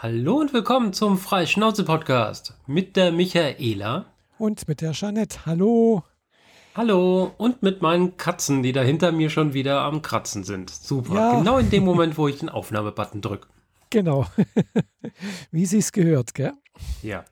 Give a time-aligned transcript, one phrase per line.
[0.00, 4.04] Hallo und willkommen zum Freischnauze-Podcast mit der Michaela.
[4.38, 5.44] Und mit der Jeanette.
[5.44, 6.04] Hallo.
[6.76, 7.32] Hallo.
[7.36, 10.70] Und mit meinen Katzen, die da hinter mir schon wieder am Kratzen sind.
[10.70, 11.14] Super.
[11.14, 11.38] Ja.
[11.38, 13.48] Genau in dem Moment, wo ich den Aufnahmebutton drücke.
[13.90, 14.24] Genau.
[15.50, 16.52] Wie sie es gehört, gell?
[17.02, 17.24] Ja.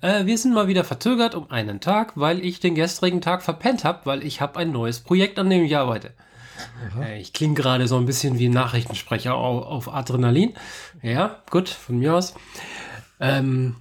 [0.00, 3.84] Äh, wir sind mal wieder verzögert um einen Tag, weil ich den gestrigen Tag verpennt
[3.84, 6.12] habe, weil ich habe ein neues Projekt, an dem ich arbeite.
[7.00, 10.54] Äh, ich klinge gerade so ein bisschen wie ein Nachrichtensprecher auf, Adrenalin.
[11.02, 12.34] Ja, gut, von mir aus.
[13.20, 13.76] Ähm,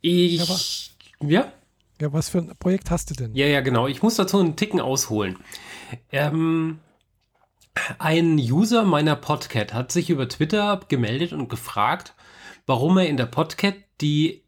[0.00, 0.92] ich.
[1.20, 1.52] Ja?
[2.00, 3.34] Ja, was für ein Projekt hast du denn?
[3.34, 3.86] Ja, ja, genau.
[3.86, 5.38] Ich muss dazu einen Ticken ausholen.
[6.12, 6.78] Ähm,
[7.98, 12.14] ein User meiner Podcat hat sich über Twitter gemeldet und gefragt,
[12.66, 14.42] warum er in der Podcat die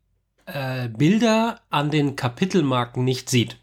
[0.47, 3.59] äh, Bilder an den Kapitelmarken nicht sieht.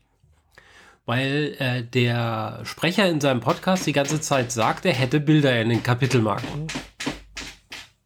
[1.06, 5.70] Weil äh, der Sprecher in seinem Podcast die ganze Zeit sagt, er hätte Bilder in
[5.70, 6.68] den Kapitelmarken.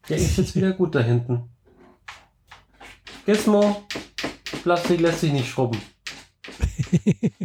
[0.10, 1.50] Der ist jetzt wieder gut da hinten.
[3.26, 3.88] Gizmo,
[4.64, 5.82] Plastik lässt sich nicht schrubben.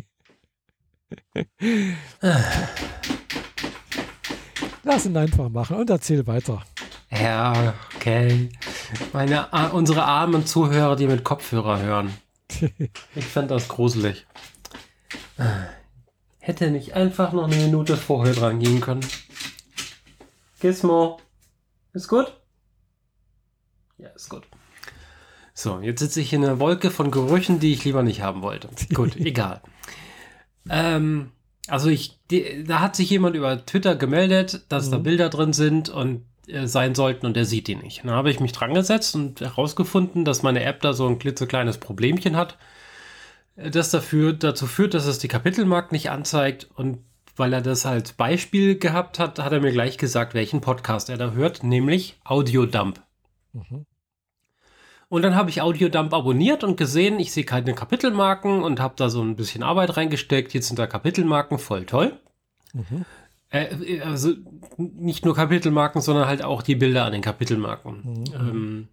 [4.82, 6.62] Lass ihn einfach machen und erzähl weiter.
[7.10, 8.48] Ja, okay.
[9.12, 12.12] Meine, äh, unsere armen Zuhörer, die mit Kopfhörer hören.
[13.14, 14.26] Ich fände das gruselig.
[16.38, 19.04] Hätte nicht einfach noch eine Minute vorher dran gehen können.
[20.60, 21.20] Gizmo.
[21.92, 22.32] Ist gut?
[23.98, 24.42] Ja, ist gut.
[25.54, 28.68] So, jetzt sitze ich in einer Wolke von Gerüchen, die ich lieber nicht haben wollte.
[28.92, 29.62] Gut, egal.
[30.68, 31.30] Ähm,
[31.68, 35.88] also ich, die, da hat sich jemand über Twitter gemeldet, dass da Bilder drin sind
[35.88, 38.04] und äh, sein sollten und er sieht die nicht.
[38.04, 41.78] Dann habe ich mich dran gesetzt und herausgefunden, dass meine App da so ein klitzekleines
[41.78, 42.58] Problemchen hat,
[43.56, 46.98] das dafür, dazu führt, dass es die Kapitelmark nicht anzeigt und
[47.36, 51.16] weil er das als Beispiel gehabt hat, hat er mir gleich gesagt, welchen Podcast er
[51.16, 53.00] da hört, nämlich Audiodump.
[53.52, 53.86] Mhm.
[55.08, 59.08] Und dann habe ich Audiodump abonniert und gesehen, ich sehe keine Kapitelmarken und habe da
[59.08, 60.54] so ein bisschen Arbeit reingesteckt.
[60.54, 62.18] Jetzt sind da Kapitelmarken, voll toll.
[62.72, 63.04] Mhm.
[63.50, 64.32] Äh, also
[64.76, 68.24] nicht nur Kapitelmarken, sondern halt auch die Bilder an den Kapitelmarken.
[68.34, 68.88] Ähm,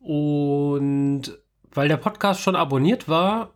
[0.00, 1.38] und
[1.74, 3.50] weil der Podcast schon abonniert war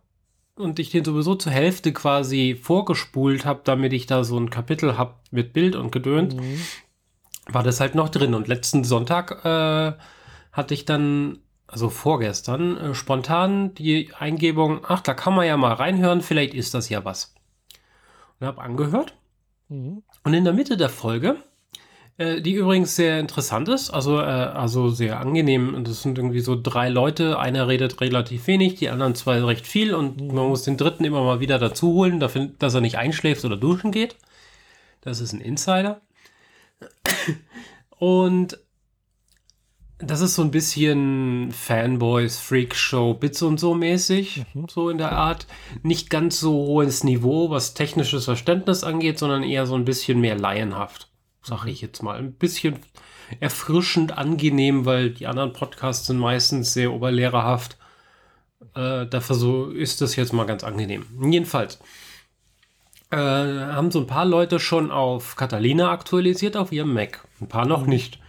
[0.55, 4.97] und ich den sowieso zur Hälfte quasi vorgespult habe, damit ich da so ein Kapitel
[4.97, 6.59] habe mit Bild und Gedöns, Mhm.
[7.47, 8.33] war das halt noch drin.
[8.33, 9.93] Und letzten Sonntag äh,
[10.51, 15.73] hatte ich dann, also vorgestern, äh, spontan die Eingebung, ach, da kann man ja mal
[15.73, 17.33] reinhören, vielleicht ist das ja was.
[18.39, 19.15] Und habe angehört.
[19.69, 20.03] Mhm.
[20.23, 21.37] Und in der Mitte der Folge,
[22.19, 26.41] äh, die übrigens sehr interessant ist, also, äh, also sehr angenehm, und das sind irgendwie
[26.41, 30.63] so drei Leute, einer redet relativ wenig, die anderen zwei recht viel und man muss
[30.63, 34.17] den dritten immer mal wieder dazu holen, dafür, dass er nicht einschläft oder duschen geht.
[35.01, 36.01] Das ist ein Insider.
[37.99, 38.57] Und
[39.97, 45.45] das ist so ein bisschen Fanboys, Freakshow, Bits und so mäßig, so in der Art.
[45.83, 50.37] Nicht ganz so hohes Niveau, was technisches Verständnis angeht, sondern eher so ein bisschen mehr
[50.37, 51.08] laienhaft,
[51.41, 52.17] sag ich jetzt mal.
[52.17, 52.79] Ein bisschen
[53.39, 57.77] erfrischend angenehm, weil die anderen Podcasts sind meistens sehr oberlehrerhaft.
[58.75, 61.05] Äh, dafür so ist das jetzt mal ganz angenehm.
[61.31, 61.79] Jedenfalls
[63.11, 67.27] äh, haben so ein paar Leute schon auf Catalina aktualisiert auf ihrem Mac.
[67.41, 68.19] Ein paar noch nicht.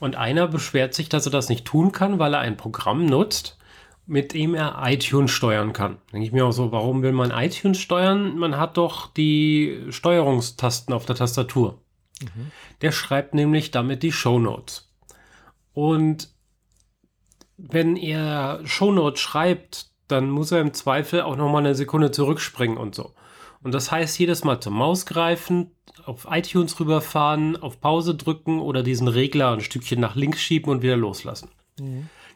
[0.00, 3.58] Und einer beschwert sich, dass er das nicht tun kann, weil er ein Programm nutzt,
[4.06, 5.98] mit dem er iTunes steuern kann.
[6.12, 8.36] Denke ich mir auch so, warum will man iTunes steuern?
[8.36, 11.81] Man hat doch die Steuerungstasten auf der Tastatur.
[12.80, 14.90] Der schreibt nämlich damit die Shownotes.
[15.72, 16.28] Und
[17.56, 22.76] wenn er Shownotes schreibt, dann muss er im Zweifel auch noch mal eine Sekunde zurückspringen
[22.76, 23.14] und so.
[23.62, 25.70] Und das heißt, jedes Mal zur Maus greifen,
[26.04, 30.82] auf iTunes rüberfahren, auf Pause drücken oder diesen Regler ein Stückchen nach links schieben und
[30.82, 31.48] wieder loslassen.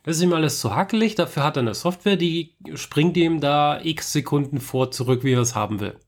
[0.04, 1.16] Das ist ihm alles zu hakelig.
[1.16, 5.40] Dafür hat er eine Software, die springt ihm da x Sekunden vor zurück, wie er
[5.40, 5.98] es haben will.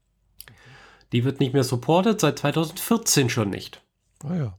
[1.12, 3.82] Die wird nicht mehr supported, seit 2014 schon nicht.
[4.24, 4.58] Ah ja.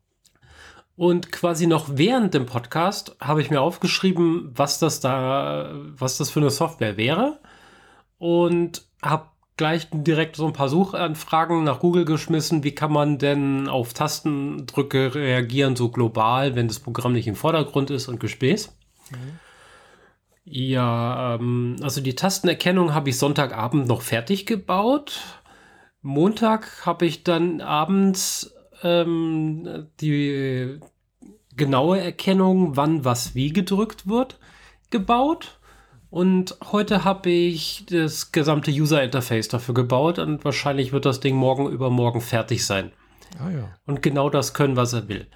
[0.96, 6.30] Und quasi noch während dem Podcast habe ich mir aufgeschrieben, was das da, was das
[6.30, 7.40] für eine Software wäre.
[8.18, 12.64] Und habe gleich direkt so ein paar Suchanfragen nach Google geschmissen.
[12.64, 17.92] Wie kann man denn auf Tastendrücke reagieren, so global, wenn das Programm nicht im Vordergrund
[17.92, 18.76] ist und Gespäß?
[20.46, 25.22] Ja, ähm, also die Tastenerkennung habe ich Sonntagabend noch fertig gebaut.
[26.02, 28.54] Montag habe ich dann abends
[28.84, 30.80] ähm, die
[31.56, 34.40] genaue Erkennung, wann was wie gedrückt wird,
[34.90, 35.60] gebaut.
[36.10, 41.36] Und heute habe ich das gesamte User Interface dafür gebaut und wahrscheinlich wird das Ding
[41.36, 42.92] morgen übermorgen fertig sein.
[43.38, 43.70] Ah ja.
[43.86, 45.28] Und genau das können, was er will.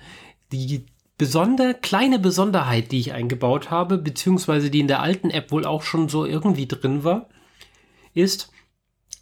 [0.52, 0.88] Die
[1.18, 5.84] besonder, kleine Besonderheit, die ich eingebaut habe, beziehungsweise die in der alten App wohl auch
[5.84, 7.30] schon so irgendwie drin war,
[8.16, 8.52] ist,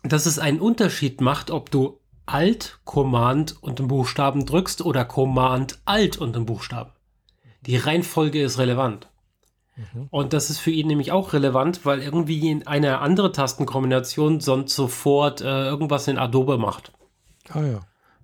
[0.04, 5.80] dass es einen Unterschied macht, ob du Alt, Command und den Buchstaben drückst oder Command,
[5.86, 6.92] Alt und den Buchstaben.
[7.66, 9.10] Die Reihenfolge ist relevant.
[9.76, 10.08] Mhm.
[10.10, 14.76] Und das ist für ihn nämlich auch relevant, weil irgendwie in eine andere Tastenkombination sonst
[14.76, 16.92] sofort äh, irgendwas in Adobe macht.
[17.50, 17.80] Ah ja.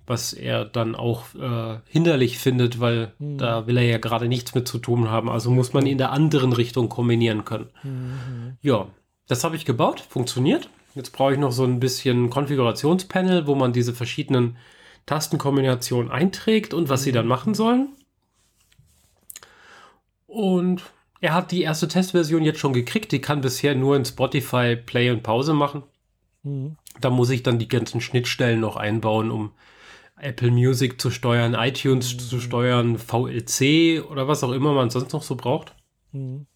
[0.06, 3.38] Was er dann auch äh, hinderlich findet, weil mhm.
[3.38, 5.30] da will er ja gerade nichts mit zu tun haben.
[5.30, 7.70] Also muss man in der anderen Richtung kombinieren können.
[7.84, 8.58] Mhm.
[8.62, 8.88] Ja,
[9.28, 10.70] das habe ich gebaut, funktioniert.
[10.98, 14.58] Jetzt brauche ich noch so ein bisschen Konfigurationspanel, wo man diese verschiedenen
[15.06, 17.90] Tastenkombinationen einträgt und was sie dann machen sollen.
[20.26, 20.82] Und
[21.22, 23.12] er hat die erste Testversion jetzt schon gekriegt.
[23.12, 25.84] Die kann bisher nur in Spotify Play und Pause machen.
[26.42, 26.78] Mhm.
[27.00, 29.52] Da muss ich dann die ganzen Schnittstellen noch einbauen, um
[30.20, 32.20] Apple Music zu steuern, iTunes mhm.
[32.20, 35.76] zu steuern, VLC oder was auch immer man sonst noch so braucht.
[36.12, 36.48] Mhm.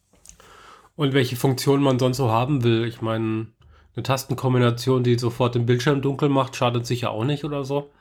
[0.96, 2.86] Und welche Funktionen man sonst so haben will.
[2.86, 3.48] Ich meine,
[3.96, 7.92] eine Tastenkombination, die sofort den Bildschirm dunkel macht, schadet sicher auch nicht oder so.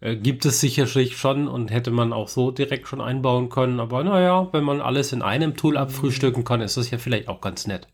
[0.00, 3.80] Äh, gibt es sicherlich schon und hätte man auch so direkt schon einbauen können.
[3.80, 7.40] Aber naja, wenn man alles in einem Tool abfrühstücken kann, ist das ja vielleicht auch
[7.40, 7.88] ganz nett.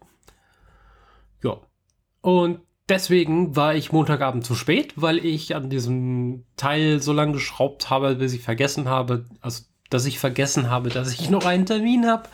[1.42, 1.58] Ja.
[2.20, 7.90] Und deswegen war ich Montagabend zu spät, weil ich an diesem Teil so lange geschraubt
[7.90, 12.06] habe, bis ich vergessen habe, also dass ich vergessen habe, dass ich noch einen Termin
[12.06, 12.28] habe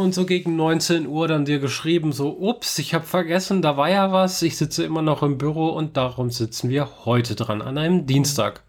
[0.00, 3.88] und so gegen 19 Uhr dann dir geschrieben, so, ups, ich habe vergessen, da war
[3.88, 7.78] ja was, ich sitze immer noch im Büro und darum sitzen wir heute dran, an
[7.78, 8.64] einem Dienstag.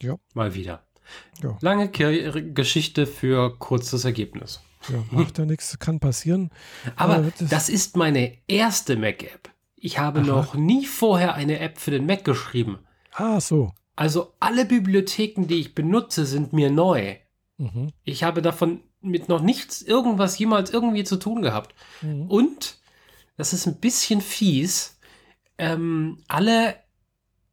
[0.00, 0.16] Ja.
[0.34, 0.82] Mal wieder.
[1.42, 1.56] Ja.
[1.60, 4.60] Lange Geschichte für kurzes Ergebnis.
[4.88, 6.50] Ja, macht ja nichts, kann passieren.
[6.96, 9.50] Aber äh, das, das, ist meine erste Mac-App.
[9.76, 10.26] Ich habe Aha.
[10.26, 12.78] noch nie vorher eine App für den Mac geschrieben.
[13.12, 13.72] Ah, so.
[13.96, 17.16] Also alle Bibliotheken, die ich benutze, sind mir neu.
[17.58, 17.92] Mhm.
[18.04, 21.74] Ich habe davon mit noch nichts irgendwas jemals irgendwie zu tun gehabt.
[22.00, 22.26] Mhm.
[22.28, 22.76] Und,
[23.36, 24.98] das ist ein bisschen fies,
[25.58, 26.76] ähm, alle,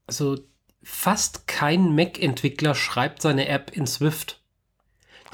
[0.07, 0.37] also
[0.83, 4.41] fast kein Mac-Entwickler schreibt seine App in Swift.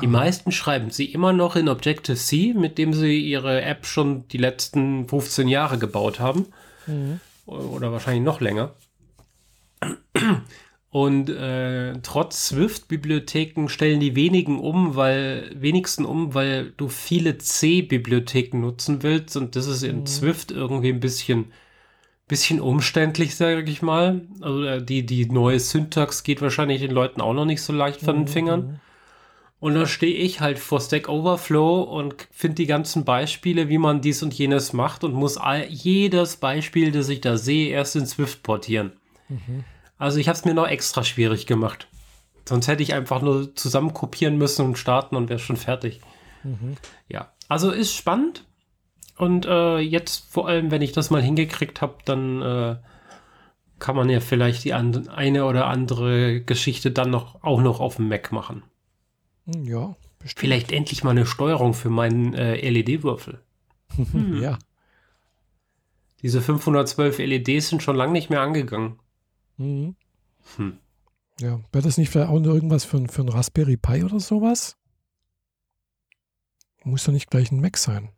[0.01, 0.11] Die Aha.
[0.11, 5.07] meisten schreiben sie immer noch in Objective-C, mit dem sie ihre App schon die letzten
[5.07, 6.47] 15 Jahre gebaut haben.
[6.85, 7.19] Mhm.
[7.45, 8.73] Oder wahrscheinlich noch länger.
[10.95, 18.61] Und äh, trotz Swift-Bibliotheken stellen die wenigen um, weil wenigsten um, weil du viele C-Bibliotheken
[18.61, 20.05] nutzen willst und das ist in mhm.
[20.05, 21.51] Swift irgendwie ein bisschen,
[22.29, 24.21] bisschen umständlich, sage ich mal.
[24.39, 27.99] Also äh, die, die neue Syntax geht wahrscheinlich den Leuten auch noch nicht so leicht
[27.99, 28.29] von den mhm.
[28.29, 28.79] Fingern.
[29.59, 33.99] Und da stehe ich halt vor Stack Overflow und finde die ganzen Beispiele, wie man
[33.99, 38.05] dies und jenes macht und muss all, jedes Beispiel, das ich da sehe, erst in
[38.05, 38.93] Swift portieren.
[39.27, 39.65] Mhm.
[39.97, 41.87] Also ich habe es mir noch extra schwierig gemacht.
[42.47, 46.01] Sonst hätte ich einfach nur zusammen kopieren müssen und starten und wäre schon fertig.
[46.43, 46.75] Mhm.
[47.07, 48.45] Ja, also ist spannend.
[49.17, 52.75] Und äh, jetzt vor allem, wenn ich das mal hingekriegt habe, dann äh,
[53.79, 58.09] kann man ja vielleicht die eine oder andere Geschichte dann noch auch noch auf dem
[58.09, 58.63] Mac machen.
[59.45, 60.39] Hm, ja, bestimmt.
[60.39, 63.41] Vielleicht endlich mal eine Steuerung für meinen äh, LED-Würfel.
[63.95, 64.37] Hm.
[64.41, 64.59] ja.
[66.21, 68.99] Diese 512 LEDs sind schon lange nicht mehr angegangen.
[69.57, 69.95] Mhm.
[70.57, 70.77] Hm.
[71.39, 74.77] Ja, wäre das nicht vielleicht auch nur irgendwas für, für ein Raspberry Pi oder sowas?
[76.83, 78.09] Muss doch nicht gleich ein Mac sein.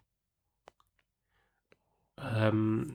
[2.20, 2.94] Ähm,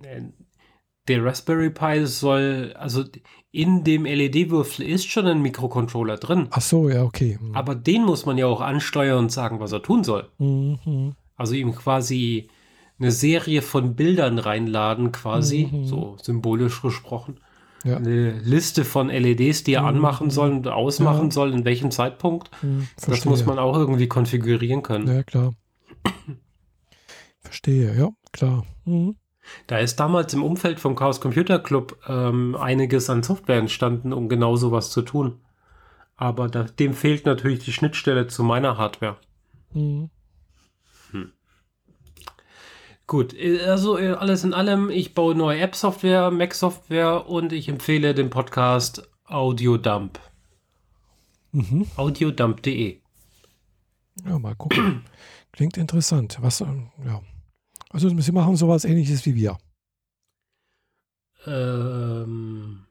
[1.08, 3.04] der Raspberry Pi soll, also
[3.50, 6.48] in dem LED-Würfel ist schon ein Mikrocontroller drin.
[6.50, 7.38] Ach so, ja, okay.
[7.40, 7.56] Mhm.
[7.56, 10.28] Aber den muss man ja auch ansteuern und sagen, was er tun soll.
[10.38, 11.14] Mhm.
[11.36, 12.48] Also ihm quasi
[12.98, 15.84] eine Serie von Bildern reinladen, quasi, mhm.
[15.86, 17.40] so symbolisch gesprochen
[17.84, 17.96] ja.
[17.96, 19.88] eine Liste von LEDs, die er mhm.
[19.88, 21.30] anmachen soll und ausmachen ja.
[21.30, 22.50] soll, in welchem Zeitpunkt.
[22.62, 25.08] Mhm, das muss man auch irgendwie konfigurieren können.
[25.08, 25.54] Ja, klar.
[27.40, 28.64] Verstehe, ja, klar.
[28.84, 29.16] Mhm.
[29.66, 34.28] Da ist damals im Umfeld vom Chaos Computer Club ähm, einiges an Software entstanden, um
[34.28, 35.40] genau sowas zu tun.
[36.16, 39.16] Aber da, dem fehlt natürlich die Schnittstelle zu meiner Hardware.
[39.72, 40.10] Mhm.
[43.06, 48.14] Gut, äh, also äh, alles in allem, ich baue neue App-Software, Mac-Software und ich empfehle
[48.14, 50.18] den Podcast Audiodump.
[51.52, 51.86] Mhm.
[51.96, 53.00] Audiodump.de.
[54.24, 55.04] Ja, mal gucken.
[55.52, 56.38] Klingt interessant.
[56.40, 57.20] Was, ähm, ja.
[57.90, 59.58] Also sie machen sowas ähnliches wie wir.
[61.46, 62.86] Ähm,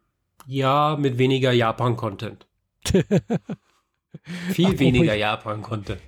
[0.45, 2.47] ja, mit weniger Japan-Content.
[2.85, 6.01] Viel Apropos, weniger Japan-Content.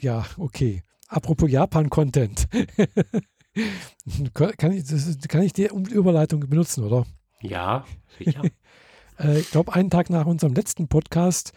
[0.00, 0.82] Ja, okay.
[1.08, 2.48] Apropos Japan-Content.
[4.34, 7.06] kann, ich, das, kann ich die Überleitung benutzen, oder?
[7.40, 7.84] Ja,
[8.18, 8.42] sicher.
[9.18, 11.52] äh, ich glaube, einen Tag nach unserem letzten Podcast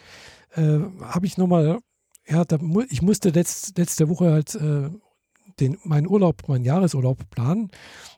[0.55, 1.79] äh, habe ich nochmal
[2.27, 2.57] ja, da,
[2.89, 4.89] ich musste letzt, letzte Woche halt äh,
[5.59, 7.69] den, meinen Urlaub, meinen Jahresurlaub planen.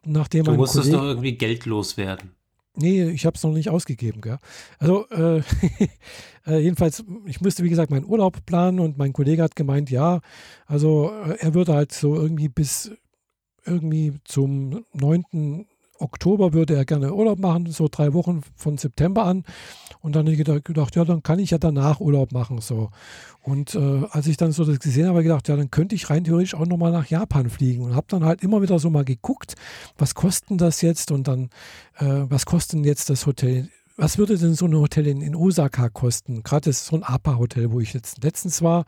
[0.05, 2.31] Nachdem du musstest Kollege, doch irgendwie geldlos werden.
[2.75, 4.21] Nee, ich habe es noch nicht ausgegeben.
[4.21, 4.39] Gell?
[4.79, 5.41] Also äh,
[6.47, 10.21] äh, jedenfalls, ich musste wie gesagt meinen Urlaub planen und mein Kollege hat gemeint, ja,
[10.65, 12.91] also äh, er würde halt so irgendwie bis
[13.67, 15.65] irgendwie zum 9.
[15.99, 19.43] Oktober würde er gerne Urlaub machen, so drei Wochen von September an.
[20.01, 22.59] Und dann habe ich gedacht, ja, dann kann ich ja danach Urlaub machen.
[22.61, 22.89] So.
[23.41, 26.23] Und äh, als ich dann so das gesehen habe, gedacht, ja, dann könnte ich rein
[26.23, 27.83] theoretisch auch nochmal nach Japan fliegen.
[27.83, 29.55] Und habe dann halt immer wieder so mal geguckt,
[29.97, 31.49] was kostet das jetzt und dann,
[31.97, 35.89] äh, was kostet jetzt das Hotel was würde denn so ein Hotel in, in Osaka
[35.89, 36.43] kosten?
[36.43, 38.85] Gerade so ein APA-Hotel, wo ich jetzt letztens war,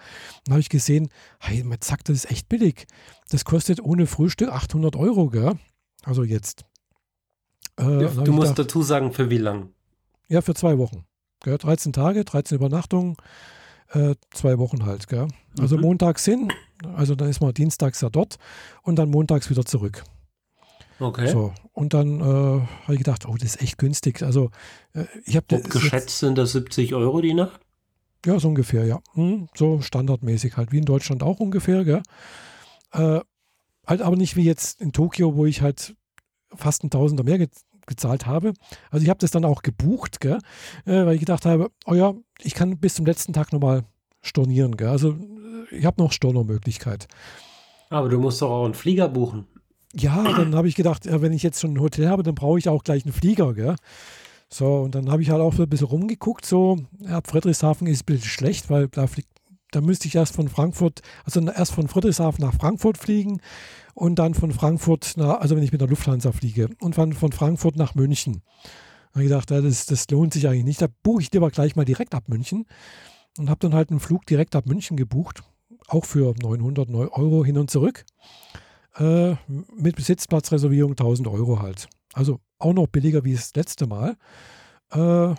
[0.48, 2.86] habe ich gesehen, hey, man sagt, das ist echt billig.
[3.30, 5.54] Das kostet ohne Frühstück 800 Euro, gell?
[6.04, 6.64] Also jetzt.
[7.78, 9.70] Äh, du musst gedacht, dazu sagen, für wie lang?
[10.28, 11.06] Ja, für zwei Wochen.
[11.42, 11.58] Gell?
[11.58, 13.16] 13 Tage, 13 Übernachtungen,
[13.94, 15.08] äh, zwei Wochen halt.
[15.08, 15.28] Gell?
[15.60, 15.84] Also mhm.
[15.84, 16.54] montags hin,
[16.96, 18.38] also dann ist man dienstags ja dort
[18.84, 20.04] und dann montags wieder zurück.
[21.00, 21.28] Okay.
[21.28, 24.22] So, und dann äh, habe ich gedacht, oh, das ist echt günstig.
[24.22, 24.52] Also
[24.94, 27.62] äh, ich habe geschätzt sind das 70 Euro die Nacht?
[28.26, 29.00] Ja, so ungefähr, ja.
[29.14, 32.02] Hm, so standardmäßig halt, wie in Deutschland auch ungefähr, gell?
[32.92, 33.22] Äh,
[33.88, 35.96] halt aber nicht wie jetzt in Tokio, wo ich halt
[36.54, 37.48] fast ein Tausender mehr ge
[37.86, 38.54] gezahlt habe.
[38.92, 40.38] Also ich habe das dann auch gebucht, gell?
[40.86, 43.84] Äh, weil ich gedacht habe, oh ja, ich kann bis zum letzten Tag nochmal
[44.22, 44.78] stornieren.
[44.78, 44.90] Gell?
[44.90, 47.08] Also äh, ich habe noch Stornomöglichkeit.
[47.90, 49.48] Aber du musst doch auch einen Flieger buchen.
[49.96, 52.70] Ja, dann habe ich gedacht, wenn ich jetzt schon ein Hotel habe, dann brauche ich
[52.70, 53.54] auch gleich einen Flieger.
[53.54, 53.76] Gell?
[54.50, 56.46] So, und dann habe ich halt auch so ein bisschen rumgeguckt.
[56.46, 59.30] So, ja, Friedrichshafen ist ein bisschen schlecht, weil da fliegt
[59.72, 63.42] da müsste ich erst von Frankfurt, also erst von Friedrichshafen nach Frankfurt fliegen
[63.94, 67.32] und dann von Frankfurt, nach, also wenn ich mit der Lufthansa fliege, und dann von
[67.32, 68.42] Frankfurt nach München.
[69.12, 70.82] Da habe ich gedacht, ja, das, das lohnt sich eigentlich nicht.
[70.82, 72.66] Da buche ich lieber gleich mal direkt ab München
[73.38, 75.44] und habe dann halt einen Flug direkt ab München gebucht,
[75.88, 78.06] auch für 900 Euro hin und zurück.
[78.98, 81.88] Äh, mit Besitzplatzreservierung 1000 Euro halt.
[82.14, 84.18] Also auch noch billiger wie das letzte Mal.
[84.92, 85.36] Äh,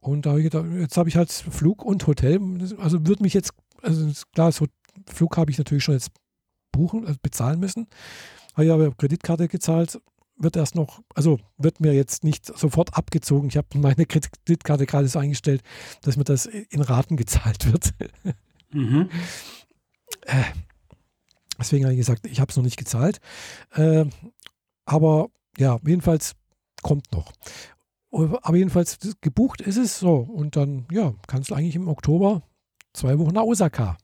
[0.00, 2.40] und da habe ich gedacht, jetzt habe ich halt Flug und Hotel.
[2.78, 3.52] Also würde mich jetzt,
[3.82, 4.66] also klar, so
[5.06, 6.10] Flug habe ich natürlich schon jetzt
[6.72, 7.86] buchen, also bezahlen müssen.
[8.54, 10.00] Habe ich aber Kreditkarte gezahlt,
[10.36, 13.48] wird erst noch, also wird mir jetzt nicht sofort abgezogen.
[13.48, 15.62] Ich habe meine Kreditkarte gerade so eingestellt,
[16.02, 17.94] dass mir das in Raten gezahlt wird.
[18.72, 19.08] Mhm.
[20.22, 20.44] Äh,
[21.62, 23.20] deswegen habe ich gesagt, ich habe es noch nicht gezahlt.
[23.74, 24.06] Äh,
[24.84, 26.34] aber ja, jedenfalls
[26.82, 27.32] kommt noch.
[28.10, 30.16] Aber jedenfalls gebucht ist es so.
[30.16, 32.42] Und dann, ja, kannst du eigentlich im Oktober
[32.92, 33.96] zwei Wochen nach Osaka.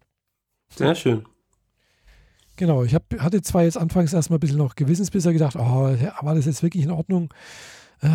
[0.75, 1.27] Sehr schön.
[2.57, 5.61] Genau, ich hab, hatte zwar jetzt anfangs erstmal ein bisschen noch Gewissensbisser gedacht, oh,
[6.21, 7.33] war das jetzt wirklich in Ordnung?
[8.01, 8.09] Äh,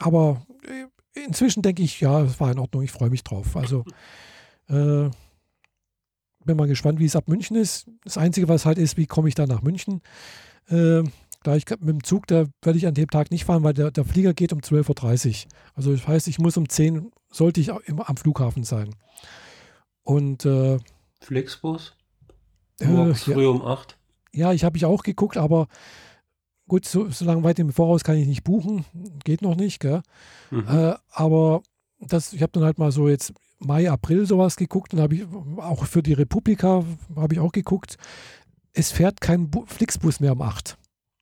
[0.00, 3.56] aber äh, inzwischen denke ich, ja, es war in Ordnung, ich freue mich drauf.
[3.56, 3.84] Also
[4.68, 5.10] äh,
[6.44, 7.88] bin mal gespannt, wie es ab München ist.
[8.04, 10.02] Das Einzige, was halt ist, wie komme ich da nach München?
[10.68, 11.02] Äh,
[11.42, 13.90] da ich mit dem Zug, da werde ich an dem Tag nicht fahren, weil der,
[13.90, 15.50] der Flieger geht um 12.30 Uhr.
[15.74, 18.94] Also das heißt, ich muss um 10 Uhr, sollte ich immer am Flughafen sein.
[20.02, 20.78] Und äh,
[21.20, 21.96] Flixbus?
[22.82, 23.98] Morgens äh, früh ja, um 8?
[24.32, 25.68] Ja, ich habe ich auch geguckt, aber
[26.66, 28.84] gut, so, so lange weit im Voraus kann ich nicht buchen.
[29.24, 30.02] Geht noch nicht, gell?
[30.50, 30.66] Mhm.
[30.68, 31.62] Äh, aber
[32.00, 35.24] das, ich habe dann halt mal so jetzt Mai, April sowas geguckt und habe ich
[35.58, 36.84] auch für die Republika
[37.16, 37.96] habe ich auch geguckt.
[38.72, 40.76] Es fährt kein Bu Flixbus mehr um 8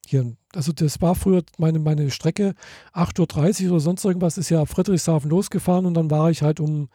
[0.06, 0.36] hier.
[0.54, 2.54] Also das war früher meine, meine Strecke,
[2.94, 6.88] 8.30 Uhr oder sonst irgendwas, ist ja Friedrichshafen losgefahren und dann war ich halt um,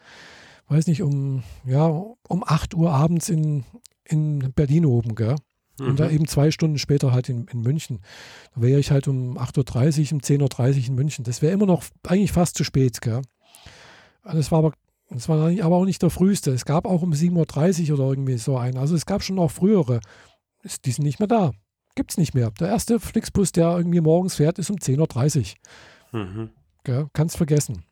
[0.68, 3.64] weiß nicht, um, ja, um 8 Uhr abends in,
[4.04, 5.36] in Berlin oben, gell?
[5.78, 5.86] Mhm.
[5.86, 8.00] Und da eben zwei Stunden später halt in, in München.
[8.54, 11.24] Da wäre ich halt um 8.30 Uhr, um 10.30 Uhr in München.
[11.24, 13.22] Das wäre immer noch eigentlich fast zu spät, gell?
[14.24, 14.72] Das war aber,
[15.10, 16.52] das war aber auch nicht der früheste.
[16.52, 18.76] Es gab auch um 7.30 Uhr oder irgendwie so einen.
[18.76, 20.00] Also es gab schon auch frühere.
[20.84, 21.52] Die sind nicht mehr da.
[21.94, 22.50] Gibt es nicht mehr.
[22.60, 25.54] Der erste Flixbus, der irgendwie morgens fährt, ist um 10.30
[26.12, 26.20] Uhr.
[26.20, 26.50] Mhm.
[26.86, 27.84] Ja, kannst vergessen.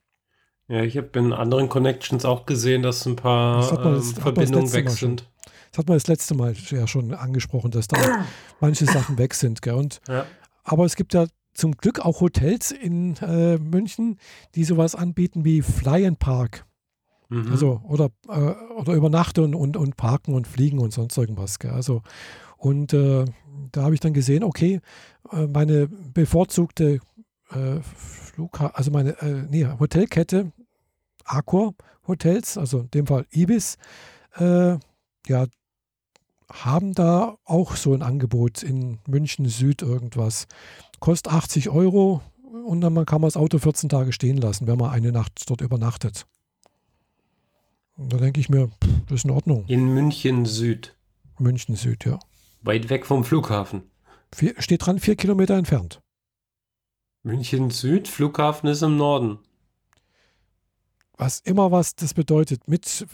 [0.67, 4.73] Ja, ich habe in anderen Connections auch gesehen, dass ein paar das das, ähm, Verbindungen
[4.73, 5.29] weg sind.
[5.71, 8.25] Das hat man das letzte Mal ja schon angesprochen, dass da
[8.59, 9.61] manche Sachen weg sind.
[9.61, 9.75] Gell?
[9.75, 10.25] Und, ja.
[10.63, 14.19] Aber es gibt ja zum Glück auch Hotels in äh, München,
[14.55, 16.66] die sowas anbieten wie Fly and Park.
[17.29, 17.51] Mhm.
[17.51, 21.59] Also, oder, äh, oder übernachten und, und parken und fliegen und sonst irgendwas.
[21.59, 21.71] Gell?
[21.71, 22.01] Also,
[22.57, 23.25] und äh,
[23.71, 24.79] da habe ich dann gesehen, okay,
[25.31, 26.99] äh, meine bevorzugte
[27.51, 30.51] äh, Flugha also meine äh, nee, Hotelkette,
[31.25, 31.73] Accor
[32.07, 33.77] Hotels, also in dem Fall Ibis,
[34.39, 35.47] ja,
[36.51, 40.47] haben da auch so ein Angebot in München Süd irgendwas.
[40.99, 42.21] Kostet 80 Euro
[42.65, 45.61] und dann kann man das Auto 14 Tage stehen lassen, wenn man eine Nacht dort
[45.61, 46.25] übernachtet.
[47.97, 49.65] Und da denke ich mir, pff, das ist in Ordnung.
[49.67, 50.95] In München Süd.
[51.39, 52.19] München Süd, ja.
[52.61, 53.83] Weit weg vom Flughafen.
[54.33, 56.01] Vier, steht dran, vier Kilometer entfernt.
[57.23, 59.39] München Süd, Flughafen ist im Norden.
[61.17, 62.67] Was immer was das bedeutet.
[62.67, 63.07] Mit,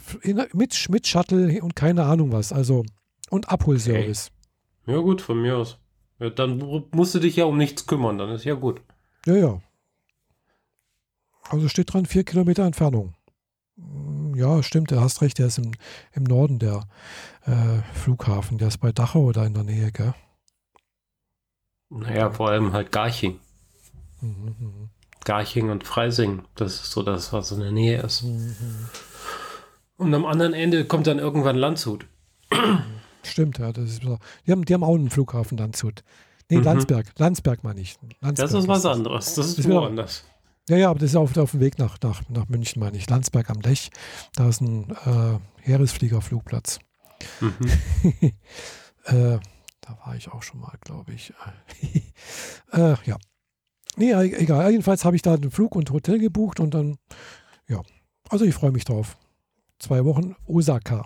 [0.54, 2.52] mit, mit Shuttle und keine Ahnung was.
[2.52, 2.84] Also,
[3.30, 4.32] und Abholservice.
[4.86, 5.80] Ja, gut, von mir aus.
[6.20, 6.58] Ja, dann
[6.92, 8.82] musst du dich ja um nichts kümmern, dann ist ja gut.
[9.26, 9.62] Ja, ja.
[11.50, 13.14] Also steht dran, vier Kilometer Entfernung.
[14.34, 15.72] Hm, ja, stimmt, du hast recht, der ist im,
[16.14, 16.84] im Norden der
[17.46, 18.58] äh, Flughafen.
[18.58, 20.14] Der ist bei Dachau oder in der Nähe, gell?
[21.90, 23.40] Naja, vor allem halt Garching.
[24.22, 24.90] Mhm, mhm.
[25.26, 28.24] Garching und Freising, das ist so das, was in der Nähe ist.
[28.24, 28.56] Mhm.
[29.98, 32.08] Und am anderen Ende kommt dann irgendwann Landshut.
[33.24, 33.72] Stimmt, ja.
[33.72, 36.04] Das ist, die, haben, die haben auch einen Flughafen Landshut.
[36.50, 36.64] Nee, mhm.
[36.64, 37.08] Landsberg.
[37.18, 37.98] Landsberg meine ich.
[38.20, 39.36] Landsberg das ist was anderes.
[39.36, 40.26] Das ist, ist woanders.
[40.70, 43.10] Ja, ja, aber das ist auf, auf dem Weg nach, nach, nach München, meine ich.
[43.10, 43.90] Landsberg am Lech.
[44.36, 46.80] Da ist ein äh, Heeresfliegerflugplatz.
[47.42, 47.52] Mhm.
[49.06, 49.40] äh,
[49.82, 51.34] da war ich auch schon mal, glaube ich.
[52.72, 53.18] äh, ja.
[53.98, 54.72] Nee, e-, egal.
[54.72, 56.98] Jedenfalls habe ich da einen Flug und Hotel gebucht und dann,
[57.68, 57.82] ja.
[58.30, 59.18] Also ich freue mich drauf.
[59.80, 61.06] Zwei Wochen Osaka.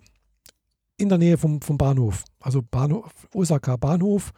[0.98, 2.24] In der Nähe vom, vom Bahnhof.
[2.40, 4.34] Also Bahnhof, Osaka Bahnhof.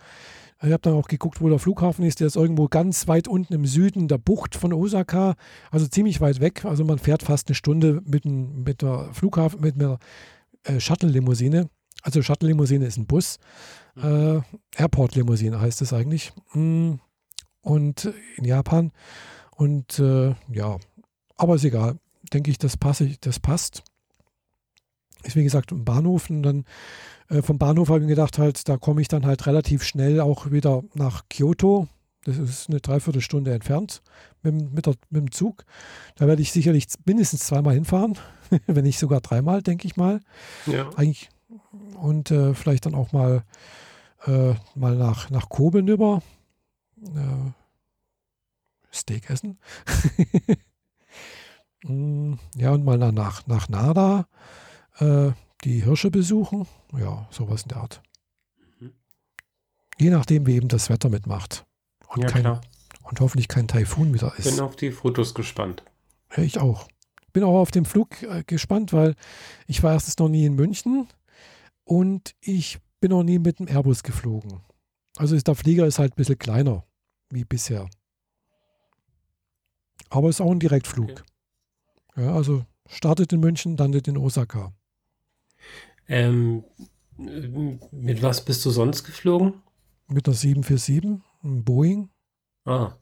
[0.61, 2.19] Ich habe dann auch geguckt, wo der Flughafen ist.
[2.19, 5.35] Der ist irgendwo ganz weit unten im Süden der Bucht von Osaka,
[5.71, 6.65] also ziemlich weit weg.
[6.65, 9.99] Also man fährt fast eine Stunde mit, ein, mit der Flughafen, mit einer
[10.63, 11.69] äh, Shuttle-Limousine.
[12.01, 13.37] Also Shuttle-Limousine ist ein Bus.
[13.95, 14.43] Mhm.
[14.75, 16.33] Äh, Airport-Limousine heißt es eigentlich.
[16.53, 16.95] Mm,
[17.61, 18.91] und in Japan.
[19.55, 20.77] Und äh, ja,
[21.37, 21.97] aber ist egal.
[22.33, 23.83] Denke ich, das, passe, das passt.
[25.23, 26.65] Ist wie gesagt im Bahnhof und dann
[27.29, 30.19] äh, vom Bahnhof habe ich mir gedacht, halt, da komme ich dann halt relativ schnell
[30.21, 31.87] auch wieder nach Kyoto.
[32.23, 34.01] Das ist eine Dreiviertelstunde entfernt
[34.41, 35.65] mit, mit, der, mit dem Zug.
[36.15, 38.17] Da werde ich sicherlich mindestens zweimal hinfahren,
[38.67, 40.19] wenn nicht sogar dreimal, denke ich mal.
[40.65, 40.89] Ja.
[40.95, 41.29] Eigentlich.
[41.99, 43.43] Und äh, vielleicht dann auch mal,
[44.25, 46.21] äh, mal nach, nach Kobe über.
[47.01, 47.51] Äh,
[48.91, 49.59] Steak essen.
[51.85, 54.27] Mm, ja, und mal nach, nach Nada.
[54.99, 55.31] Äh,
[55.63, 56.67] die Hirsche besuchen.
[56.97, 58.01] Ja, sowas in der Art.
[58.79, 58.93] Mhm.
[59.97, 61.65] Je nachdem, wie eben das Wetter mitmacht.
[62.07, 62.61] Und, ja, kein, klar.
[63.03, 64.49] und hoffentlich kein Taifun wieder ist.
[64.49, 65.83] Bin auf die Fotos gespannt.
[66.35, 66.87] Ja, ich auch.
[67.33, 69.15] Bin auch auf den Flug äh, gespannt, weil
[69.67, 71.07] ich war erstens noch nie in München
[71.83, 74.61] und ich bin noch nie mit dem Airbus geflogen.
[75.17, 76.83] Also ist der Flieger ist halt ein bisschen kleiner
[77.29, 77.87] wie bisher.
[80.09, 81.11] Aber ist auch ein Direktflug.
[81.11, 81.21] Okay.
[82.15, 84.73] Ja, also startet in München, landet in Osaka.
[86.07, 86.63] Ähm,
[87.17, 89.61] mit was bist du sonst geflogen?
[90.07, 92.09] Mit einer 747, ein Boeing.
[92.65, 92.93] Ah,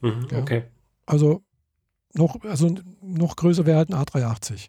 [0.00, 0.38] mhm, ja.
[0.38, 0.64] okay.
[1.06, 1.42] Also
[2.14, 4.68] noch, also noch größer wäre halt ein A380.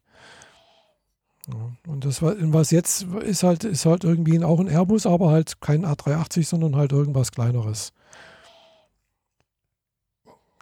[1.48, 5.62] Ja, und das was jetzt ist halt, ist halt irgendwie auch ein Airbus, aber halt
[5.62, 7.94] kein A380, sondern halt irgendwas kleineres.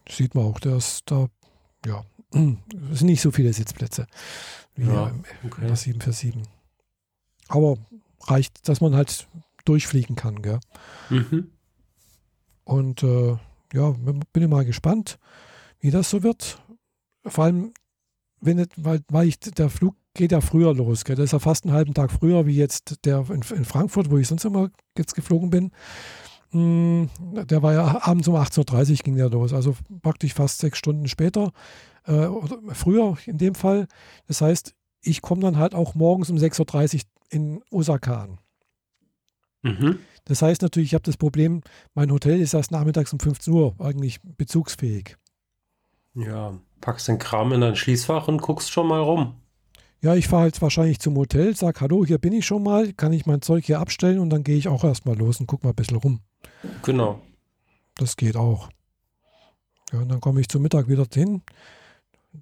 [0.08, 1.28] Sieht man auch, der ist da,
[1.86, 4.06] ja, es sind nicht so viele Sitzplätze
[4.76, 5.12] wie ja,
[5.44, 5.62] okay.
[5.62, 6.55] in der 747.
[7.48, 7.78] Aber
[8.22, 9.28] reicht, dass man halt
[9.66, 10.60] durchfliegen kann, gell?
[11.10, 11.52] Mhm.
[12.64, 13.38] Und äh,
[13.74, 15.20] ja, bin ich mal gespannt,
[15.80, 16.62] wie das so wird.
[17.26, 17.74] Vor allem,
[18.42, 21.16] wenn weil, weil ich, der Flug geht ja früher los, gell?
[21.16, 24.18] Das ist ja fast einen halben Tag früher wie jetzt der in, in Frankfurt, wo
[24.18, 25.72] ich sonst immer jetzt geflogen bin.
[26.52, 30.78] Hm, der war ja abends um 18.30 Uhr ging der los, also praktisch fast sechs
[30.78, 31.52] Stunden später,
[32.06, 33.88] äh, oder früher in dem Fall.
[34.28, 38.40] Das heißt, ich komme dann halt auch morgens um 6.30 Uhr in Osaka an.
[39.64, 40.00] Mhm.
[40.26, 41.62] Das heißt natürlich, ich habe das Problem,
[41.94, 45.18] mein Hotel ist erst nachmittags um 15 Uhr eigentlich bezugsfähig.
[46.16, 49.36] Ja, packst den Kram in dein Schließfach und guckst schon mal rum.
[50.02, 53.12] Ja, ich fahre jetzt wahrscheinlich zum Hotel, sag Hallo, hier bin ich schon mal, kann
[53.12, 55.72] ich mein Zeug hier abstellen und dann gehe ich auch erstmal los und guck mal
[55.72, 56.20] ein bisschen rum.
[56.84, 57.22] Genau.
[57.96, 58.70] Das geht auch.
[59.92, 61.42] Ja, und dann komme ich zum Mittag wieder hin,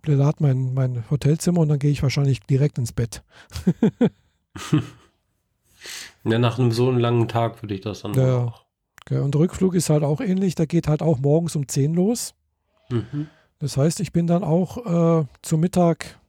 [0.02, 3.24] belade mein, mein Hotelzimmer und dann gehe ich wahrscheinlich direkt ins Bett.
[6.24, 8.66] ja, nach einem so langen Tag würde ich das dann ja, auch.
[9.02, 9.20] Okay.
[9.20, 10.56] Und Rückflug ist halt auch ähnlich.
[10.56, 12.34] Der geht halt auch morgens um 10 los.
[12.90, 13.28] Mhm.
[13.60, 16.20] Das heißt, ich bin dann auch äh, zum Mittag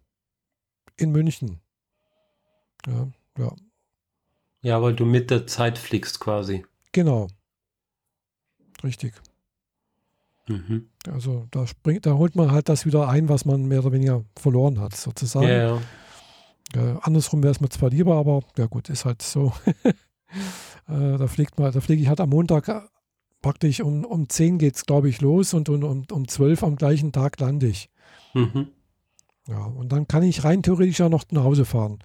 [0.97, 1.61] in München.
[2.87, 3.09] Ja,
[3.39, 3.53] ja.
[4.63, 6.65] Ja, weil du mit der Zeit fliegst quasi.
[6.93, 7.29] Genau.
[8.83, 9.15] Richtig.
[10.49, 10.89] Mhm.
[11.11, 14.25] Also da springt, da holt man halt das wieder ein, was man mehr oder weniger
[14.37, 15.49] verloren hat, sozusagen.
[15.49, 15.83] Ja, ja.
[16.75, 19.53] Ja, andersrum wäre es mir zwar lieber, aber ja gut, ist halt so.
[19.85, 22.81] äh, da fliegt mal, da fliege ich halt am Montag äh,
[23.43, 26.77] praktisch um, um 10 geht es, glaube ich, los und, und um, um 12 am
[26.77, 27.91] gleichen Tag lande ich.
[28.33, 28.69] Mhm.
[29.47, 31.99] Ja, und dann kann ich rein theoretisch auch noch nach Hause fahren,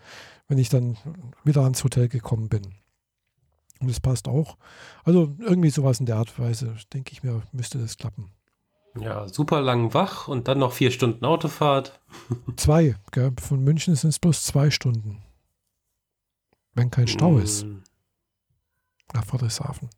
[0.47, 0.97] wenn ich dann
[1.45, 2.63] wieder ans Hotel gekommen bin.
[3.79, 4.57] Und das passt auch.
[5.05, 8.31] Also irgendwie sowas in der Art und Weise, denke ich mir, müsste das klappen.
[9.01, 11.99] Ja, super lang wach und dann noch vier Stunden Autofahrt.
[12.55, 13.31] Zwei, gell?
[13.41, 15.21] Von München sind es bloß zwei Stunden.
[16.73, 17.41] Wenn kein Stau mm.
[17.41, 17.65] ist.
[19.13, 19.89] Nach Friedrichshafen.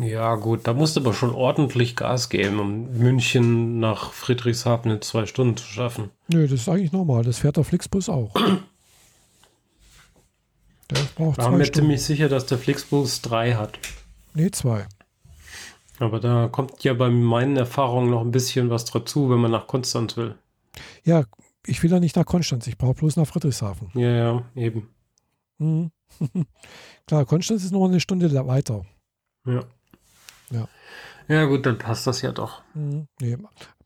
[0.00, 5.00] Ja, gut, da musst du aber schon ordentlich Gas geben, um München nach Friedrichshafen in
[5.00, 6.10] zwei Stunden zu schaffen.
[6.28, 7.22] Nö, das ist eigentlich normal.
[7.22, 8.34] Das fährt der Flixbus auch.
[10.90, 13.78] Der braucht ich war mir ziemlich sicher, dass der Flixbus drei hat.
[14.34, 14.86] Nee, zwei.
[16.00, 19.66] Aber da kommt ja bei meinen Erfahrungen noch ein bisschen was dazu, wenn man nach
[19.66, 20.34] Konstanz will.
[21.04, 21.24] Ja,
[21.66, 23.90] ich will ja nicht nach Konstanz, ich brauche bloß nach Friedrichshafen.
[23.94, 24.88] Ja, ja, eben.
[25.58, 25.90] Mhm.
[27.06, 28.86] Klar, Konstanz ist noch eine Stunde weiter.
[29.44, 29.62] Ja.
[30.50, 30.68] Ja.
[31.28, 32.62] Ja, gut, dann passt das ja doch.
[32.72, 33.06] Mhm.
[33.20, 33.36] Nee.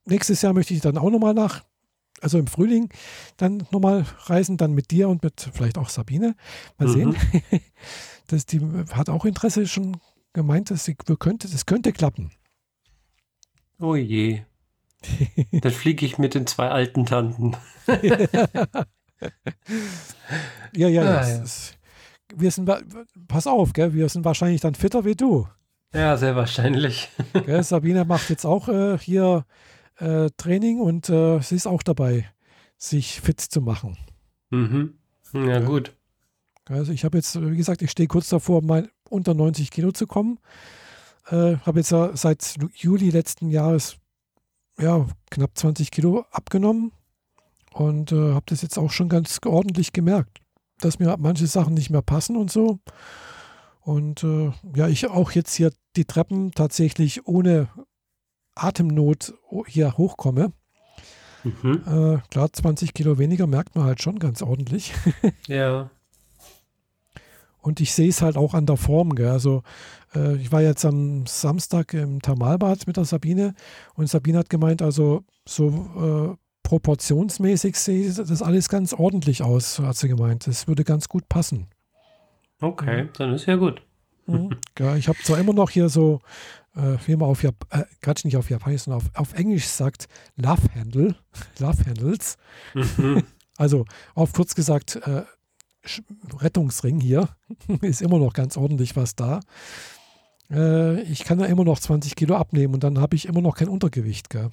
[0.05, 1.65] Nächstes Jahr möchte ich dann auch nochmal nach,
[2.21, 2.91] also im Frühling,
[3.39, 6.37] dann nochmal reisen, dann mit dir und mit vielleicht auch Sabine.
[6.79, 6.93] Mal mhm.
[6.93, 7.17] sehen.
[8.29, 8.61] das, die
[8.93, 9.97] hat auch Interesse schon
[10.35, 12.31] gemeint, dass sie könnte, das könnte klappen.
[13.81, 14.43] Oh je.
[15.53, 17.57] dann fliege ich mit den zwei alten Tanten.
[20.77, 21.43] ja, ja, ah, ja.
[21.43, 21.79] Ist,
[22.35, 22.71] wir sind,
[23.29, 25.49] pass auf, gell, wir sind wahrscheinlich dann fitter wie du.
[25.93, 27.09] Ja, sehr wahrscheinlich.
[27.47, 29.47] Gell, Sabine macht jetzt auch äh, hier
[29.99, 32.29] äh, Training und äh, sie ist auch dabei,
[32.77, 33.97] sich fit zu machen.
[34.51, 34.95] Mhm.
[35.33, 35.61] Ja, ja.
[35.61, 35.95] gut.
[36.67, 40.07] Also ich habe jetzt, wie gesagt, ich stehe kurz davor, mein, unter 90 Kilo zu
[40.07, 40.39] kommen.
[41.29, 43.97] Äh, habe jetzt ja seit Juli letzten Jahres
[44.79, 46.93] ja, knapp 20 Kilo abgenommen
[47.73, 50.41] und äh, habe das jetzt auch schon ganz ordentlich gemerkt
[50.81, 52.79] dass mir manche Sachen nicht mehr passen und so.
[53.81, 57.69] Und äh, ja, ich auch jetzt hier die Treppen tatsächlich ohne
[58.55, 59.35] Atemnot
[59.67, 60.53] hier hochkomme.
[61.43, 61.83] Mhm.
[61.87, 64.95] Äh, klar, 20 Kilo weniger merkt man halt schon ganz ordentlich.
[65.47, 65.91] ja.
[67.65, 69.15] Und ich sehe es halt auch an der Form.
[69.15, 69.31] Gell?
[69.31, 69.63] Also
[70.15, 73.55] äh, ich war jetzt am Samstag im Thermalbad mit der Sabine
[73.95, 79.97] und Sabine hat gemeint, also so äh, proportionsmäßig sieht das alles ganz ordentlich aus, hat
[79.97, 80.47] sie gemeint.
[80.47, 81.69] Das würde ganz gut passen.
[82.61, 83.81] Okay, dann ist ja gut.
[84.27, 84.57] Mhm.
[84.79, 86.21] Ja, ich habe zwar immer noch hier so,
[86.77, 90.07] äh, wie man auf Jap äh, Quatsch, nicht auf Japanisch, sondern auf, auf Englisch sagt,
[90.37, 91.15] Love Handle,
[91.59, 92.37] Love Handles.
[92.75, 93.23] Mhm.
[93.57, 95.23] Also auf kurz gesagt, äh,
[96.39, 97.29] Rettungsring hier
[97.83, 99.41] ist immer noch ganz ordentlich was da.
[100.51, 103.57] Äh, ich kann ja immer noch 20 Kilo abnehmen und dann habe ich immer noch
[103.57, 104.31] kein Untergewicht.
[104.31, 104.51] Gell?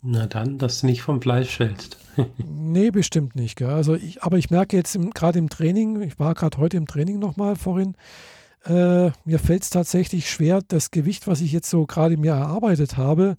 [0.00, 1.98] Na dann, dass du nicht vom Fleisch fällst.
[2.38, 3.56] nee, bestimmt nicht.
[3.56, 3.70] Gell?
[3.70, 7.18] Also ich, aber ich merke jetzt gerade im Training, ich war gerade heute im Training
[7.18, 7.96] nochmal vorhin,
[8.64, 12.96] äh, mir fällt es tatsächlich schwer, das Gewicht, was ich jetzt so gerade mir erarbeitet
[12.96, 13.36] habe,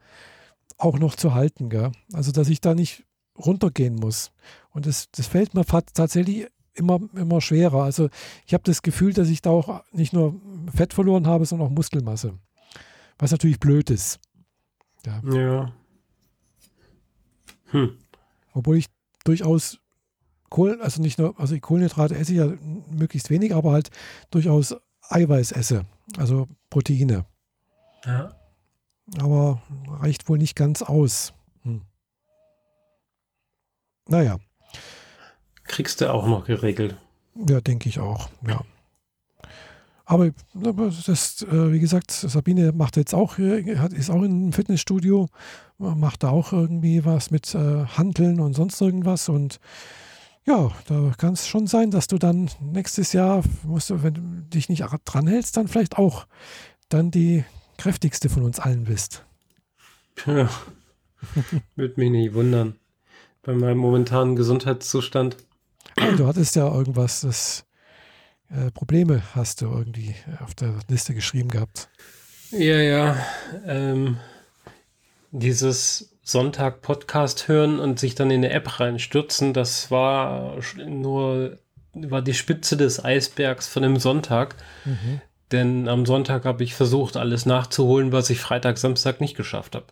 [0.77, 1.69] auch noch zu halten.
[1.69, 1.91] Gell?
[2.13, 3.05] Also dass ich da nicht
[3.39, 4.31] runtergehen muss.
[4.71, 7.83] Und das, das fällt mir tatsächlich immer, immer schwerer.
[7.83, 8.09] Also
[8.45, 10.39] ich habe das Gefühl, dass ich da auch nicht nur
[10.73, 12.37] Fett verloren habe, sondern auch Muskelmasse.
[13.17, 14.19] Was natürlich blöd ist.
[15.05, 15.21] Ja.
[15.33, 15.73] ja.
[17.71, 17.97] Hm.
[18.53, 18.87] Obwohl ich
[19.23, 19.79] durchaus
[20.49, 22.51] Kohl, also nicht nur, also Kohlenhydrate esse ich ja
[22.89, 23.91] möglichst wenig, aber halt
[24.31, 24.75] durchaus
[25.09, 25.85] Eiweiß esse,
[26.17, 27.25] also Proteine.
[28.05, 28.35] Ja.
[29.19, 31.33] Aber reicht wohl nicht ganz aus.
[34.09, 34.37] Naja.
[35.63, 36.97] Kriegst du auch noch geregelt.
[37.47, 38.61] Ja, denke ich auch, ja.
[40.05, 40.31] Aber
[41.05, 45.27] das, äh, wie gesagt, Sabine macht jetzt auch, ist auch in einem Fitnessstudio,
[45.77, 49.29] macht da auch irgendwie was mit äh, Handeln und sonst irgendwas.
[49.29, 49.59] Und
[50.47, 54.21] ja, da kann es schon sein, dass du dann nächstes Jahr, musst du, wenn du
[54.51, 56.25] dich nicht dran hältst, dann vielleicht auch
[56.89, 57.45] dann die
[57.77, 59.23] kräftigste von uns allen bist.
[60.25, 60.49] Ja,
[61.75, 62.79] würde mich nicht wundern.
[63.43, 65.37] Bei meinem momentanen Gesundheitszustand.
[66.17, 67.65] Du hattest ja irgendwas, das
[68.49, 71.89] äh, Probleme hast du irgendwie auf der Liste geschrieben gehabt.
[72.51, 73.17] Ja, ja.
[73.65, 74.17] Ähm,
[75.31, 81.57] dieses Sonntag-Podcast hören und sich dann in eine App reinstürzen, das war nur
[81.93, 84.55] war die Spitze des Eisbergs von dem Sonntag.
[84.85, 85.21] Mhm.
[85.51, 89.85] Denn am Sonntag habe ich versucht, alles nachzuholen, was ich Freitag, Samstag nicht geschafft habe.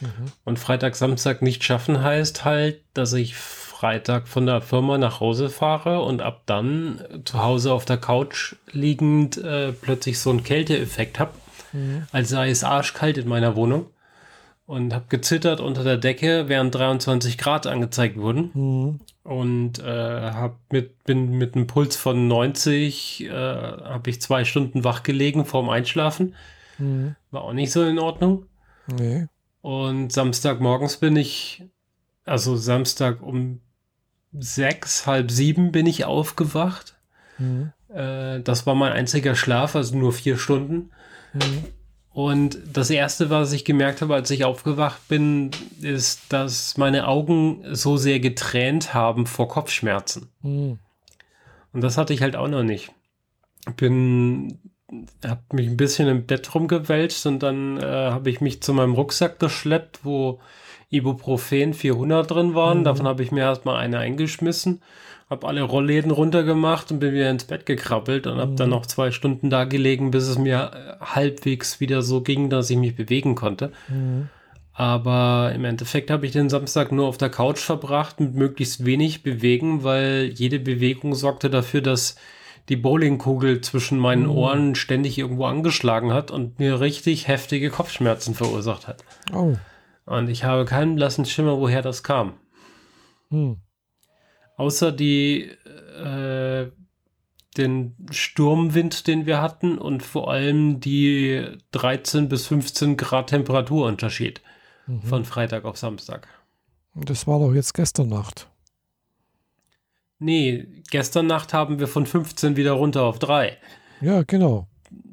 [0.00, 0.32] Mhm.
[0.44, 5.48] Und Freitag, Samstag nicht schaffen heißt halt, dass ich Freitag von der Firma nach Hause
[5.48, 11.18] fahre und ab dann zu Hause auf der Couch liegend äh, plötzlich so einen Kälteeffekt
[11.18, 11.32] habe,
[11.72, 12.06] mhm.
[12.12, 13.86] als sei es arschkalt in meiner Wohnung
[14.70, 19.00] und habe gezittert unter der Decke, während 23 Grad angezeigt wurden mhm.
[19.24, 24.84] und äh, hab mit, bin mit einem Puls von 90 äh, habe ich zwei Stunden
[24.84, 26.36] wach gelegen vorm Einschlafen.
[26.78, 27.16] Mhm.
[27.30, 28.46] War auch nicht so in Ordnung.
[28.86, 29.26] Nee.
[29.62, 31.64] Und Samstagmorgens bin ich,
[32.24, 33.60] also Samstag um
[34.32, 36.96] sechs, halb sieben bin ich aufgewacht.
[37.38, 37.72] Mhm.
[37.88, 40.90] Äh, das war mein einziger Schlaf, also nur vier Stunden.
[41.32, 41.64] Mhm.
[42.12, 47.62] Und das erste, was ich gemerkt habe, als ich aufgewacht bin, ist, dass meine Augen
[47.72, 50.28] so sehr getränt haben vor Kopfschmerzen.
[50.42, 50.78] Mhm.
[51.72, 52.92] Und das hatte ich halt auch noch nicht.
[53.76, 54.58] Bin,
[55.24, 58.94] habe mich ein bisschen im Bett rumgewälzt und dann äh, habe ich mich zu meinem
[58.94, 60.40] Rucksack geschleppt, wo
[60.90, 62.80] Ibuprofen 400 drin waren.
[62.80, 62.84] Mhm.
[62.84, 64.80] Davon habe ich mir erstmal eine eingeschmissen
[65.30, 68.74] habe alle Rollläden runtergemacht und bin wieder ins Bett gekrabbelt und habe dann mhm.
[68.74, 72.76] noch zwei Stunden da gelegen, bis es mir äh, halbwegs wieder so ging, dass ich
[72.76, 73.70] mich bewegen konnte.
[73.88, 74.28] Mhm.
[74.72, 79.22] Aber im Endeffekt habe ich den Samstag nur auf der Couch verbracht mit möglichst wenig
[79.22, 82.16] bewegen, weil jede Bewegung sorgte dafür, dass
[82.70, 84.30] die Bowlingkugel zwischen meinen mhm.
[84.30, 89.04] Ohren ständig irgendwo angeschlagen hat und mir richtig heftige Kopfschmerzen verursacht hat.
[89.34, 89.56] Oh.
[90.06, 92.34] Und ich habe keinen blassen Schimmer, woher das kam.
[93.28, 93.58] Mhm.
[94.56, 96.70] Außer die, äh,
[97.56, 104.42] den Sturmwind, den wir hatten und vor allem die 13 bis 15 Grad Temperaturunterschied
[104.86, 105.02] mhm.
[105.02, 106.28] von Freitag auf Samstag.
[106.94, 108.48] Das war doch jetzt gestern Nacht.
[110.20, 113.56] Nee, gestern Nacht haben wir von 15 wieder runter auf 3.
[114.02, 114.68] Ja, genau.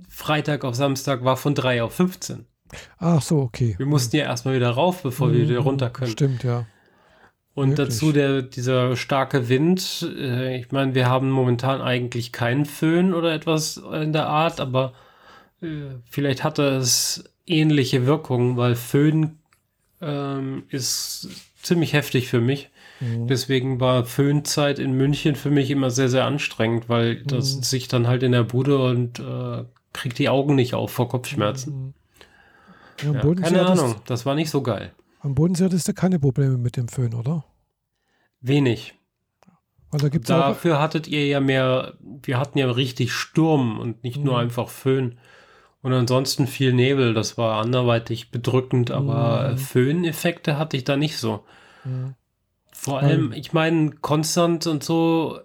[0.10, 2.46] Freitag auf Samstag war von 3 auf 15.
[3.00, 3.76] Ach so, okay.
[3.78, 6.12] Wir mussten ja erstmal wieder rauf, bevor mhm, wir wieder runter können.
[6.12, 6.66] Stimmt, ja.
[7.54, 7.88] Und Wirklich?
[7.88, 10.06] dazu der, dieser starke Wind.
[10.16, 14.94] Äh, ich meine, wir haben momentan eigentlich keinen Föhn oder etwas in der Art, aber
[15.62, 19.40] äh, vielleicht hatte es ähnliche Wirkungen, weil Föhn
[20.02, 21.30] ähm, ist
[21.64, 22.70] ziemlich heftig für mich.
[23.00, 23.28] Mhm.
[23.28, 27.28] Deswegen war Föhnzeit in München für mich immer sehr, sehr anstrengend, weil mhm.
[27.28, 31.10] das sich dann halt in der Bude und äh, kriegt die Augen nicht auf vor
[31.10, 31.74] Kopfschmerzen.
[31.74, 31.94] Mhm.
[33.04, 34.92] Ja, ja, keine Ahnung, das war nicht so geil.
[35.20, 37.46] Am Bodensee hattest du keine Probleme mit dem Föhn, oder?
[38.42, 38.96] Wenig.
[39.92, 44.18] Weil da gibt's Dafür hattet ihr ja mehr, wir hatten ja richtig Sturm und nicht
[44.18, 44.26] mhm.
[44.26, 45.20] nur einfach Föhn.
[45.82, 49.58] Und ansonsten viel Nebel, das war anderweitig bedrückend, aber mhm.
[49.58, 51.46] Föhneffekte hatte ich da nicht so.
[51.86, 52.16] Mhm.
[52.80, 55.40] Vor allem, ich meine, konstant und so,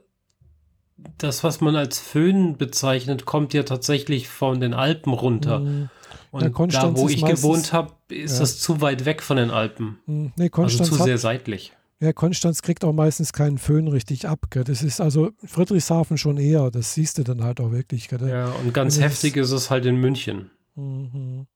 [1.18, 5.60] das, was man als Föhn bezeichnet, kommt ja tatsächlich von den Alpen runter.
[5.60, 5.88] Mhm.
[6.30, 8.40] Und ja, da, wo ich gewohnt habe, ist ja.
[8.40, 9.98] das zu weit weg von den Alpen.
[10.06, 10.32] Mhm.
[10.36, 11.72] Nee, Konstanz also zu sehr seitlich.
[12.00, 14.46] Ja, Konstanz kriegt auch meistens keinen Föhn richtig ab.
[14.50, 14.64] Gell?
[14.64, 16.70] Das ist also Friedrichshafen schon eher.
[16.70, 18.08] Das siehst du dann halt auch wirklich.
[18.08, 18.28] Gell?
[18.28, 20.50] Ja, und ganz und heftig ist es halt in München.
[20.74, 21.46] Mhm.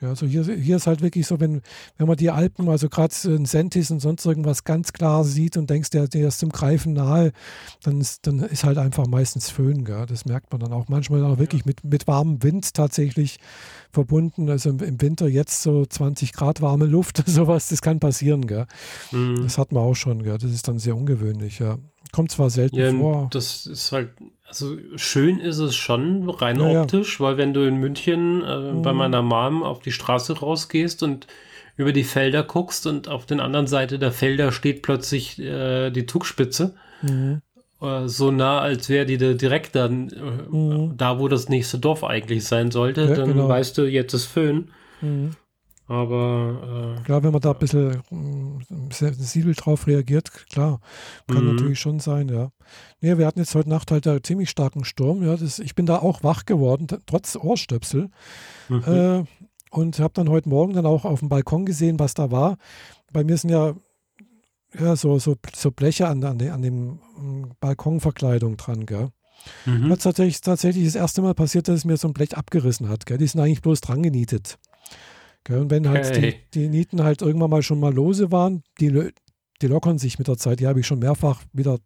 [0.00, 1.60] Ja, also hier, hier ist halt wirklich so, wenn,
[1.98, 5.68] wenn man die Alpen, also gerade in Sentis und sonst irgendwas ganz klar sieht und
[5.68, 7.32] denkst, der, der ist zum Greifen nahe,
[7.82, 9.84] dann ist, dann ist halt einfach meistens Föhn.
[9.84, 10.06] Gell?
[10.06, 13.38] Das merkt man dann auch manchmal auch wirklich mit, mit warmem Wind tatsächlich
[13.90, 14.48] verbunden.
[14.48, 18.46] Also im, im Winter jetzt so 20 Grad warme Luft, sowas, das kann passieren.
[18.46, 18.66] Gell?
[19.12, 19.42] Mhm.
[19.42, 20.22] Das hat man auch schon.
[20.22, 20.38] Gell?
[20.38, 21.58] Das ist dann sehr ungewöhnlich.
[21.58, 21.76] Ja.
[22.12, 23.28] Kommt zwar selten ja, vor.
[23.30, 24.10] Das ist halt
[24.50, 27.26] also schön ist es schon, rein ja, optisch, ja.
[27.26, 28.82] weil wenn du in München äh, mhm.
[28.82, 31.28] bei meiner Mom auf die Straße rausgehst und
[31.76, 36.04] über die Felder guckst und auf der anderen Seite der Felder steht plötzlich äh, die
[36.04, 36.74] Zugspitze.
[37.00, 37.42] Mhm.
[37.80, 40.96] Äh, so nah, als wäre die da direkt dann äh, mhm.
[40.96, 43.48] da, wo das nächste Dorf eigentlich sein sollte, ja, dann genau.
[43.48, 44.72] weißt du, jetzt ist Föhn.
[45.00, 45.36] Mhm.
[45.90, 50.78] Aber äh, klar, wenn man da ein bisschen äh, sensibel drauf reagiert, klar,
[51.26, 51.56] kann mhm.
[51.56, 52.52] natürlich schon sein, ja.
[53.00, 55.24] Nee, wir hatten jetzt heute Nacht halt einen ziemlich starken Sturm.
[55.24, 58.08] Ja, das, ich bin da auch wach geworden, trotz Ohrstöpsel.
[58.68, 58.84] Mhm.
[58.86, 59.24] Äh,
[59.72, 62.56] und habe dann heute Morgen dann auch auf dem Balkon gesehen, was da war.
[63.12, 63.74] Bei mir sind ja,
[64.78, 69.08] ja so, so, so Bleche an, an, an dem mm, Balkonverkleidung dran, gell.
[69.66, 69.90] Mhm.
[69.90, 73.06] Hat tatsächlich, tatsächlich das erste Mal passiert, dass es mir so ein Blech abgerissen hat.
[73.06, 73.18] Gell?
[73.18, 74.58] Die sind eigentlich bloß dran genietet.
[75.48, 76.42] Und wenn halt okay.
[76.54, 79.10] die, die, Nieten halt irgendwann mal schon mal lose waren, die,
[79.62, 80.60] die lockern sich mit der Zeit.
[80.60, 81.78] Die habe ich schon mehrfach wieder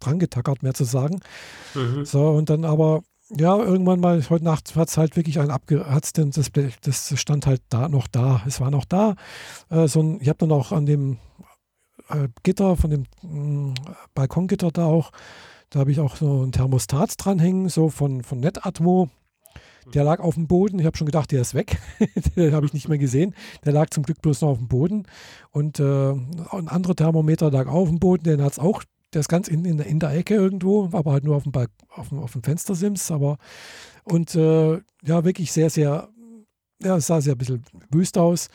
[0.00, 1.20] dran getackert, mehr zu sagen.
[1.74, 2.04] Mhm.
[2.04, 5.86] So, und dann aber, ja, irgendwann mal, heute Nacht hat es halt wirklich ein abge,
[5.86, 6.50] hat's denn, das,
[6.82, 8.42] das stand halt da noch da.
[8.46, 9.14] Es war noch da.
[9.70, 11.18] Äh, so ein, ich habe dann auch an dem
[12.08, 13.74] äh, Gitter, von dem äh,
[14.14, 15.10] Balkongitter da auch,
[15.70, 19.08] da habe ich auch so ein Thermostat dranhängen, so von, von Netatmo.
[19.94, 20.78] Der lag auf dem Boden.
[20.78, 21.78] Ich habe schon gedacht, der ist weg.
[22.36, 23.34] den habe ich nicht mehr gesehen.
[23.64, 25.06] Der lag zum Glück bloß noch auf dem Boden.
[25.50, 28.24] Und äh, ein anderer Thermometer lag auf dem Boden.
[28.24, 28.82] Den hat es auch.
[29.12, 31.52] Der ist ganz in, in, in, der Ecke irgendwo, aber halt nur auf dem,
[31.88, 33.10] auf dem, auf dem Fenstersims.
[33.10, 33.38] Aber
[34.04, 36.08] und äh, ja, wirklich sehr, sehr,
[36.82, 38.48] ja, es sah sehr ein bisschen wüst aus.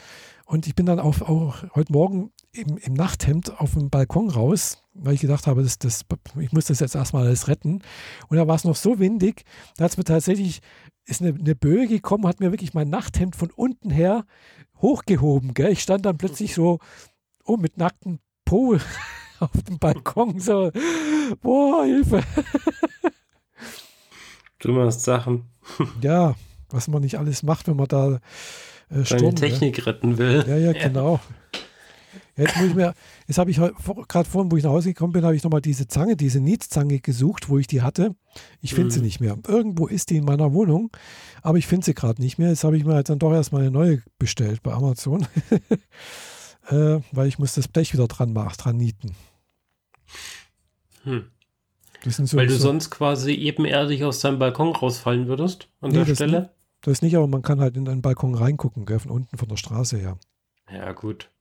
[0.46, 4.82] Und ich bin dann auch, auch heute Morgen im, im Nachthemd auf dem Balkon raus,
[4.94, 6.06] weil ich gedacht habe, das, das,
[6.40, 7.82] ich muss das jetzt erstmal alles retten.
[8.28, 9.44] Und da war es noch so windig,
[9.78, 10.62] da hat es mir tatsächlich,
[11.06, 14.26] ist eine, eine Böe gekommen, hat mir wirklich mein Nachthemd von unten her
[14.82, 15.54] hochgehoben.
[15.54, 15.72] Gell?
[15.72, 16.80] Ich stand dann plötzlich so
[17.44, 18.78] oh, mit nacktem Po
[19.40, 20.72] auf dem Balkon, so,
[21.42, 22.24] boah, Hilfe.
[24.60, 25.44] Du machst Sachen.
[26.02, 26.36] Ja,
[26.70, 28.20] was man nicht alles macht, wenn man da
[28.90, 29.84] äh, Sturm, Technik ja.
[29.84, 30.44] retten will.
[30.48, 31.20] Ja, ja, genau.
[32.38, 32.94] Jetzt muss ich mir,
[33.28, 35.88] jetzt habe ich gerade vorhin, wo ich nach Hause gekommen bin, habe ich nochmal diese
[35.88, 38.16] Zange, diese Nietzange gesucht, wo ich die hatte.
[38.62, 38.92] Ich finde mhm.
[38.92, 39.38] sie nicht mehr.
[39.48, 40.92] Irgendwo ist die in meiner Wohnung,
[41.42, 42.50] aber ich finde sie gerade nicht mehr.
[42.50, 45.26] Jetzt habe ich mir halt dann doch erstmal eine neue bestellt bei Amazon,
[46.70, 49.16] äh, weil ich muss das Blech wieder dran machen, dran nieten.
[51.04, 51.26] Hm.
[52.08, 56.14] So, weil du so sonst quasi ebenerdig aus deinem Balkon rausfallen würdest an nee, der
[56.14, 56.40] Stelle?
[56.42, 59.48] Nicht, das nicht, aber man kann halt in den Balkon reingucken, gell, von unten von
[59.48, 60.20] der Straße her.
[60.72, 61.32] Ja, gut.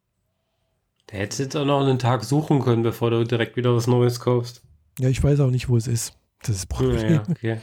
[1.06, 3.86] Da hättest du jetzt auch noch einen Tag suchen können, bevor du direkt wieder was
[3.86, 4.62] Neues kaufst.
[4.98, 6.16] Ja, ich weiß auch nicht, wo es ist.
[6.42, 7.12] Das ist Problem.
[7.12, 7.60] Ja, okay.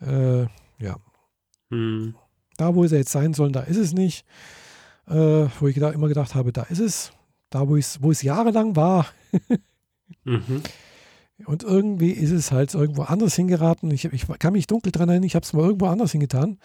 [0.00, 0.46] äh,
[0.84, 0.96] ja.
[1.70, 2.14] Hm.
[2.56, 4.24] Da, wo es jetzt sein soll, da ist es nicht.
[5.06, 7.12] Äh, wo ich gedacht, immer gedacht habe, da ist es.
[7.50, 9.06] Da, wo, wo es jahrelang war.
[10.24, 10.62] mhm.
[11.46, 13.90] Und irgendwie ist es halt irgendwo anders hingeraten.
[13.90, 16.58] Ich, ich kann mich dunkel dran erinnern, ich habe es mal irgendwo anders hingetan.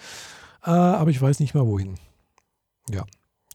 [0.64, 1.96] Äh, aber ich weiß nicht mehr wohin.
[2.90, 3.06] Ja.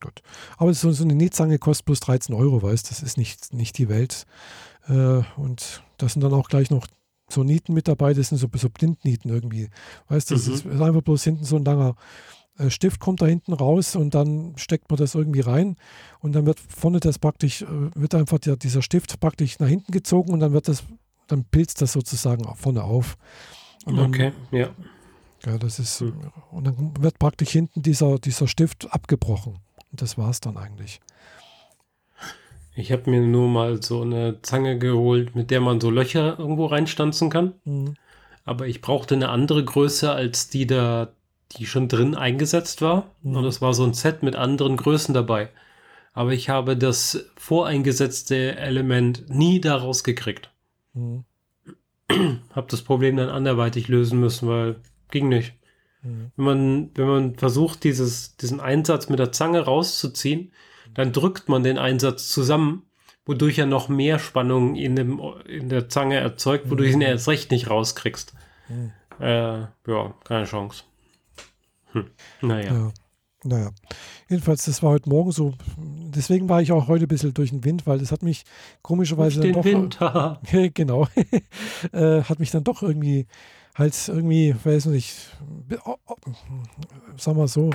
[0.04, 0.20] Gut.
[0.58, 3.88] Aber so, so eine Netzange kostet bloß 13 Euro, weißt das ist nicht, nicht die
[3.88, 4.26] Welt.
[4.86, 6.86] Äh, und da sind dann auch gleich noch
[7.30, 9.70] so Nieten mit dabei, das sind so, so Blindnieten irgendwie.
[10.08, 10.72] Weißt du, das mhm.
[10.72, 11.96] ist einfach bloß hinten so ein langer
[12.58, 15.76] äh, Stift kommt da hinten raus und dann steckt man das irgendwie rein
[16.20, 19.90] und dann wird vorne das praktisch, äh, wird einfach der, dieser Stift praktisch nach hinten
[19.90, 20.84] gezogen und dann wird das,
[21.28, 23.16] dann pilzt das sozusagen vorne auf.
[23.86, 24.68] Dann, okay, ja.
[25.46, 26.30] Ja, das ist, mhm.
[26.50, 29.63] und dann wird praktisch hinten dieser, dieser Stift abgebrochen.
[29.94, 31.00] Und das war es dann eigentlich.
[32.74, 36.66] Ich habe mir nur mal so eine Zange geholt, mit der man so Löcher irgendwo
[36.66, 37.54] reinstanzen kann.
[37.64, 37.94] Mhm.
[38.44, 41.12] Aber ich brauchte eine andere Größe als die da,
[41.52, 43.12] die schon drin eingesetzt war.
[43.22, 43.36] Mhm.
[43.36, 45.48] Und das war so ein Set mit anderen Größen dabei.
[46.12, 50.50] Aber ich habe das voreingesetzte Element nie daraus gekriegt.
[50.92, 51.22] Mhm.
[52.52, 54.74] Hab das Problem dann anderweitig lösen müssen, weil
[55.12, 55.54] ging nicht.
[56.04, 56.30] Mhm.
[56.36, 60.52] Wenn, man, wenn man versucht, dieses, diesen Einsatz mit der Zange rauszuziehen,
[60.94, 62.82] dann drückt man den Einsatz zusammen,
[63.26, 67.02] wodurch er noch mehr Spannung in, dem, in der Zange erzeugt, wodurch mhm.
[67.02, 68.34] ihn erst recht nicht rauskriegst.
[68.68, 68.92] Mhm.
[69.20, 70.84] Äh, ja, keine Chance.
[71.92, 72.10] Hm.
[72.42, 72.72] Naja.
[72.72, 72.92] Ja.
[73.46, 73.70] Naja,
[74.30, 75.52] jedenfalls, das war heute Morgen so.
[75.76, 78.44] Deswegen war ich auch heute ein bisschen durch den Wind, weil das hat mich
[78.80, 80.00] komischerweise durch den doch.
[80.50, 80.74] Wind.
[80.74, 81.06] genau.
[81.92, 83.26] äh, hat mich dann doch irgendwie
[83.74, 85.14] halt irgendwie, weiß nicht,
[85.84, 86.16] oh, oh,
[87.16, 87.70] sag mal so,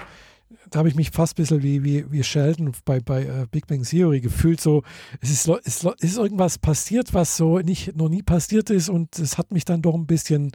[0.70, 3.68] da habe ich mich fast ein bisschen wie, wie, wie Sheldon bei, bei uh, Big
[3.68, 4.62] Bang Theory gefühlt.
[4.62, 4.84] So,
[5.22, 9.38] es ist, es ist irgendwas passiert, was so nicht, noch nie passiert ist und es
[9.38, 10.52] hat mich dann doch ein bisschen,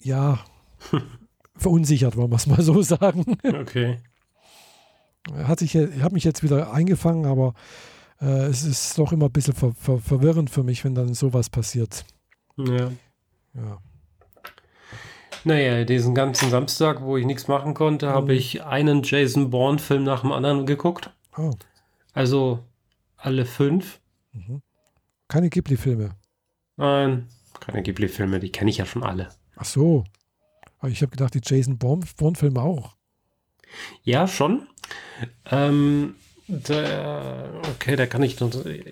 [0.00, 0.40] ja,
[1.56, 3.24] verunsichert, wollen wir es mal so sagen.
[3.42, 3.98] Okay.
[5.32, 7.54] Hat sich, ich habe mich jetzt wieder eingefangen, aber
[8.20, 11.48] äh, es ist doch immer ein bisschen ver, ver, verwirrend für mich, wenn dann sowas
[11.48, 12.04] passiert.
[12.56, 12.90] Ja.
[13.54, 13.78] Ja.
[15.44, 18.10] Naja, diesen ganzen Samstag, wo ich nichts machen konnte, mhm.
[18.10, 21.10] habe ich einen Jason Bourne-Film nach dem anderen geguckt.
[21.36, 21.52] Oh.
[22.12, 22.64] Also
[23.16, 24.00] alle fünf.
[24.32, 24.62] Mhm.
[25.28, 26.10] Keine Ghibli-Filme?
[26.76, 27.28] Nein,
[27.60, 29.28] keine Ghibli-Filme, die kenne ich ja schon alle.
[29.56, 30.04] Ach so.
[30.78, 32.96] Aber ich habe gedacht, die Jason Bourne-Filme auch.
[34.02, 34.66] Ja, schon.
[35.50, 38.36] Ähm, da, okay, da kann ich.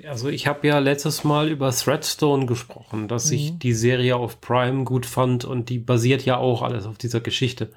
[0.09, 3.37] Also, ich habe ja letztes Mal über Threadstone gesprochen, dass mhm.
[3.37, 7.21] ich die Serie auf Prime gut fand und die basiert ja auch alles auf dieser
[7.21, 7.73] Geschichte.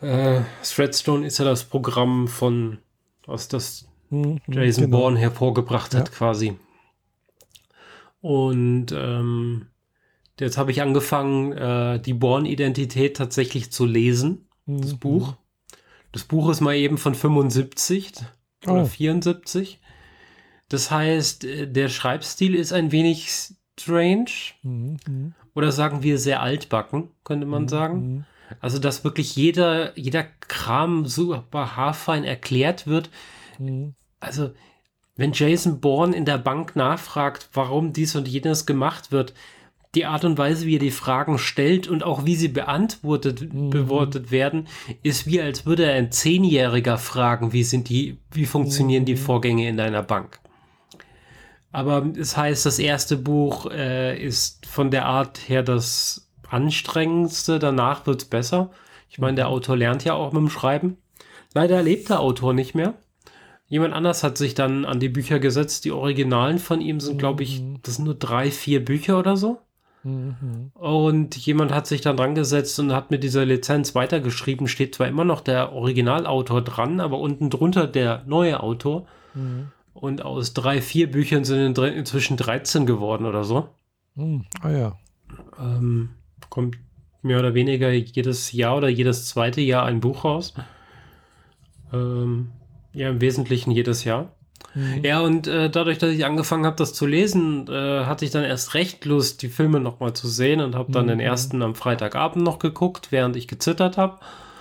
[0.00, 0.38] Ja.
[0.38, 2.78] Äh, Threadstone ist ja das Programm von,
[3.26, 4.98] was das mhm, Jason genau.
[4.98, 6.14] Bourne hervorgebracht hat, ja.
[6.14, 6.56] quasi.
[8.20, 9.66] Und ähm,
[10.38, 14.80] jetzt habe ich angefangen, äh, die Bourne-Identität tatsächlich zu lesen, mhm.
[14.80, 15.34] das Buch.
[16.12, 18.14] Das Buch ist mal eben von 75
[18.66, 18.70] oh.
[18.70, 19.80] oder 74.
[20.68, 23.28] Das heißt, äh, der Schreibstil ist ein wenig
[23.78, 24.30] strange.
[24.62, 25.34] Mhm.
[25.54, 27.68] Oder sagen wir sehr altbacken, könnte man mhm.
[27.68, 28.26] sagen.
[28.60, 33.10] Also, dass wirklich jeder, jeder Kram super haarfein erklärt wird.
[33.58, 33.94] Mhm.
[34.20, 34.52] Also,
[35.16, 39.34] wenn Jason Bourne in der Bank nachfragt, warum dies und jenes gemacht wird,
[39.94, 43.70] die Art und Weise, wie er die Fragen stellt und auch wie sie beantwortet, mhm.
[43.70, 44.68] beantwortet werden,
[45.02, 49.06] ist wie als würde er ein Zehnjähriger fragen, wie sind die, wie funktionieren mhm.
[49.06, 50.40] die Vorgänge in deiner Bank.
[51.72, 58.06] Aber es heißt, das erste Buch äh, ist von der Art her das anstrengendste, danach
[58.06, 58.70] wird es besser.
[59.10, 59.52] Ich meine, der mhm.
[59.52, 60.98] Autor lernt ja auch mit dem Schreiben.
[61.54, 62.94] Leider lebt der Autor nicht mehr.
[63.68, 65.84] Jemand anders hat sich dann an die Bücher gesetzt.
[65.84, 67.78] Die Originalen von ihm sind, glaube ich, Mhm.
[67.82, 69.60] das sind nur drei, vier Bücher oder so.
[70.08, 70.70] Mhm.
[70.74, 74.68] Und jemand hat sich dann dran gesetzt und hat mit dieser Lizenz weitergeschrieben.
[74.68, 79.06] Steht zwar immer noch der Originalautor dran, aber unten drunter der neue Autor.
[79.34, 79.68] Mhm.
[79.92, 83.68] Und aus drei, vier Büchern sind in- inzwischen 13 geworden oder so.
[84.14, 84.44] Mhm.
[84.62, 84.98] Ah ja.
[85.60, 86.10] Ähm,
[86.48, 86.76] kommt
[87.22, 90.54] mehr oder weniger jedes Jahr oder jedes zweite Jahr ein Buch raus.
[91.92, 92.50] Ähm,
[92.92, 94.30] ja, im Wesentlichen jedes Jahr.
[94.78, 95.04] Mhm.
[95.04, 98.44] Ja, und äh, dadurch, dass ich angefangen habe, das zu lesen, äh, hatte ich dann
[98.44, 101.08] erst recht Lust, die Filme nochmal zu sehen und habe dann Mhm.
[101.08, 104.18] den ersten am Freitagabend noch geguckt, während ich gezittert habe.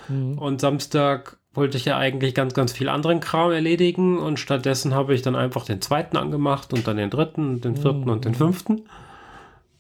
[0.08, 0.38] Mhm.
[0.38, 5.14] Und Samstag wollte ich ja eigentlich ganz, ganz viel anderen Kram erledigen und stattdessen habe
[5.16, 8.10] ich dann einfach den zweiten angemacht und dann den dritten, und den vierten Mhm.
[8.10, 8.84] und den fünften.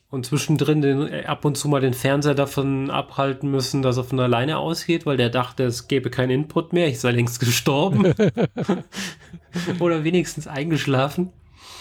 [0.09, 4.05] Und zwischendrin den, äh, ab und zu mal den Fernseher davon abhalten müssen, dass er
[4.05, 8.05] von alleine ausgeht, weil der dachte, es gäbe keinen Input mehr, ich sei längst gestorben.
[9.79, 11.33] Oder wenigstens eingeschlafen.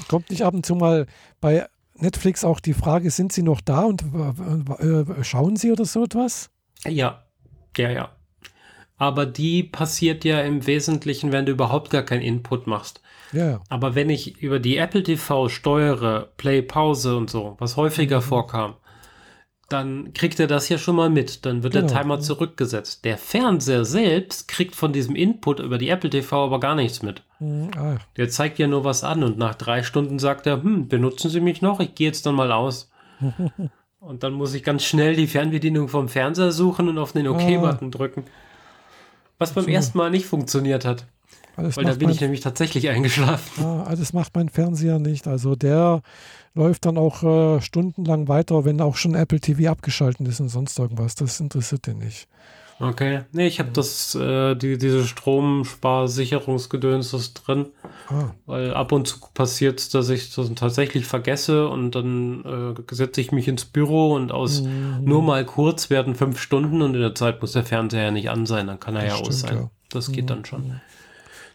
[0.09, 1.07] Kommt nicht ab und zu mal
[1.41, 1.67] bei
[1.99, 6.05] Netflix auch die Frage, sind Sie noch da und äh, äh, schauen Sie oder so
[6.05, 6.51] etwas?
[6.85, 7.25] Ja,
[7.77, 8.11] ja, ja.
[8.99, 13.03] Aber die passiert ja im Wesentlichen, wenn du überhaupt gar keinen Input machst.
[13.33, 13.61] Ja.
[13.69, 18.75] Aber wenn ich über die Apple TV steuere, Play, Pause und so, was häufiger vorkam,
[19.69, 21.45] dann kriegt er das ja schon mal mit.
[21.45, 21.95] Dann wird der Genau.
[21.95, 23.05] Timer zurückgesetzt.
[23.05, 27.25] Der Fernseher selbst kriegt von diesem Input über die Apple TV aber gar nichts mit.
[27.41, 27.71] Mhm.
[27.77, 31.31] Ah, Der zeigt ja nur was an und nach drei Stunden sagt er, hm, benutzen
[31.31, 31.81] Sie mich noch?
[31.81, 32.91] Ich gehe jetzt dann mal aus.
[33.99, 37.91] und dann muss ich ganz schnell die Fernbedienung vom Fernseher suchen und auf den OK-Button
[37.91, 38.23] drücken.
[39.39, 41.07] Was beim ersten Mal nicht funktioniert hat,
[41.57, 43.65] alles weil da bin ich nämlich tatsächlich eingeschlafen.
[43.65, 45.27] ah, das macht mein Fernseher nicht.
[45.27, 46.03] Also der
[46.55, 50.79] läuft dann auch äh, stundenlang weiter, wenn auch schon Apple TV abgeschaltet ist und sonst
[50.79, 51.15] irgendwas.
[51.15, 52.29] Das interessiert den nicht.
[52.79, 53.21] Okay.
[53.33, 57.67] Nee, ich habe das, äh, die, diese Stromsparsicherungsgedöns ist drin,
[58.09, 63.21] Ah, weil ab und zu passiert dass ich das tatsächlich vergesse und dann äh, setze
[63.21, 65.05] ich mich ins Büro und aus Mhm.
[65.05, 68.31] nur mal kurz werden fünf Stunden und in der Zeit muss der Fernseher ja nicht
[68.31, 69.57] an sein, dann kann er Das ja aus stimmt, sein.
[69.57, 69.71] ja.
[69.89, 70.29] Das geht Mhm.
[70.29, 70.81] dann schon.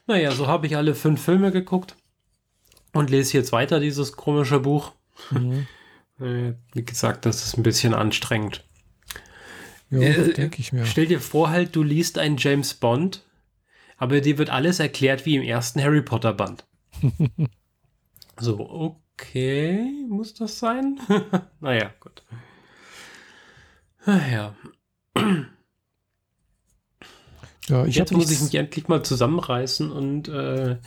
[0.07, 1.95] Naja, so habe ich alle fünf Filme geguckt
[2.93, 4.93] und lese jetzt weiter dieses komische Buch.
[5.31, 5.67] mhm.
[6.19, 8.63] Äh, wie gesagt, das ist ein bisschen anstrengend.
[9.89, 10.85] Ja, Äh, denke ich mir.
[10.85, 13.23] Stell dir vor, halt, du liest einen James Bond,
[13.97, 16.63] aber dir wird alles erklärt wie im ersten Harry Potter Band.
[18.39, 18.59] so,
[19.17, 20.99] okay, muss das sein?
[21.59, 22.23] naja, gut.
[24.05, 24.55] Naja,
[27.71, 30.77] Ja, ich jetzt muss ich mich endlich mal zusammenreißen und äh,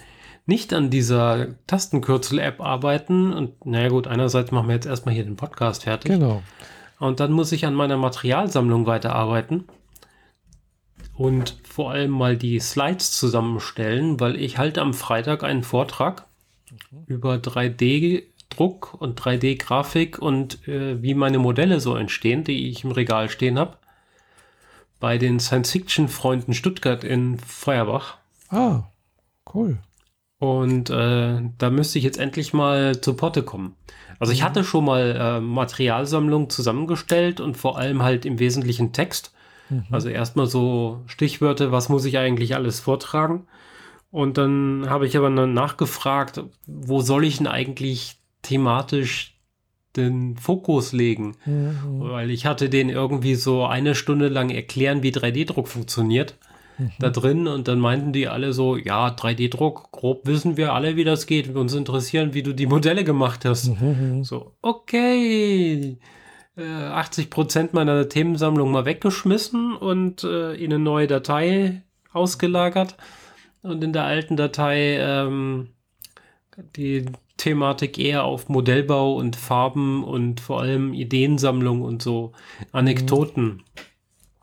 [0.46, 3.32] nicht an dieser Tastenkürzel-App arbeiten.
[3.32, 6.12] Und naja, gut, einerseits machen wir jetzt erstmal hier den Podcast fertig.
[6.12, 6.42] Genau.
[6.98, 9.64] Und dann muss ich an meiner Materialsammlung weiterarbeiten
[11.16, 16.26] und vor allem mal die Slides zusammenstellen, weil ich halte am Freitag einen Vortrag
[17.06, 23.28] über 3D-Druck und 3D-Grafik und äh, wie meine Modelle so entstehen, die ich im Regal
[23.28, 23.78] stehen habe,
[25.00, 28.18] bei den Science-Fiction-Freunden Stuttgart in Feuerbach.
[28.48, 28.84] Ah,
[29.54, 29.78] cool.
[30.38, 33.76] Und äh, da müsste ich jetzt endlich mal zu Potte kommen.
[34.18, 39.32] Also ich hatte schon mal äh, Materialsammlung zusammengestellt und vor allem halt im Wesentlichen Text.
[39.70, 39.86] Mhm.
[39.90, 43.46] Also erstmal so Stichwörter, was muss ich eigentlich alles vortragen?
[44.10, 49.33] Und dann habe ich aber dann nachgefragt, wo soll ich denn eigentlich thematisch
[49.96, 51.36] den Fokus legen?
[51.44, 52.00] Mhm.
[52.00, 56.36] Weil ich hatte den irgendwie so eine Stunde lang erklären, wie 3D-Druck funktioniert
[56.98, 61.04] da drin und dann meinten die alle so, ja, 3D-Druck, grob wissen wir alle, wie
[61.04, 61.48] das geht.
[61.48, 63.68] Wir uns interessieren, wie du die Modelle gemacht hast.
[63.80, 64.24] Mhm.
[64.24, 65.98] So, okay.
[66.56, 71.82] Äh, 80 Prozent meiner Themensammlung mal weggeschmissen und äh, in eine neue Datei
[72.12, 72.96] ausgelagert.
[73.62, 75.68] Und in der alten Datei ähm,
[76.76, 77.06] die
[77.36, 82.32] Thematik eher auf Modellbau und Farben und vor allem Ideensammlung und so
[82.72, 83.62] Anekdoten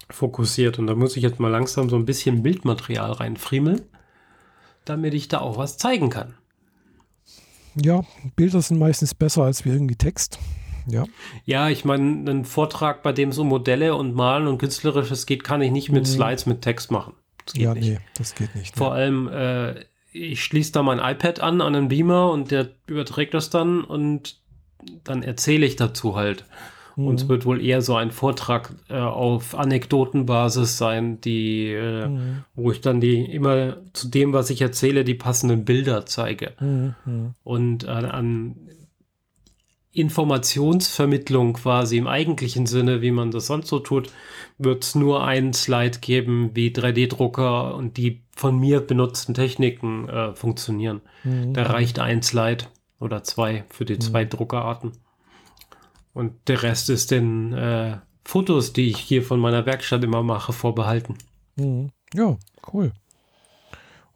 [0.10, 0.78] fokussiert.
[0.78, 3.82] Und da muss ich jetzt mal langsam so ein bisschen Bildmaterial reinfriemeln,
[4.86, 6.34] damit ich da auch was zeigen kann.
[7.76, 8.04] Ja,
[8.36, 10.38] Bilder sind meistens besser als wie irgendwie Text.
[10.88, 11.06] Ja.
[11.46, 15.44] Ja, ich meine, einen Vortrag, bei dem es um Modelle und Malen und Künstlerisches geht,
[15.44, 16.08] kann ich nicht mit Mhm.
[16.08, 17.14] Slides mit Text machen.
[17.46, 17.88] Das geht Ja, nicht.
[17.88, 18.76] nee, das geht nicht.
[18.76, 18.96] Vor ne.
[18.96, 23.50] allem, äh, ich schließe da mein iPad an, an einen Beamer und der überträgt das
[23.50, 24.38] dann und
[25.04, 26.46] dann erzähle ich dazu halt.
[26.98, 27.30] Und es Mhm.
[27.30, 32.44] wird wohl eher so ein Vortrag äh, auf Anekdotenbasis sein, die, äh, Mhm.
[32.56, 36.52] wo ich dann die immer zu dem, was ich erzähle, die passenden Bilder zeige.
[36.60, 36.96] Mhm.
[37.06, 37.34] Mhm.
[37.44, 38.56] Und äh, an
[39.94, 44.12] Informationsvermittlung quasi im eigentlichen Sinne, wie man das sonst so tut,
[44.58, 50.34] wird es nur einen Slide geben, wie 3D-Drucker und die von mir benutzten Techniken äh,
[50.34, 51.02] funktionieren.
[51.24, 51.54] Mhm.
[51.54, 52.66] Da reicht ein Slide
[53.00, 54.02] oder zwei für die mhm.
[54.02, 54.94] zwei Druckerarten.
[56.14, 60.54] Und der Rest ist den äh, Fotos, die ich hier von meiner Werkstatt immer mache,
[60.54, 61.18] vorbehalten.
[61.58, 61.90] Mhm.
[62.14, 62.38] Ja,
[62.74, 62.94] cool.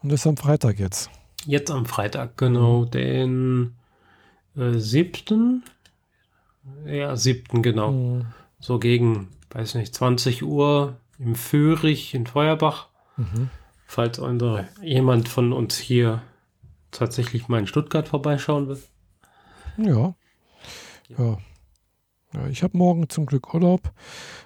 [0.02, 1.10] Und das ist am Freitag jetzt.
[1.46, 2.92] Jetzt am Freitag, genau, mhm.
[2.92, 3.76] den
[4.58, 5.64] äh, siebten.
[6.86, 7.92] Ja, siebten, genau.
[7.92, 8.26] Mhm.
[8.60, 12.88] So gegen, weiß nicht, 20 Uhr im Föhrig in Feuerbach.
[13.18, 13.50] Mhm.
[13.86, 16.22] Falls unsere, jemand von uns hier
[16.92, 18.82] tatsächlich mal in Stuttgart vorbeischauen will.
[19.78, 20.16] Ja.
[21.18, 21.38] Ja.
[22.34, 23.92] ja ich habe morgen zum Glück Urlaub.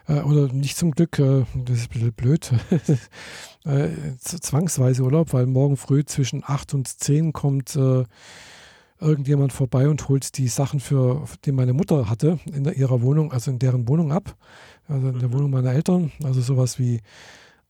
[0.07, 2.51] Äh, oder nicht zum Glück, äh, das ist ein bisschen blöd.
[3.65, 8.03] äh, zwangsweise Urlaub, weil morgen früh zwischen 8 und 10 kommt äh,
[8.99, 13.51] irgendjemand vorbei und holt die Sachen, für, die meine Mutter hatte, in ihrer Wohnung, also
[13.51, 14.35] in deren Wohnung ab.
[14.87, 15.33] Also in der mhm.
[15.33, 16.11] Wohnung meiner Eltern.
[16.23, 17.01] Also sowas wie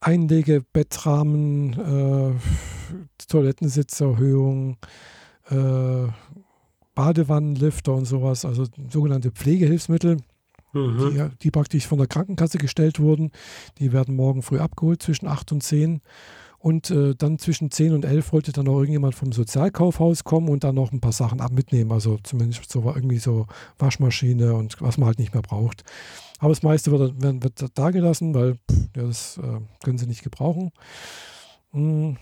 [0.01, 2.33] Einlege, Bettrahmen, äh,
[3.27, 4.77] Toilettensitzerhöhung,
[5.49, 6.07] äh,
[6.95, 10.17] Badewannenlifter und sowas, also sogenannte Pflegehilfsmittel,
[10.73, 11.11] mhm.
[11.13, 13.31] die, die, praktisch von der Krankenkasse gestellt wurden.
[13.77, 16.01] Die werden morgen früh abgeholt zwischen 8 und 10.
[16.59, 20.65] Und äh, dann zwischen 10 und 11 wollte dann noch irgendjemand vom Sozialkaufhaus kommen und
[20.65, 21.91] dann noch ein paar Sachen ab mitnehmen.
[21.91, 23.47] Also zumindest so irgendwie so
[23.77, 25.83] Waschmaschine und was man halt nicht mehr braucht.
[26.39, 30.07] Aber das meiste wird, wird, wird da gelassen, weil pff, ja, das äh, können sie
[30.07, 30.71] nicht gebrauchen.
[31.71, 32.17] Hm.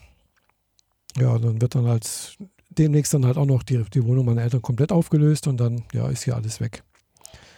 [1.17, 2.37] Ja, dann wird dann halt
[2.69, 6.07] demnächst dann halt auch noch die, die Wohnung meiner Eltern komplett aufgelöst und dann ja,
[6.09, 6.83] ist hier alles weg.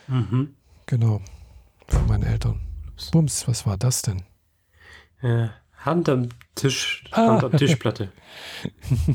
[0.08, 0.56] Mhm.
[0.86, 1.22] Genau.
[1.88, 2.62] Von meinen Eltern.
[3.12, 4.24] Bums, was war das denn?
[5.22, 7.46] Ja, Hand am Tisch, Hand ah.
[7.46, 8.12] am Tischplatte.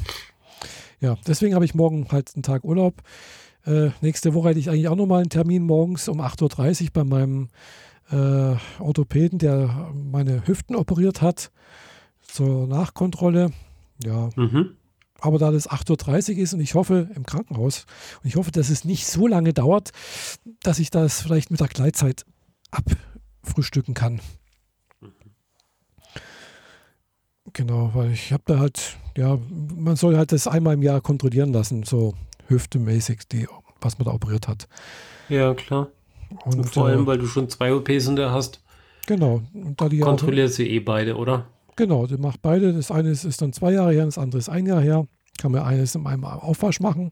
[1.00, 3.02] ja, deswegen habe ich morgen halt einen Tag Urlaub.
[3.66, 7.04] Äh, nächste Woche hätte ich eigentlich auch nochmal einen Termin morgens um 8.30 Uhr bei
[7.04, 7.48] meinem
[8.10, 11.50] äh, Orthopäden, der meine Hüften operiert hat,
[12.20, 13.50] zur Nachkontrolle.
[14.02, 14.30] Ja.
[14.36, 14.76] Mhm.
[15.20, 17.86] Aber da das 8.30 Uhr ist und ich hoffe im Krankenhaus
[18.22, 19.90] und ich hoffe, dass es nicht so lange dauert,
[20.62, 22.26] dass ich das vielleicht mit der Gleitzeit
[22.70, 24.20] abfrühstücken kann.
[27.54, 29.38] Genau, weil ich habe da halt, ja,
[29.76, 32.14] man soll halt das einmal im Jahr kontrollieren lassen, so
[32.48, 33.46] hüftemäßig, die,
[33.80, 34.68] was man da operiert hat.
[35.28, 35.88] Ja, klar.
[36.44, 38.60] Und, und vor allem, äh, weil du schon zwei OPs in der hast.
[39.06, 39.42] Genau.
[39.52, 41.46] Und da die Kontrollierst du eh beide, oder?
[41.76, 42.72] Genau, du machst beide.
[42.72, 45.06] Das eine ist, ist, dann zwei Jahre her, das andere ist ein Jahr her.
[45.38, 47.10] Kann man eines in einem Aufwasch machen.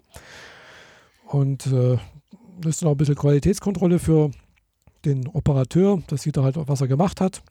[1.27, 1.99] Und äh,
[2.61, 4.31] das ist dann auch ein bisschen Qualitätskontrolle für
[5.05, 6.03] den Operateur.
[6.09, 7.43] Das sieht er halt, was er gemacht hat.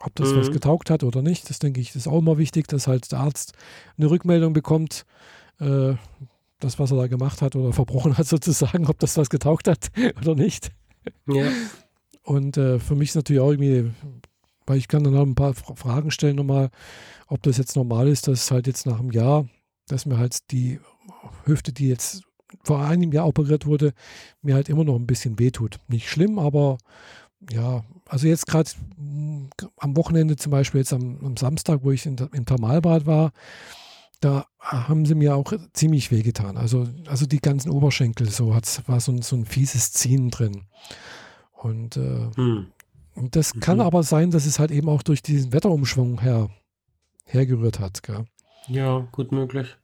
[0.00, 0.38] Ob das mhm.
[0.38, 3.20] was getaugt hat oder nicht, das denke ich, ist auch immer wichtig, dass halt der
[3.20, 3.52] Arzt
[3.96, 5.06] eine Rückmeldung bekommt,
[5.60, 5.94] äh,
[6.60, 9.90] das, was er da gemacht hat oder verbrochen hat, sozusagen, ob das was getaugt hat
[10.20, 10.70] oder nicht.
[11.26, 11.50] Ja.
[12.22, 13.90] Und äh, für mich ist natürlich auch irgendwie,
[14.66, 16.70] weil ich kann dann noch ein paar Fragen stellen nochmal,
[17.26, 19.46] ob das jetzt normal ist, dass halt jetzt nach einem Jahr,
[19.88, 20.80] dass mir halt die
[21.44, 22.22] Hüfte, die jetzt
[22.62, 23.92] vor einem Jahr operiert wurde,
[24.42, 25.78] mir halt immer noch ein bisschen wehtut.
[25.88, 26.78] Nicht schlimm, aber
[27.50, 32.06] ja, also jetzt gerade hm, am Wochenende zum Beispiel, jetzt am, am Samstag, wo ich
[32.06, 33.32] in, im Thermalbad war,
[34.20, 36.56] da haben sie mir auch ziemlich wehgetan.
[36.56, 40.62] Also, also die ganzen Oberschenkel, so hat, war so ein, so ein fieses Ziehen drin.
[41.52, 42.66] Und, äh, hm.
[43.14, 43.60] und das mhm.
[43.60, 46.48] kann aber sein, dass es halt eben auch durch diesen Wetterumschwung her,
[47.26, 48.02] hergerührt hat.
[48.02, 48.24] Gell?
[48.68, 49.76] Ja, gut möglich.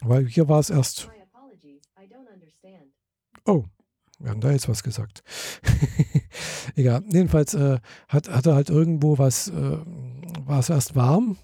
[0.00, 1.08] Weil hier war es erst.
[3.44, 3.64] Oh,
[4.18, 5.22] wir haben da jetzt was gesagt.
[6.76, 7.02] Egal.
[7.12, 7.78] Jedenfalls äh,
[8.08, 9.78] hat, hat er halt irgendwo was, äh,
[10.46, 11.36] war es erst warm,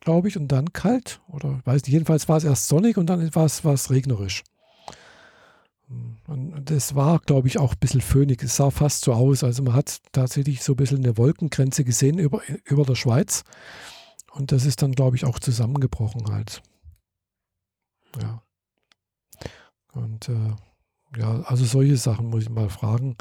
[0.00, 1.20] glaube ich, und dann kalt.
[1.28, 1.92] Oder weiß nicht.
[1.92, 4.42] Jedenfalls war es erst sonnig und dann war es, es regnerisch.
[6.26, 8.42] Und das war, glaube ich, auch ein bisschen föhnig.
[8.42, 9.44] Es sah fast so aus.
[9.44, 13.44] Also man hat tatsächlich so ein bisschen eine Wolkengrenze gesehen über, über der Schweiz.
[14.32, 16.62] Und das ist dann, glaube ich, auch zusammengebrochen halt.
[18.20, 18.42] Ja.
[19.92, 20.54] Und äh,
[21.16, 23.16] ja, also solche Sachen muss ich mal fragen.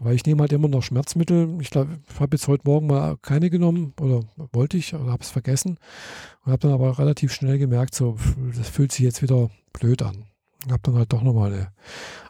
[0.00, 1.58] Weil ich nehme halt immer noch Schmerzmittel.
[1.60, 4.20] Ich glaube, ich habe jetzt heute Morgen mal keine genommen oder
[4.52, 5.78] wollte ich oder habe es vergessen.
[6.44, 8.16] Und habe dann aber relativ schnell gemerkt, so,
[8.56, 10.24] das fühlt sich jetzt wieder blöd an.
[10.64, 11.72] Und habe dann halt doch nochmal eine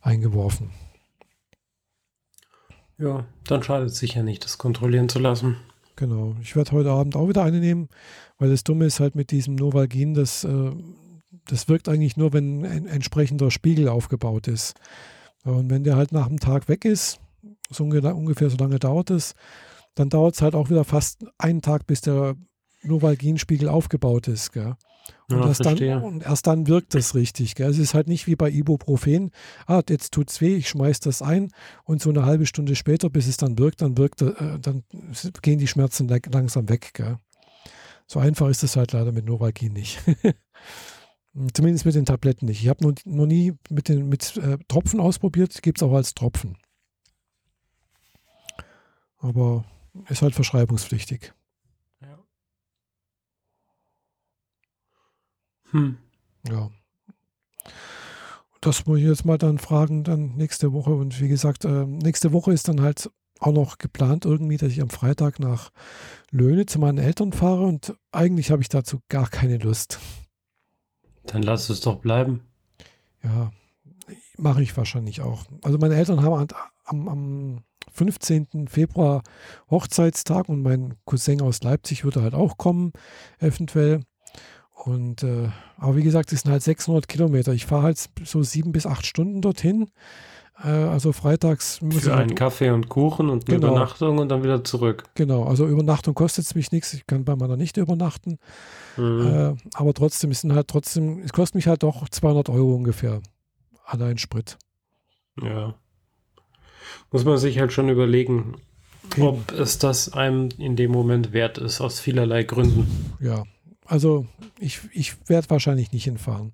[0.03, 0.71] eingeworfen.
[2.99, 5.57] Ja, dann schadet es sicher nicht, das kontrollieren zu lassen.
[5.97, 6.35] Genau.
[6.41, 7.89] Ich werde heute Abend auch wieder eine nehmen,
[8.39, 10.73] weil das Dumme ist halt mit diesem Novalgin, das äh,
[11.47, 14.75] das wirkt eigentlich nur, wenn ein entsprechender Spiegel aufgebaut ist.
[15.45, 17.21] Und wenn der halt nach einem Tag weg ist,
[17.71, 19.35] so ungefähr so lange dauert es,
[19.95, 22.37] dann dauert es halt auch wieder fast einen Tag, bis der
[22.83, 24.53] Novalgin-Spiegel aufgebaut ist.
[24.53, 24.75] Gell?
[25.29, 27.55] Und, Ja, erst, dann, und erst dann wirkt das richtig.
[27.55, 27.71] Gell?
[27.71, 29.31] Es ist halt nicht wie bei Ibuprofen,
[29.67, 31.51] ah, jetzt tut's weh, ich schmeiß das ein
[31.85, 34.85] und so eine halbe Stunde später, bis es dann wirkt, dann wirkt, äh, dann
[35.43, 36.91] gehen die Schmerzen lang- langsam weg.
[36.95, 37.19] Gell?
[38.07, 40.01] So einfach ist es halt leider mit Novalgin nicht.
[41.55, 42.61] Zumindest mit den Tabletten nicht.
[42.61, 46.15] Ich habe noch, noch nie mit, den, mit äh, Tropfen ausprobiert, gibt es auch als
[46.15, 46.59] Tropfen.
[49.19, 49.65] Aber
[50.09, 51.33] ist halt verschreibungspflichtig.
[55.73, 55.99] Hm.
[56.49, 56.71] Ja.
[58.61, 60.93] Das muss ich jetzt mal dann fragen, dann nächste Woche.
[60.93, 64.83] Und wie gesagt, äh, nächste Woche ist dann halt auch noch geplant irgendwie, dass ich
[64.83, 65.71] am Freitag nach
[66.31, 69.99] Löhne zu meinen Eltern fahre und eigentlich habe ich dazu gar keine Lust.
[71.33, 72.41] Dann lass es doch bleiben.
[73.23, 73.53] Ja,
[74.37, 75.45] mache ich wahrscheinlich auch.
[75.63, 76.49] Also meine Eltern haben
[76.85, 78.67] am, am 15.
[78.69, 79.23] Februar
[79.71, 82.93] Hochzeitstag und mein Cousin aus Leipzig würde halt auch kommen,
[83.39, 84.01] eventuell.
[84.73, 87.53] Und äh, aber wie gesagt, es sind halt 600 Kilometer.
[87.53, 89.91] Ich fahre halt so sieben bis acht Stunden dorthin.
[90.63, 93.73] Äh, also freitags muss ich Für halt einen Kaffee und Kuchen und eine Genau.
[93.73, 95.05] Übernachtung und dann wieder zurück.
[95.15, 96.93] Genau, also Übernachtung kostet es mich nichts.
[96.95, 98.39] Ich kann bei meiner nicht übernachten.
[98.97, 99.27] Mhm.
[99.27, 103.21] Äh, aber trotzdem, es sind halt trotzdem, es kostet mich halt doch 200 Euro ungefähr.
[103.85, 104.59] Allein Sprit.
[105.43, 105.75] Ja.
[107.11, 108.57] Muss man sich halt schon überlegen,
[109.17, 109.27] Eben.
[109.27, 113.15] ob es das einem in dem Moment wert ist, aus vielerlei Gründen.
[113.21, 113.45] Ja,
[113.87, 114.27] also
[114.59, 116.53] ich, ich werde wahrscheinlich nicht hinfahren.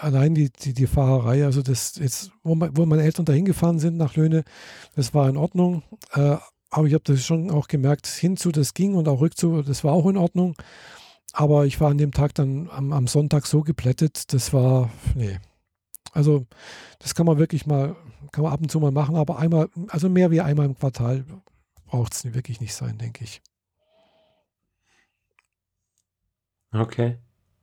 [0.00, 3.78] Allein die, die, die Fahrerei, also das jetzt, wo, mein, wo meine Eltern dahin gefahren
[3.78, 4.44] sind nach Löhne,
[4.94, 5.82] das war in Ordnung.
[6.12, 6.36] Äh,
[6.70, 9.92] aber ich habe das schon auch gemerkt, hinzu, das ging und auch rückzu, das war
[9.92, 10.54] auch in Ordnung.
[11.32, 15.38] Aber ich war an dem Tag dann am, am Sonntag so geplättet, das war, nee.
[16.12, 16.46] Also
[16.98, 17.96] das kann man wirklich mal,
[18.32, 21.24] kann man ab und zu mal machen, aber einmal, also mehr wie einmal im Quartal
[21.86, 23.42] braucht es wirklich nicht sein, denke ich.
[26.72, 27.18] Okay.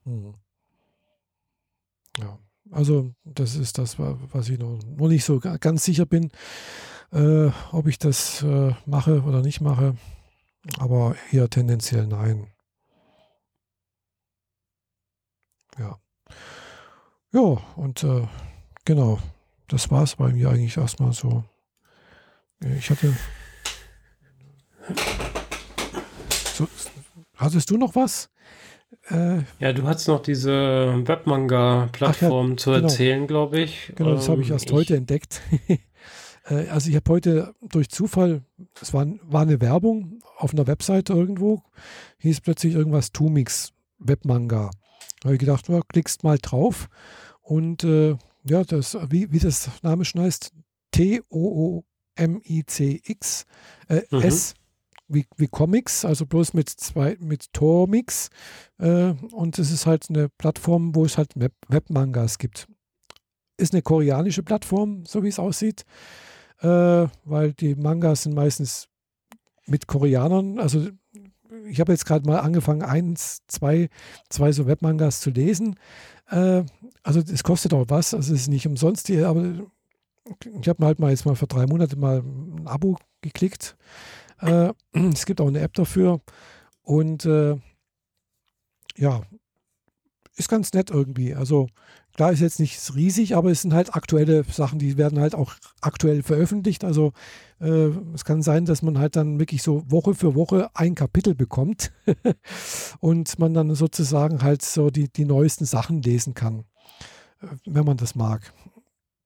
[0.05, 0.35] Mhm.
[2.19, 2.37] Ja,
[2.71, 6.31] also das ist das, wa- was ich noch, noch nicht so ga- ganz sicher bin,
[7.11, 9.95] äh, ob ich das äh, mache oder nicht mache.
[10.79, 12.47] Aber eher tendenziell nein.
[15.77, 15.99] Ja.
[17.31, 17.41] Ja,
[17.75, 18.27] und äh,
[18.83, 19.19] genau,
[19.67, 21.43] das war es bei mir eigentlich erstmal so.
[22.59, 23.15] Ich hatte.
[26.55, 26.67] So,
[27.35, 28.29] hattest du noch was?
[29.09, 32.83] Äh, Ja, du hast noch diese Webmanga-Plattform zu genau.
[32.83, 33.91] erzählen, glaube ich.
[33.95, 35.41] Genau, das habe ich Ähm, erst heute entdeckt.
[36.49, 38.41] Äh, also ich habe heute durch Zufall,
[38.81, 41.61] es war, war eine Werbung auf einer Webseite irgendwo,
[42.19, 44.71] hieß plötzlich irgendwas Tumix Webmanga.
[45.19, 46.87] Da habe ich gedacht, ja, klickst mal drauf
[47.41, 48.15] und äh,
[48.45, 50.53] ja, das, wie, wie das Name schon heißt,
[52.17, 53.45] T-O-O-M-I-C-X
[53.89, 54.21] äh, Mhm.
[54.21, 54.53] S
[55.07, 58.29] wie, wie Comics, also bloß mit zwei, mit Tormix.
[58.79, 62.67] Äh, und es ist halt eine Plattform, wo es halt Web Webmangas gibt.
[63.57, 65.85] Ist eine koreanische Plattform, so wie es aussieht,
[66.59, 68.87] äh, weil die Mangas sind meistens
[69.65, 70.59] mit Koreanern.
[70.59, 70.87] Also
[71.69, 73.89] ich habe jetzt gerade mal angefangen, eins, zwei,
[74.29, 75.75] zwei so Webmangas zu lesen.
[76.29, 76.63] Äh,
[77.03, 79.53] also es kostet auch was, also es ist nicht umsonst, die, aber
[80.59, 83.77] ich habe halt mal jetzt mal für drei Monate mal ein Abo geklickt.
[84.39, 84.73] Äh,
[85.13, 86.21] es gibt auch eine App dafür
[86.83, 87.57] und äh,
[88.97, 89.21] ja,
[90.37, 91.33] ist ganz nett irgendwie.
[91.33, 91.67] Also
[92.13, 95.55] klar ist jetzt nicht riesig, aber es sind halt aktuelle Sachen, die werden halt auch
[95.81, 96.83] aktuell veröffentlicht.
[96.83, 97.11] Also
[97.59, 101.35] äh, es kann sein, dass man halt dann wirklich so Woche für Woche ein Kapitel
[101.35, 101.91] bekommt
[102.99, 106.65] und man dann sozusagen halt so die, die neuesten Sachen lesen kann,
[107.41, 108.53] äh, wenn man das mag.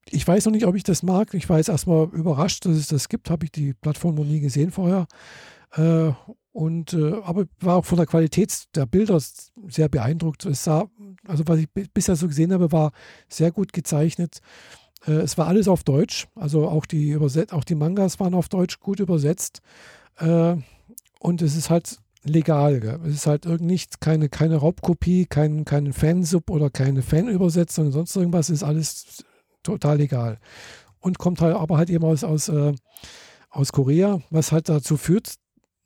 [0.09, 1.33] Ich weiß noch nicht, ob ich das mag.
[1.33, 3.29] Ich war jetzt erstmal überrascht, dass es das gibt.
[3.29, 5.07] Habe ich die Plattform noch nie gesehen vorher.
[5.73, 6.11] Äh,
[6.53, 9.21] und äh, aber war auch von der Qualität der Bilder
[9.67, 10.45] sehr beeindruckt.
[10.45, 10.89] Es sah,
[11.25, 12.91] also was ich bi- bisher so gesehen habe, war
[13.29, 14.39] sehr gut gezeichnet.
[15.05, 18.49] Äh, es war alles auf Deutsch, also auch die Überset auch die Mangas waren auf
[18.49, 19.61] Deutsch gut übersetzt.
[20.17, 20.57] Äh,
[21.19, 22.81] und es ist halt legal.
[22.81, 22.99] Gell?
[23.05, 28.49] Es ist halt irgend keine, keine Raubkopie, kein, kein Fansub oder keine Fanübersetzung sonst irgendwas.
[28.49, 29.23] Ist alles
[29.63, 30.39] total legal.
[30.99, 32.73] Und kommt halt aber halt eben aus, aus, äh,
[33.49, 35.35] aus Korea, was halt dazu führt,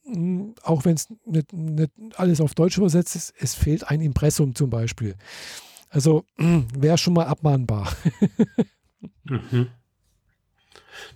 [0.06, 4.56] mh, auch wenn es nicht, nicht alles auf Deutsch übersetzt ist, es fehlt ein Impressum
[4.56, 5.16] zum Beispiel.
[5.90, 7.92] Also wäre schon mal abmahnbar.
[9.28, 9.70] Mhm.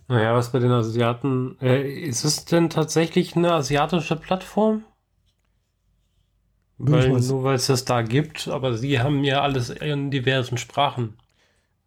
[0.07, 4.83] Naja, was bei den Asiaten, äh, ist es denn tatsächlich eine asiatische Plattform?
[6.77, 11.17] Weil, nur weil es das da gibt, aber sie haben ja alles in diversen Sprachen.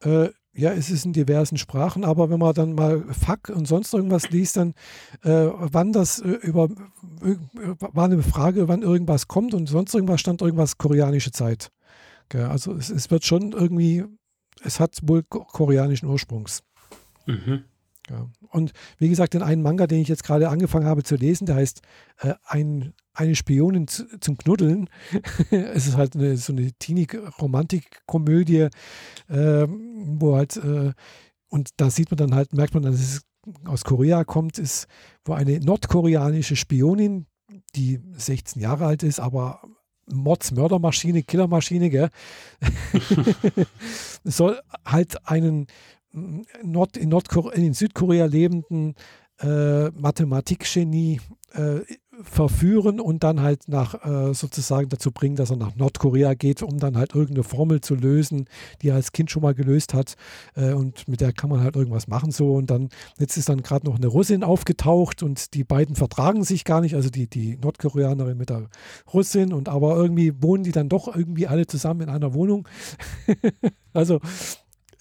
[0.01, 3.95] Äh, ja, es ist in diversen Sprachen, aber wenn man dann mal Fuck und sonst
[3.95, 4.75] irgendwas liest, dann
[5.23, 6.69] äh, wann das äh, über
[7.23, 7.37] äh,
[7.79, 11.71] war eine Frage, wann irgendwas kommt und sonst irgendwas stand irgendwas koreanische Zeit.
[12.29, 12.45] Gell?
[12.45, 14.05] Also es, es, wird schon irgendwie,
[14.63, 16.63] es hat wohl koreanischen Ursprungs.
[17.27, 17.65] Mhm.
[18.13, 18.29] Ja.
[18.51, 21.57] Und wie gesagt, den einen Manga, den ich jetzt gerade angefangen habe zu lesen, der
[21.57, 21.81] heißt
[22.19, 24.91] äh, ein, Eine Spionin zum Knuddeln.
[25.51, 28.69] es ist halt eine, so eine Teenie-Romantik-Komödie,
[29.29, 30.93] äh, wo halt, äh,
[31.49, 33.23] und da sieht man dann halt, merkt man, dass es
[33.65, 34.87] aus Korea kommt, ist,
[35.25, 37.27] wo eine nordkoreanische Spionin,
[37.75, 39.63] die 16 Jahre alt ist, aber
[40.07, 42.11] Mods, Mördermaschine, Killermaschine, gell?
[44.25, 45.67] soll halt einen
[46.13, 48.95] Nord, in, Nordkorea, in Südkorea lebenden
[49.41, 51.21] äh, Mathematikgenie
[51.55, 51.81] äh,
[52.23, 56.79] verführen und dann halt nach äh, sozusagen dazu bringen, dass er nach Nordkorea geht, um
[56.79, 58.47] dann halt irgendeine Formel zu lösen,
[58.81, 60.15] die er als Kind schon mal gelöst hat.
[60.55, 62.55] Äh, und mit der kann man halt irgendwas machen so.
[62.55, 66.65] Und dann jetzt ist dann gerade noch eine Russin aufgetaucht und die beiden vertragen sich
[66.65, 68.69] gar nicht, also die die Nordkoreanerin mit der
[69.13, 72.69] Russin und aber irgendwie wohnen die dann doch irgendwie alle zusammen in einer Wohnung.
[73.93, 74.21] also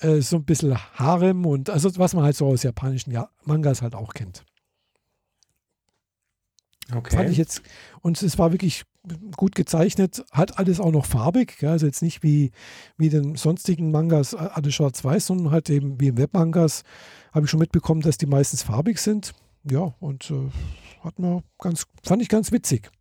[0.02, 3.82] äh, so ein bisschen Harem und also was man halt so aus japanischen ja Mangas
[3.82, 4.44] halt auch kennt.
[6.94, 7.16] Okay.
[7.16, 7.62] Fand ich jetzt,
[8.02, 8.84] und es war wirklich
[9.38, 11.70] gut gezeichnet, hat alles auch noch farbig, gell?
[11.70, 12.52] also jetzt nicht wie,
[12.98, 16.84] wie den sonstigen Mangas alles schwarz-weiß, sondern halt eben wie im Webmangas
[17.32, 19.34] habe ich schon mitbekommen, dass die meistens farbig sind.
[19.64, 20.50] Ja, und äh,
[21.02, 22.92] hat mir ganz, fand ich ganz witzig.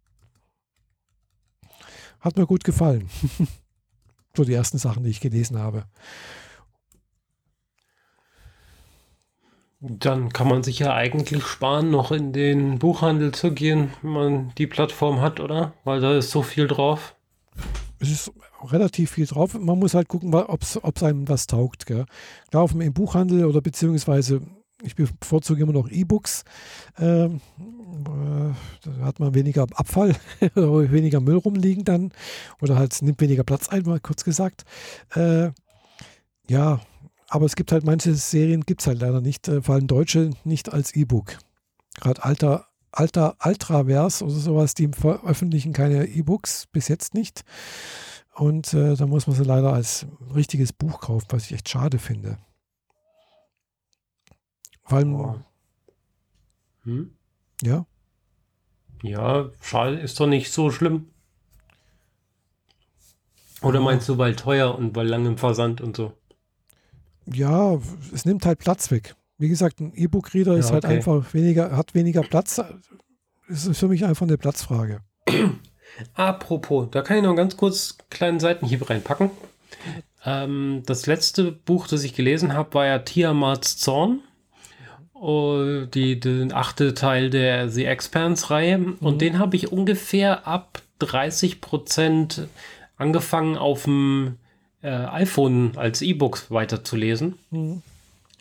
[2.21, 3.09] Hat mir gut gefallen.
[4.37, 5.85] so die ersten Sachen, die ich gelesen habe.
[9.81, 14.53] Dann kann man sich ja eigentlich sparen, noch in den Buchhandel zu gehen, wenn man
[14.59, 15.73] die Plattform hat, oder?
[15.85, 17.17] Weil da ist so viel drauf.
[17.99, 19.59] Es ist relativ viel drauf.
[19.59, 21.87] Man muss halt gucken, ob es einem was taugt.
[21.87, 22.05] Gell?
[22.51, 24.43] Klar, auf dem Buchhandel oder beziehungsweise
[24.83, 26.45] ich bevorzuge immer noch E-Books.
[26.99, 28.55] Ähm, äh,
[28.85, 30.15] da hat man weniger Abfall,
[30.55, 32.13] weniger Müll rumliegen dann
[32.61, 34.65] oder halt nimmt weniger Platz ein, mal kurz gesagt.
[35.15, 35.51] Äh,
[36.49, 36.81] ja,
[37.31, 40.31] aber es gibt halt manche Serien, gibt es halt leider nicht, äh, vor allem deutsche,
[40.43, 41.39] nicht als E-Book.
[42.01, 47.45] Gerade alter, alter Ultraverse oder sowas, die veröffentlichen keine E-Books, bis jetzt nicht.
[48.35, 51.99] Und äh, da muss man sie leider als richtiges Buch kaufen, was ich echt schade
[51.99, 52.39] finde.
[54.83, 55.15] Vor allem.
[55.15, 55.41] Oh.
[56.83, 57.17] Hm?
[57.63, 57.87] Ja.
[59.03, 61.11] Ja, schade ist doch nicht so schlimm.
[63.63, 66.20] Oder meinst du, weil teuer und weil lang im Versand und so?
[67.33, 67.79] Ja,
[68.13, 69.15] es nimmt halt Platz weg.
[69.39, 70.97] Wie gesagt, ein E-Book-Reader ja, ist halt okay.
[70.97, 72.61] einfach weniger, hat weniger Platz.
[73.49, 75.01] Es ist für mich einfach eine Platzfrage.
[76.15, 79.31] Apropos, da kann ich noch ganz kurz einen kleinen Seitenhieb reinpacken.
[80.25, 84.21] Ähm, das letzte Buch, das ich gelesen habe, war ja Tiamats Zorn.
[85.15, 88.79] Oh, die, den achte Teil der The Expanse-Reihe.
[88.79, 88.95] Mhm.
[89.01, 92.49] Und den habe ich ungefähr ab 30 Prozent
[92.97, 94.37] angefangen auf dem
[94.83, 97.35] äh, iPhone als E-Book weiterzulesen.
[97.51, 97.83] Mhm.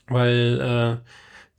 [0.08, 1.10] Weil äh,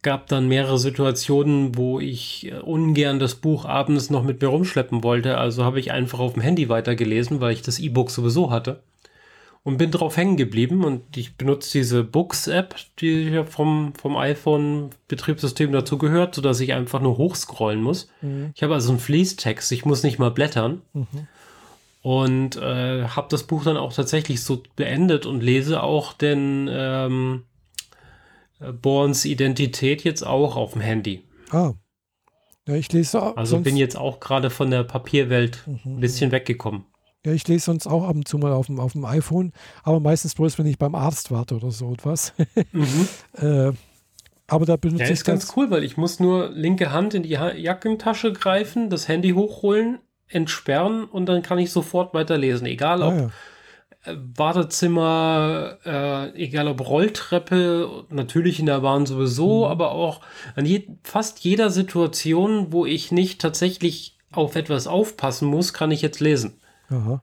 [0.03, 5.03] gab dann mehrere Situationen, wo ich äh, ungern das Buch abends noch mit mir rumschleppen
[5.03, 5.39] wollte.
[5.39, 8.81] Also habe ich einfach auf dem Handy weitergelesen, weil ich das E-Book sowieso hatte.
[9.63, 15.71] Und bin drauf hängen geblieben und ich benutze diese Books-App, die ja vom, vom iPhone-Betriebssystem
[15.71, 18.09] dazu gehört, sodass ich einfach nur hochscrollen muss.
[18.23, 18.53] Mhm.
[18.55, 20.81] Ich habe also einen Fließtext, ich muss nicht mal blättern.
[20.95, 21.29] Mhm.
[22.03, 27.45] Und äh, habe das Buch dann auch tatsächlich so beendet und lese auch den ähm,
[28.59, 31.25] äh, Borns Identität jetzt auch auf dem Handy.
[31.51, 31.75] Ah.
[32.67, 35.97] Ja, ich lese Also bin jetzt auch gerade von der Papierwelt mhm.
[35.97, 36.85] ein bisschen weggekommen.
[37.27, 40.01] Ja, ich lese sonst auch ab und zu mal auf dem, auf dem iPhone, aber
[40.01, 42.33] meistens bloß, wenn ich beim Arzt warte oder so etwas.
[42.73, 43.09] Mhm.
[43.35, 43.73] äh,
[44.47, 47.15] aber da benutze ja, ich ist ganz, ganz cool, weil ich muss nur linke Hand
[47.15, 49.99] in die Jackentasche greifen, das Handy hochholen,
[50.31, 52.67] entsperren und dann kann ich sofort weiterlesen.
[52.67, 53.31] Egal ob ah, ja.
[54.05, 59.71] Äh, Wartezimmer, äh, egal ob Rolltreppe, natürlich in der Bahn sowieso, mhm.
[59.71, 60.21] aber auch
[60.57, 66.03] an je fast jeder Situation, wo ich nicht tatsächlich auf etwas aufpassen muss, kann ich
[66.03, 66.61] jetzt lesen.
[66.89, 67.23] Aha.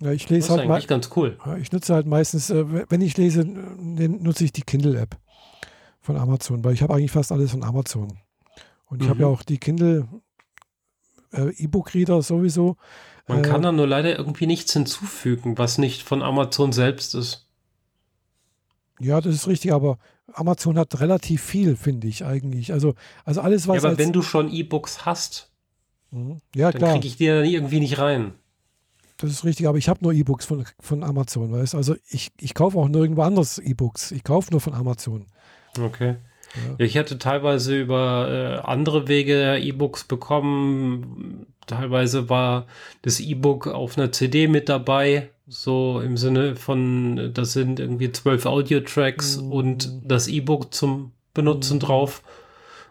[0.00, 1.38] Ja, ich lese das ist halt eigentlich ganz cool.
[1.60, 5.16] Ich nutze halt meistens, äh, wenn ich lese, nutze ich die Kindle-App
[6.00, 8.18] von Amazon, weil ich habe eigentlich fast alles von Amazon.
[8.86, 9.10] Und ich mhm.
[9.10, 10.08] habe ja auch die Kindle
[11.32, 12.76] äh, E-Book-Reader sowieso.
[13.26, 17.46] Man äh, kann da nur leider irgendwie nichts hinzufügen, was nicht von Amazon selbst ist.
[19.00, 19.98] Ja, das ist richtig, aber
[20.32, 22.72] Amazon hat relativ viel, finde ich eigentlich.
[22.72, 23.82] Also, also alles, was.
[23.82, 25.50] Ja, aber wenn du schon E-Books hast,
[26.10, 26.40] mhm.
[26.54, 28.34] ja, dann kriege ich die irgendwie nicht rein.
[29.18, 32.54] Das ist richtig, aber ich habe nur E-Books von, von Amazon, weißt Also ich, ich
[32.54, 34.12] kaufe auch nirgendwo anders E-Books.
[34.12, 35.26] Ich kaufe nur von Amazon.
[35.78, 36.16] Okay.
[36.54, 36.84] Ja.
[36.84, 41.46] Ich hatte teilweise über äh, andere Wege E-Books bekommen.
[41.66, 42.66] Teilweise war
[43.02, 45.30] das E-Book auf einer CD mit dabei.
[45.46, 49.52] So im Sinne von, das sind irgendwie zwölf Audio-Tracks mhm.
[49.52, 51.80] und das E-Book zum Benutzen mhm.
[51.80, 52.22] drauf.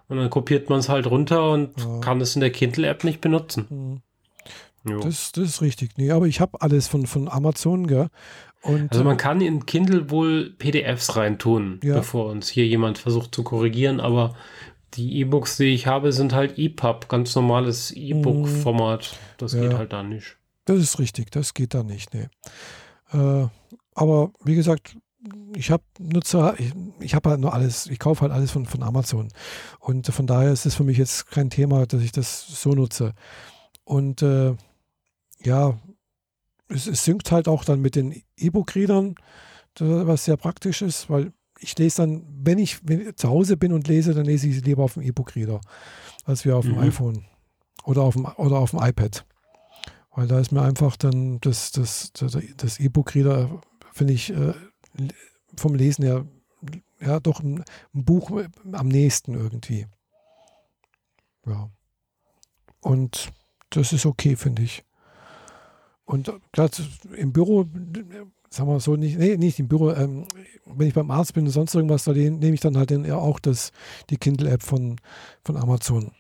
[0.10, 2.00] Und dann kopiert man es halt runter und ja.
[2.00, 3.66] kann es in der Kindle-App nicht benutzen.
[3.70, 4.02] Mhm.
[5.02, 5.98] Das, das ist richtig.
[5.98, 8.08] Nee, aber ich habe alles von, von Amazon, gell?
[8.68, 11.96] Und, also man kann in Kindle wohl PDFs reintun, ja.
[11.96, 14.36] bevor uns hier jemand versucht zu korrigieren, aber
[14.94, 19.18] die E-Books, die ich habe, sind halt EPUB, ganz normales E-Book-Format.
[19.38, 19.62] Das ja.
[19.62, 20.38] geht halt da nicht.
[20.66, 22.28] Das ist richtig, das geht da nicht, nee.
[23.14, 23.48] Äh,
[23.96, 24.98] aber wie gesagt,
[25.56, 28.84] ich habe Nutzer, ich, ich habe halt nur alles, ich kaufe halt alles von, von
[28.84, 29.30] Amazon.
[29.80, 33.14] Und von daher ist es für mich jetzt kein Thema, dass ich das so nutze.
[33.86, 34.56] Und äh,
[35.42, 35.80] ja,
[36.70, 39.16] es, es synkt halt auch dann mit den E-Book-Readern,
[39.80, 43.74] was sehr praktisch ist, weil ich lese dann, wenn ich, wenn ich zu Hause bin
[43.74, 45.62] und lese, dann lese ich lieber auf dem E-Book-Reader,
[46.26, 46.80] als wir auf dem mhm.
[46.80, 47.26] iPhone
[47.84, 49.26] oder auf dem, oder auf dem iPad.
[50.16, 53.62] Weil da ist mir einfach dann das, das, das, das E-Book-Reader,
[53.94, 54.54] finde ich, äh,
[55.56, 56.26] vom Lesen her,
[57.00, 57.64] ja, doch ein,
[57.94, 58.32] ein Buch
[58.72, 59.86] am nächsten irgendwie.
[61.46, 61.70] Ja.
[62.82, 63.32] Und
[63.70, 64.84] das ist okay, finde ich.
[66.08, 66.72] Und gerade
[67.18, 67.66] im Büro,
[68.50, 70.26] sagen wir so, nicht, nee, nicht im Büro, ähm,
[70.66, 73.40] wenn ich beim Arzt bin und sonst irgendwas, da nehme ich dann halt ja auch
[73.40, 73.74] das,
[74.10, 74.96] die Kindle-App von,
[75.44, 76.12] von Amazon.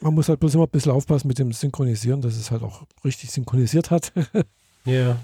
[0.00, 2.86] Man muss halt bloß immer ein bisschen aufpassen mit dem Synchronisieren, dass es halt auch
[3.02, 4.12] richtig synchronisiert hat.
[4.84, 5.16] ja.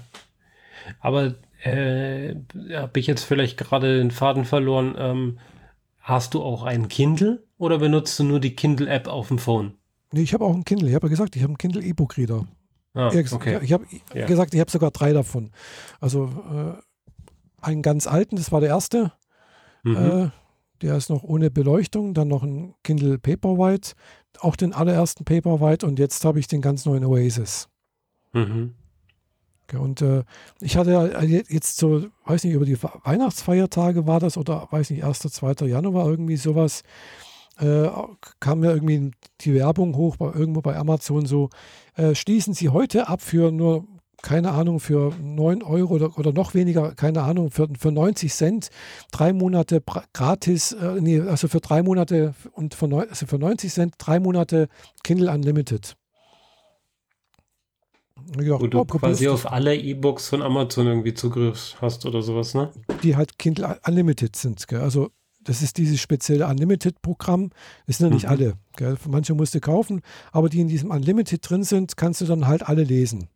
[0.99, 2.35] Aber äh,
[2.73, 4.95] habe ich jetzt vielleicht gerade den Faden verloren.
[4.97, 5.39] Ähm,
[5.99, 9.75] hast du auch einen Kindle oder benutzt du nur die Kindle-App auf dem Phone?
[10.11, 10.89] Nee, ich habe auch ein Kindle.
[10.89, 12.47] Ich habe ja gesagt, ich habe einen Kindle E-Book-Reader.
[12.97, 13.59] Ah, okay.
[13.61, 14.25] Ich habe ja.
[14.25, 15.51] gesagt, ich habe sogar drei davon.
[15.99, 16.81] Also äh,
[17.65, 19.11] einen ganz alten, das war der erste.
[19.83, 19.95] Mhm.
[19.95, 20.29] Äh,
[20.81, 22.13] der ist noch ohne Beleuchtung.
[22.13, 23.93] Dann noch ein Kindle Paperwhite,
[24.39, 25.85] auch den allerersten Paperwhite.
[25.85, 27.69] Und jetzt habe ich den ganz neuen Oasis.
[28.33, 28.73] Mhm.
[29.73, 30.23] Und äh,
[30.61, 31.19] ich hatte
[31.49, 35.65] jetzt so, weiß nicht, über die Weihnachtsfeiertage war das oder weiß nicht, 1., 2.
[35.65, 36.83] Januar irgendwie sowas
[37.59, 37.89] äh,
[38.39, 41.49] kam ja irgendwie die Werbung hoch bei, irgendwo bei Amazon so,
[41.95, 43.85] äh, schließen Sie heute ab für nur,
[44.21, 48.69] keine Ahnung, für 9 Euro oder, oder noch weniger, keine Ahnung, für, für 90 Cent,
[49.11, 49.83] drei Monate
[50.13, 54.19] gratis, äh, nee, also für drei Monate und für, neun, also für 90 Cent drei
[54.19, 54.67] Monate
[55.03, 55.95] Kindle Unlimited.
[58.41, 62.53] Ja, Wo du oh, quasi auf alle E-Books von Amazon irgendwie Zugriff hast oder sowas,
[62.55, 62.71] ne?
[63.03, 64.67] Die halt Kindle Unlimited sind.
[64.67, 64.81] Gell?
[64.81, 65.11] Also
[65.47, 67.51] das ist dieses spezielle Unlimited-Programm.
[67.85, 68.29] Das sind ja nicht mhm.
[68.29, 68.57] alle.
[68.75, 68.97] Gell?
[69.07, 70.01] Manche musst du kaufen,
[70.33, 73.29] aber die in diesem Unlimited drin sind, kannst du dann halt alle lesen.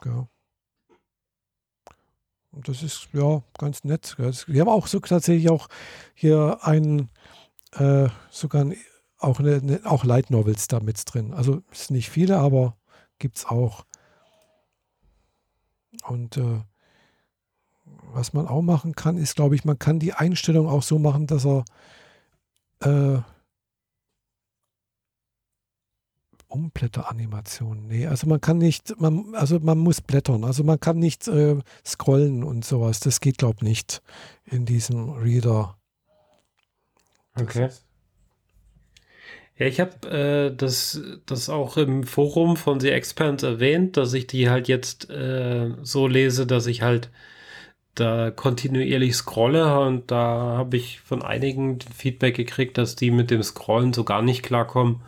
[0.00, 0.28] Gell?
[2.52, 4.14] Und das ist ja ganz nett.
[4.16, 4.32] Gell?
[4.46, 5.66] Wir haben auch so tatsächlich auch
[6.14, 7.10] hier einen,
[7.72, 8.70] äh, sogar
[9.18, 11.34] auch, eine, eine, auch Light Novels da mit drin.
[11.34, 12.76] Also es sind nicht viele, aber
[13.18, 13.84] gibt es auch.
[16.04, 16.60] Und äh,
[18.16, 21.26] was man auch machen kann, ist, glaube ich, man kann die Einstellung auch so machen,
[21.26, 21.64] dass er
[22.80, 23.20] äh,
[26.48, 27.86] Umblätteranimation.
[27.86, 31.56] Nee, also man kann nicht, man, also man muss blättern, also man kann nicht äh,
[31.84, 33.00] scrollen und sowas.
[33.00, 34.02] Das geht, glaube ich, nicht
[34.44, 35.76] in diesem Reader.
[37.38, 37.68] Okay.
[39.58, 44.26] Ja, ich habe äh, das, das auch im Forum von The Expanse erwähnt, dass ich
[44.26, 47.10] die halt jetzt äh, so lese, dass ich halt
[47.96, 53.42] da kontinuierlich scrolle und da habe ich von einigen Feedback gekriegt, dass die mit dem
[53.42, 55.00] Scrollen so gar nicht klarkommen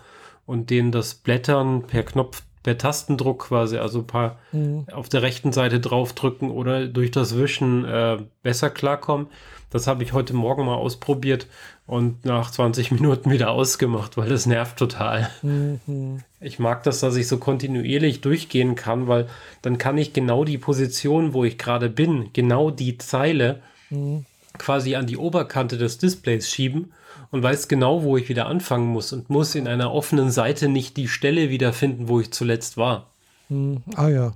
[0.47, 4.87] und denen das Blättern per Knopf, per Tastendruck quasi, also paar mhm.
[4.91, 9.29] auf der rechten Seite draufdrücken oder durch das Wischen äh, besser klarkommen.
[9.71, 11.47] Das habe ich heute Morgen mal ausprobiert
[11.89, 15.31] und nach 20 Minuten wieder ausgemacht, weil das nervt total.
[15.41, 16.23] Mhm.
[16.39, 19.27] Ich mag das, dass ich so kontinuierlich durchgehen kann, weil
[19.63, 24.27] dann kann ich genau die Position, wo ich gerade bin, genau die Zeile mhm.
[24.59, 26.93] quasi an die Oberkante des Displays schieben
[27.31, 30.99] und weiß genau, wo ich wieder anfangen muss und muss in einer offenen Seite nicht
[30.99, 33.07] die Stelle wiederfinden, wo ich zuletzt war.
[33.49, 33.83] Mhm.
[33.97, 34.33] Ah ja.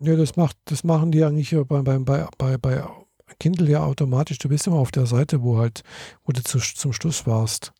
[0.00, 2.82] Ja, das macht, das machen die eigentlich bei, bei, bei, bei
[3.38, 5.82] Kindle ja automatisch, du bist immer auf der Seite, wo halt,
[6.24, 7.72] wo du zu, zum Schluss warst.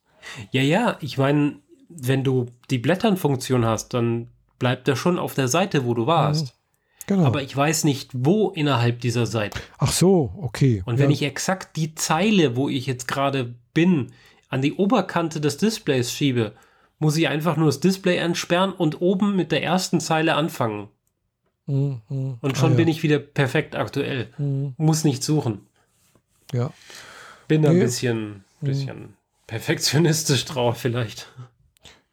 [0.50, 1.56] Ja, ja, ich meine,
[1.88, 4.28] wenn du die Blättern-Funktion hast, dann
[4.58, 6.46] bleibt er schon auf der Seite, wo du warst.
[6.46, 6.60] Mhm.
[7.06, 7.24] Genau.
[7.24, 9.58] Aber ich weiß nicht, wo innerhalb dieser Seite.
[9.78, 10.82] Ach so, okay.
[10.86, 14.12] Und wenn ich exakt die Zeile, wo ich jetzt gerade bin,
[14.48, 16.54] an die Oberkante des Displays schiebe,
[17.00, 20.88] muss ich einfach nur das Display entsperren und oben mit der ersten Zeile anfangen.
[21.70, 22.38] Mhm, mhm.
[22.40, 22.76] Und schon Ah, ja.
[22.76, 24.28] bin ich wieder perfekt aktuell.
[24.38, 24.74] Mhm.
[24.76, 25.66] Muss nicht suchen.
[26.52, 26.72] Ja.
[27.48, 27.82] Bin da ein Nee.
[27.84, 29.14] bisschen, bisschen
[29.46, 31.28] perfektionistisch drauf vielleicht.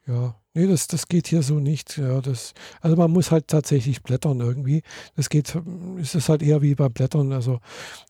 [0.06, 1.98] Ja, nee, das, das geht hier so nicht.
[1.98, 4.84] Ja, das, also man muss halt tatsächlich blättern irgendwie.
[5.16, 5.58] Das geht,
[5.98, 7.32] ist es halt eher wie beim Blättern.
[7.34, 7.60] Also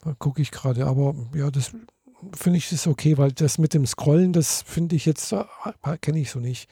[0.04, 0.86] da gucke ich gerade.
[0.86, 1.72] Aber ja, das
[2.36, 5.44] finde ich ist okay, weil das mit dem Scrollen, das finde ich jetzt, äh,
[6.02, 6.70] kenne ich so nicht.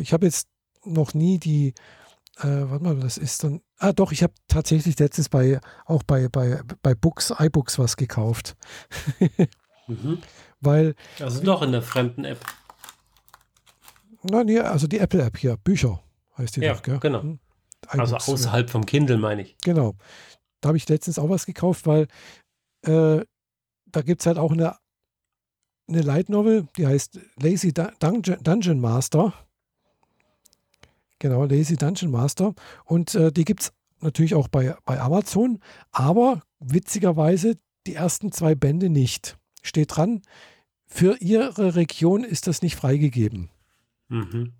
[0.00, 0.48] Ich habe jetzt
[0.84, 1.74] noch nie die,
[2.38, 6.28] äh, warte mal, das ist dann, ah doch, ich habe tatsächlich letztens bei, auch bei,
[6.28, 8.56] bei, bei Books, iBooks was gekauft.
[9.88, 10.18] Mhm.
[10.60, 12.40] Weil, Also doch in der fremden App.
[14.24, 16.02] nein, ja, also die Apple-App hier, Bücher
[16.36, 16.98] heißt die Ja, doch, gell?
[16.98, 17.22] genau.
[17.22, 17.38] Hm.
[17.86, 19.56] Also außerhalb vom Kindle, meine ich.
[19.62, 19.94] Genau.
[20.60, 22.08] Da habe ich letztens auch was gekauft, weil
[22.82, 23.24] äh,
[23.86, 24.76] da gibt es halt auch eine,
[25.88, 29.32] eine Light Novel, die heißt Lazy Dun- Dungeon, Dungeon Master.
[31.18, 32.54] Genau, Lazy Dungeon Master.
[32.84, 35.58] Und äh, die gibt es natürlich auch bei, bei Amazon,
[35.90, 37.56] aber witzigerweise
[37.86, 39.38] die ersten zwei Bände nicht.
[39.62, 40.22] Steht dran,
[40.86, 43.50] für ihre Region ist das nicht freigegeben.
[44.08, 44.52] Mhm.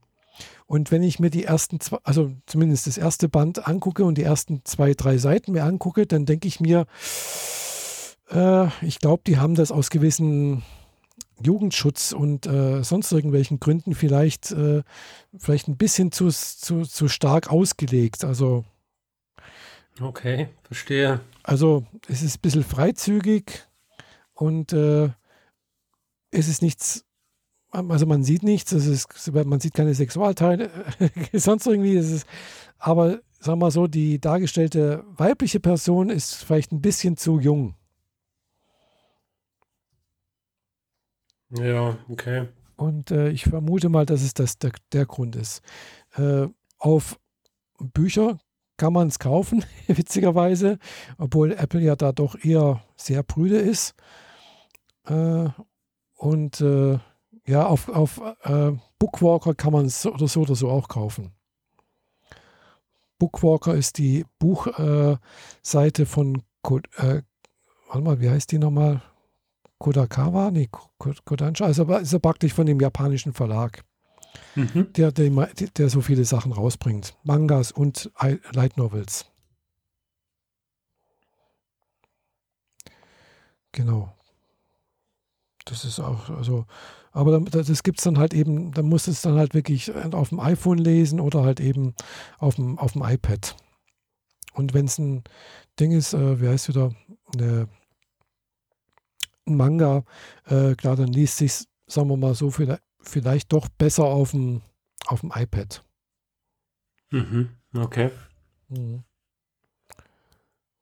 [0.66, 4.22] Und wenn ich mir die ersten zwei, also zumindest das erste Band angucke und die
[4.22, 6.86] ersten zwei, drei Seiten mir angucke, dann denke ich mir,
[8.30, 10.62] äh, ich glaube, die haben das aus gewissen
[11.42, 14.82] Jugendschutz und äh, sonst irgendwelchen Gründen vielleicht, äh,
[15.36, 18.24] vielleicht ein bisschen zu, zu, zu stark ausgelegt.
[18.24, 18.64] Also,
[20.00, 21.20] Okay, verstehe.
[21.42, 23.66] also es ist ein bisschen freizügig
[24.34, 25.10] und äh,
[26.30, 27.04] es ist nichts,
[27.70, 30.70] also man sieht nichts, es ist, man sieht keine Sexualteile,
[31.32, 32.26] sonst irgendwie ist es,
[32.78, 37.74] aber sagen wir mal so, die dargestellte weibliche Person ist vielleicht ein bisschen zu jung.
[41.60, 42.48] Ja, okay.
[42.76, 45.62] Und äh, ich vermute mal, dass es das der, der Grund ist.
[46.16, 46.48] Äh,
[46.78, 47.18] auf
[47.78, 48.38] Bücher
[48.76, 50.78] kann man es kaufen, witzigerweise,
[51.18, 53.94] obwohl Apple ja da doch eher sehr prüde ist.
[55.06, 55.48] Äh,
[56.16, 56.98] und äh,
[57.46, 61.32] ja, auf, auf äh, Bookwalker kann man es oder so oder so auch kaufen.
[63.18, 67.24] Bookwalker ist die Buchseite äh, von, warte
[68.02, 69.00] mal, wie heißt die nochmal?
[69.78, 70.50] Kodakawa?
[70.50, 71.64] Nee, Ko- Kodansha.
[71.66, 73.82] Also ist ja praktisch von dem japanischen Verlag,
[74.54, 74.92] Mhm.
[74.94, 77.16] der, der, der so viele Sachen rausbringt.
[77.22, 78.10] Mangas und
[78.52, 79.26] Light Novels.
[83.72, 84.12] Genau.
[85.64, 86.64] Das ist auch, also,
[87.12, 90.28] aber das, das gibt es dann halt eben, da muss es dann halt wirklich auf
[90.28, 91.94] dem iPhone lesen oder halt eben
[92.38, 93.56] auf dem, auf dem iPad.
[94.54, 95.24] Und wenn es ein
[95.78, 96.92] Ding ist, äh, wie heißt wieder,
[97.34, 97.68] eine,
[99.46, 100.04] ein Manga,
[100.46, 104.62] äh, klar, dann liest sich, sagen wir mal so, vielleicht, vielleicht doch besser auf dem,
[105.06, 105.84] auf dem iPad.
[107.10, 107.50] Mhm.
[107.74, 108.10] Okay.
[108.68, 109.04] Mhm.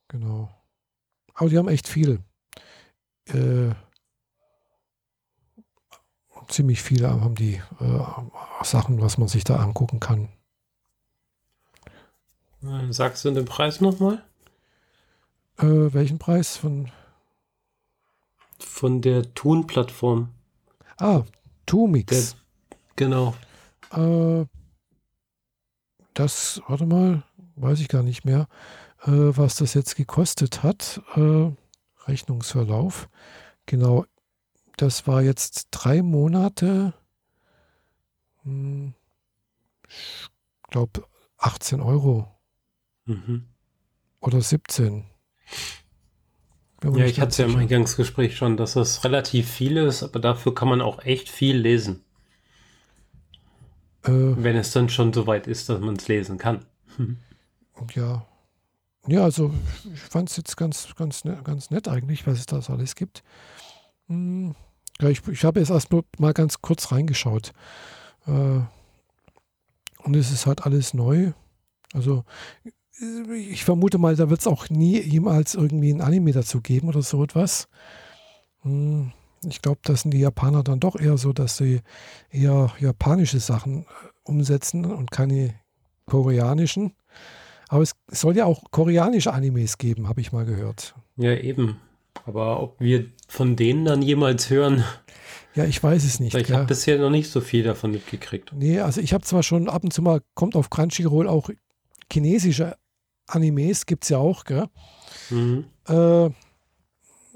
[0.09, 0.49] Genau.
[1.35, 2.21] Aber die haben echt viel.
[3.27, 3.75] Äh,
[6.49, 10.29] ziemlich viele haben die äh, Sachen, was man sich da angucken kann.
[12.63, 14.25] Äh, Sagst du den Preis nochmal?
[15.59, 16.91] Äh, welchen Preis von?
[18.67, 20.31] Von der Thun-Plattform.
[20.99, 21.27] Ah, Der,
[21.67, 22.37] Tumix.
[22.97, 23.35] genau.
[23.93, 24.45] Äh,
[26.15, 27.23] das, warte mal,
[27.57, 28.49] weiß ich gar nicht mehr,
[29.03, 31.03] äh, was das jetzt gekostet hat.
[31.17, 31.51] Äh,
[32.07, 33.09] Rechnungsverlauf.
[33.67, 34.05] Genau,
[34.77, 36.95] das war jetzt drei Monate.
[38.43, 38.95] Hm,
[39.89, 40.29] ich
[40.71, 41.07] glaube
[41.39, 42.29] 18 Euro
[43.07, 43.49] Mhm.
[44.21, 45.05] oder 17.
[46.93, 47.57] Ja, ich hatte es ja im.
[47.57, 52.03] Eingangsgespräch schon, dass das relativ viel ist, aber dafür kann man auch echt viel lesen,
[54.03, 56.67] Äh, wenn es dann schon so weit ist, dass man es lesen kann.
[57.95, 58.27] Ja.
[59.07, 59.53] Ja, also
[59.93, 63.23] ich fand es jetzt ganz, ganz, ne, ganz nett eigentlich, was es da alles gibt.
[64.09, 64.55] Hm,
[65.01, 67.53] ja, ich, ich habe jetzt erst mal ganz kurz reingeschaut.
[68.27, 68.61] Äh,
[70.03, 71.33] und es ist halt alles neu.
[71.93, 72.25] Also
[73.37, 77.03] ich vermute mal, da wird es auch nie jemals irgendwie ein Anime dazu geben oder
[77.03, 77.69] so etwas.
[78.63, 79.13] Hm,
[79.49, 81.81] ich glaube, das sind die Japaner dann doch eher so, dass sie
[82.31, 83.87] eher japanische Sachen äh,
[84.23, 85.55] umsetzen und keine
[86.07, 86.93] koreanischen.
[87.69, 90.95] Aber es soll ja auch koreanische Animes geben, habe ich mal gehört.
[91.17, 91.81] Ja, eben.
[92.27, 94.85] Aber ob wir von denen dann jemals hören,
[95.55, 96.35] Ja, ich weiß es nicht.
[96.35, 98.53] ich habe bisher noch nicht so viel davon mitgekriegt.
[98.55, 101.51] Nee, also ich habe zwar schon ab und zu mal, kommt auf Crunchyroll auch
[102.13, 102.77] chinesische
[103.27, 104.67] Animes, gibt es ja auch, gell?
[105.31, 105.65] Mhm.
[105.87, 106.31] Äh,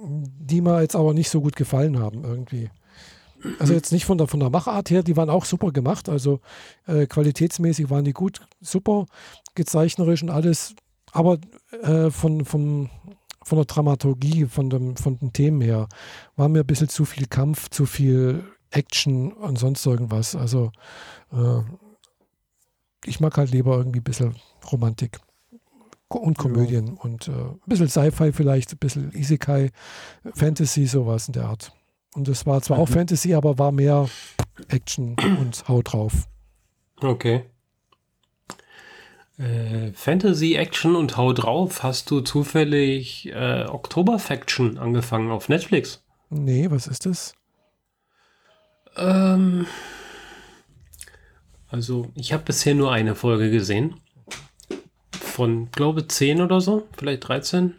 [0.01, 2.71] die mir jetzt aber nicht so gut gefallen haben irgendwie.
[3.59, 6.09] Also jetzt nicht von der, von der Machart her, die waren auch super gemacht.
[6.09, 6.41] Also
[6.87, 9.07] äh, qualitätsmäßig waren die gut, super,
[9.55, 10.75] gezeichnerisch und alles.
[11.13, 11.39] Aber
[11.83, 12.91] äh, von, von,
[13.43, 15.89] von der Dramaturgie, von, dem, von den Themen her,
[16.37, 20.35] war mir ein bisschen zu viel Kampf, zu viel Action und sonst irgendwas.
[20.35, 20.73] Also
[21.33, 21.61] äh,
[23.05, 24.37] ich mag halt lieber irgendwie ein bisschen
[24.71, 25.21] Romantik
[26.09, 26.93] und Komödien ja.
[27.03, 29.71] und äh, ein bisschen Sci-Fi vielleicht, ein bisschen Isekai,
[30.35, 31.73] Fantasy, sowas in der Art.
[32.15, 32.83] Und es war zwar mhm.
[32.83, 34.09] auch Fantasy, aber war mehr
[34.69, 36.29] Action und Haut drauf.
[37.01, 37.45] Okay.
[39.37, 41.83] Äh, Fantasy, Action und Haut drauf.
[41.83, 46.03] Hast du zufällig äh, Oktober Faction angefangen auf Netflix?
[46.31, 47.35] Nee, was ist das?
[48.97, 49.67] Ähm,
[51.69, 54.01] also, ich habe bisher nur eine Folge gesehen
[55.39, 57.77] von, glaube 10 oder so, vielleicht 13.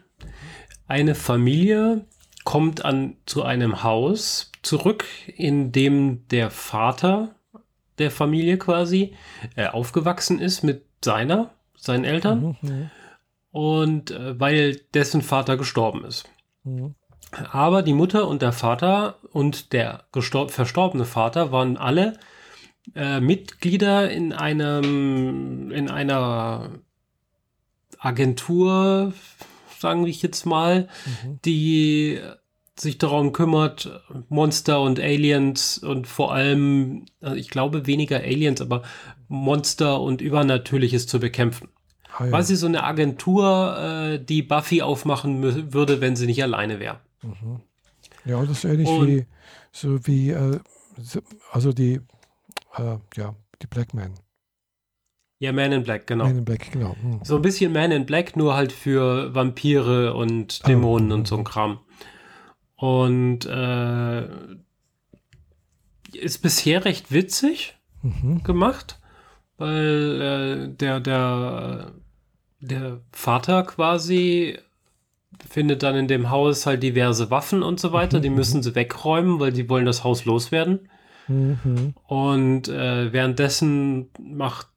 [0.88, 2.06] Eine Familie
[2.44, 7.34] kommt an zu einem Haus zurück, in dem der Vater
[7.98, 9.14] der Familie quasi
[9.56, 12.40] äh, aufgewachsen ist mit seiner, seinen Eltern.
[12.40, 12.90] Mhm, mhm.
[13.50, 16.30] Und äh, weil dessen Vater gestorben ist.
[16.64, 16.94] Mhm.
[17.52, 22.14] Aber die Mutter und der Vater und der verstorbene Vater waren alle
[22.94, 26.80] äh, Mitglieder in einem, in einer
[28.00, 29.12] Agentur,
[29.78, 30.88] sagen wir jetzt mal,
[31.22, 31.38] mhm.
[31.44, 32.20] die
[32.78, 38.82] sich darum kümmert, Monster und Aliens und vor allem, also ich glaube weniger Aliens, aber
[39.28, 41.68] Monster und Übernatürliches zu bekämpfen.
[42.16, 42.30] Ah, ja.
[42.30, 47.00] Quasi so eine Agentur, äh, die Buffy aufmachen würde, wenn sie nicht alleine wäre.
[47.22, 47.60] Mhm.
[48.24, 49.26] Ja, das ist ähnlich und, wie,
[49.72, 50.58] so wie, äh,
[51.52, 52.00] also die,
[52.76, 54.14] äh, ja, die Black Man.
[55.40, 56.24] Ja, Man in Black, genau.
[56.24, 56.94] Man in Black, genau.
[57.00, 57.20] Hm.
[57.24, 61.14] So ein bisschen Man in Black, nur halt für Vampire und Dämonen oh.
[61.14, 61.80] und so ein Kram.
[62.76, 64.28] Und äh,
[66.12, 68.42] ist bisher recht witzig mhm.
[68.42, 69.00] gemacht,
[69.56, 71.92] weil äh, der, der,
[72.60, 74.58] der Vater quasi
[75.48, 78.18] findet dann in dem Haus halt diverse Waffen und so weiter.
[78.18, 78.22] Mhm.
[78.22, 80.90] Die müssen sie wegräumen, weil die wollen das Haus loswerden.
[81.28, 81.94] Mhm.
[82.06, 84.68] Und äh, währenddessen macht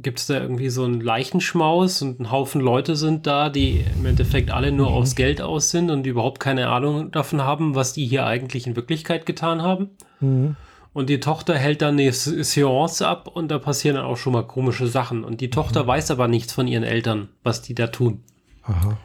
[0.00, 4.06] gibt es da irgendwie so einen Leichenschmaus und ein Haufen Leute sind da, die im
[4.06, 4.96] Endeffekt alle nur mhm.
[4.96, 8.76] aufs Geld aus sind und überhaupt keine Ahnung davon haben, was die hier eigentlich in
[8.76, 9.90] Wirklichkeit getan haben.
[10.20, 10.56] Mhm.
[10.92, 14.42] Und die Tochter hält dann eine Seance ab und da passieren dann auch schon mal
[14.42, 15.24] komische Sachen.
[15.24, 15.88] Und die Tochter mhm.
[15.88, 18.22] weiß aber nichts von ihren Eltern, was die da tun.
[18.64, 18.98] Aha.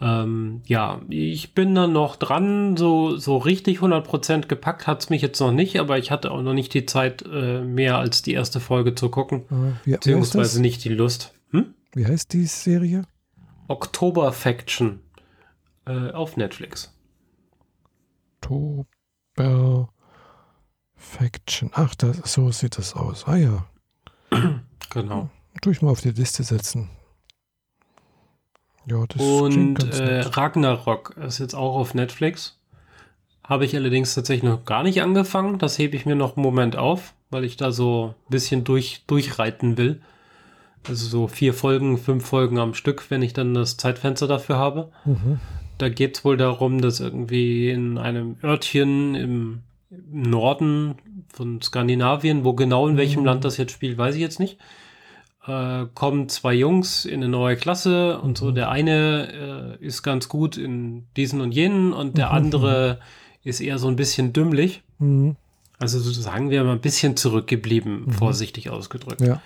[0.00, 5.22] Ähm, ja, ich bin dann noch dran, so, so richtig 100% gepackt hat es mich
[5.22, 8.34] jetzt noch nicht, aber ich hatte auch noch nicht die Zeit, äh, mehr als die
[8.34, 9.44] erste Folge zu gucken,
[9.84, 11.32] wie, beziehungsweise nicht die Lust.
[11.50, 11.74] Hm?
[11.94, 13.04] Wie heißt die Serie?
[13.68, 15.00] Oktober Faction
[15.86, 16.92] äh, auf Netflix.
[18.42, 19.88] Oktober
[20.94, 21.70] Faction.
[21.72, 23.26] Ach, das, so sieht das aus.
[23.26, 23.66] Ah ja.
[24.90, 25.30] Genau.
[25.62, 26.90] Durch mal auf die Liste setzen.
[28.86, 32.58] Ja, das Und äh, Ragnarok ist jetzt auch auf Netflix.
[33.42, 35.58] Habe ich allerdings tatsächlich noch gar nicht angefangen.
[35.58, 39.02] Das hebe ich mir noch einen Moment auf, weil ich da so ein bisschen durch,
[39.06, 40.00] durchreiten will.
[40.88, 44.92] Also so vier Folgen, fünf Folgen am Stück, wenn ich dann das Zeitfenster dafür habe.
[45.04, 45.40] Mhm.
[45.78, 50.94] Da geht es wohl darum, dass irgendwie in einem Örtchen im, im Norden
[51.32, 53.26] von Skandinavien, wo genau in welchem mhm.
[53.26, 54.58] Land das jetzt spielt, weiß ich jetzt nicht,
[55.46, 58.50] äh, kommen zwei Jungs in eine neue Klasse und so.
[58.50, 62.32] Der eine äh, ist ganz gut in diesen und jenen und der mhm.
[62.32, 63.00] andere
[63.44, 64.82] ist eher so ein bisschen dümmlich.
[64.98, 65.36] Mhm.
[65.78, 68.12] Also sagen wir mal ein bisschen zurückgeblieben, mhm.
[68.12, 69.20] vorsichtig ausgedrückt.
[69.20, 69.40] Ja.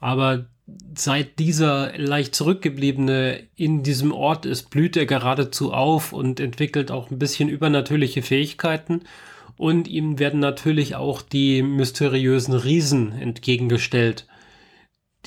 [0.00, 0.46] Aber
[0.94, 7.10] seit dieser leicht zurückgebliebene in diesem Ort ist, blüht er geradezu auf und entwickelt auch
[7.10, 9.02] ein bisschen übernatürliche Fähigkeiten.
[9.56, 14.26] Und ihm werden natürlich auch die mysteriösen Riesen entgegengestellt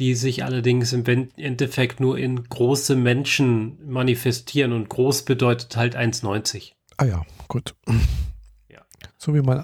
[0.02, 1.04] die sich allerdings im
[1.38, 6.72] Endeffekt nur in große Menschen manifestieren und groß bedeutet halt 1,90.
[6.98, 7.76] Ah ja, gut.
[8.68, 8.82] Ja.
[9.20, 9.64] So wie man,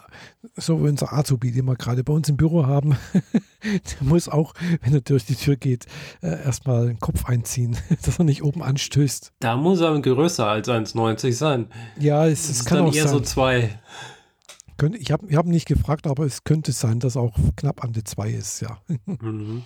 [0.55, 2.95] so wie unser Azubi, den wir gerade bei uns im Büro haben,
[3.64, 4.53] der muss auch,
[4.84, 5.88] wenn er durch die Tür geht,
[6.22, 9.34] äh, erstmal den Kopf einziehen, dass er nicht oben anstößt.
[9.39, 11.65] Da muss er größer als 1,90 sein.
[11.99, 13.14] Ja, es, es kann auch eher sein.
[13.14, 13.80] so zwei.
[14.99, 18.05] Ich habe ich hab nicht gefragt, aber es könnte sein, dass auch knapp an der
[18.05, 18.77] 2 ist, ja.
[19.07, 19.64] Mhm.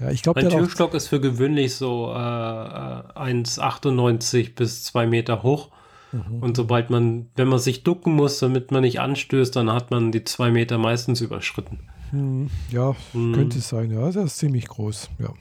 [0.00, 5.42] Ja, ich glaube, Ein Türstock ist für gewöhnlich so äh, 1,98 äh, bis 2 Meter
[5.42, 5.70] hoch.
[6.12, 6.42] Mhm.
[6.42, 10.12] Und sobald man, wenn man sich ducken muss, damit man nicht anstößt, dann hat man
[10.12, 11.80] die 2 Meter meistens überschritten.
[12.12, 12.48] Mhm.
[12.70, 13.34] Ja, mhm.
[13.34, 13.90] könnte es sein.
[13.90, 15.10] Ja, das ist ziemlich groß.
[15.18, 15.34] Ja.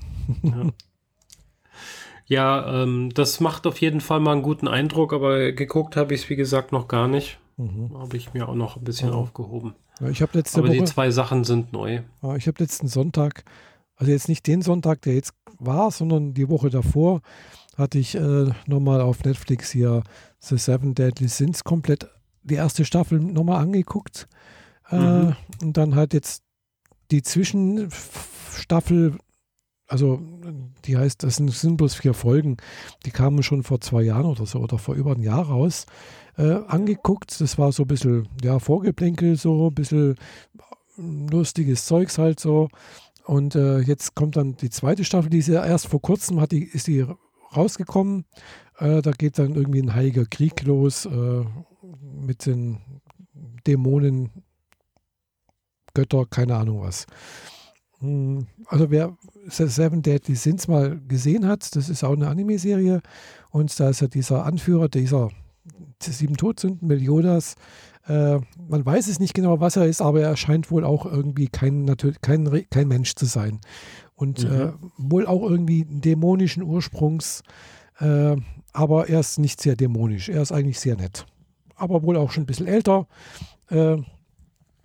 [0.44, 0.72] ja.
[2.30, 6.24] Ja, ähm, das macht auf jeden Fall mal einen guten Eindruck, aber geguckt habe ich
[6.24, 7.40] es, wie gesagt, noch gar nicht.
[7.56, 7.98] Mhm.
[7.98, 9.20] Habe ich mir auch noch ein bisschen oh.
[9.20, 9.76] aufgehoben.
[10.02, 12.02] Ja, ich habe letzte Aber Woche, die zwei Sachen sind neu.
[12.22, 13.46] Ja, ich habe letzten Sonntag,
[13.98, 17.22] also jetzt nicht den Sonntag, der jetzt war, sondern die Woche davor,
[17.76, 20.04] hatte ich äh, nochmal auf Netflix hier
[20.40, 22.08] The Seven Deadly Sins komplett
[22.44, 24.28] die erste Staffel nochmal angeguckt.
[24.90, 25.36] Äh, mhm.
[25.62, 26.44] und dann halt jetzt
[27.12, 29.18] die Zwischenstaffel,
[29.88, 30.22] also
[30.86, 32.58] die heißt, das sind, sind bloß vier Folgen,
[33.06, 35.88] die kamen schon vor zwei Jahren oder so oder vor über ein Jahr raus,
[36.38, 37.40] äh, angeguckt.
[37.42, 40.16] Das war so ein bisschen, ja, Vorgeplänkel, so ein bisschen
[40.98, 42.70] lustiges Zeugs halt so.
[43.28, 46.54] Und äh, jetzt kommt dann die zweite Staffel, die ist ja erst vor kurzem, hat
[46.54, 47.06] die, ist die
[47.54, 48.24] rausgekommen.
[48.78, 51.44] Äh, da geht dann irgendwie ein heiliger Krieg los äh,
[52.02, 53.02] mit den
[53.68, 54.30] Dämonen,
[55.94, 57.06] Götter, keine Ahnung was.
[58.00, 59.18] Hm, also wer
[59.48, 63.02] Seven Deadly Sins mal gesehen hat, das ist auch eine Anime-Serie
[63.50, 65.32] und da ist ja dieser Anführer dieser
[66.02, 67.56] sieben Todsünden, Meliodas,
[68.08, 68.40] äh,
[68.70, 71.94] man weiß es nicht genau, was er ist, aber er scheint wohl auch irgendwie kein,
[72.22, 73.60] kein, kein Mensch zu sein.
[74.16, 74.56] Und mhm.
[74.56, 77.44] äh, wohl auch irgendwie dämonischen Ursprungs,
[78.00, 78.36] äh,
[78.74, 80.30] aber er ist nicht sehr dämonisch.
[80.30, 81.26] Er ist eigentlich sehr nett.
[81.76, 83.08] Aber wohl auch schon ein bisschen älter.
[83.70, 83.98] Äh,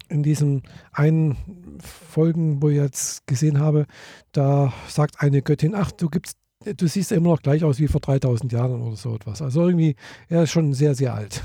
[0.08, 0.62] in diesen
[0.92, 1.36] einen
[1.80, 3.86] Folgen, wo ich jetzt gesehen habe,
[4.32, 8.00] da sagt eine Göttin, ach, du gibst, du siehst immer noch gleich aus wie vor
[8.00, 9.40] 3000 Jahren oder so etwas.
[9.40, 9.96] Also irgendwie,
[10.28, 11.40] er ist schon sehr, sehr alt.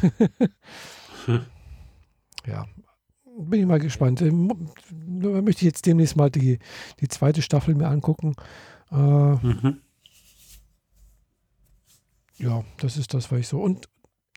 [1.26, 1.42] hm.
[2.48, 2.66] Ja,
[3.38, 4.22] bin ich mal gespannt.
[4.22, 6.60] Ähm, da möchte ich jetzt demnächst mal die,
[7.00, 8.34] die zweite Staffel mir angucken.
[8.92, 9.82] Äh, mhm.
[12.38, 13.60] Ja, das ist das, was ich so.
[13.60, 13.88] Und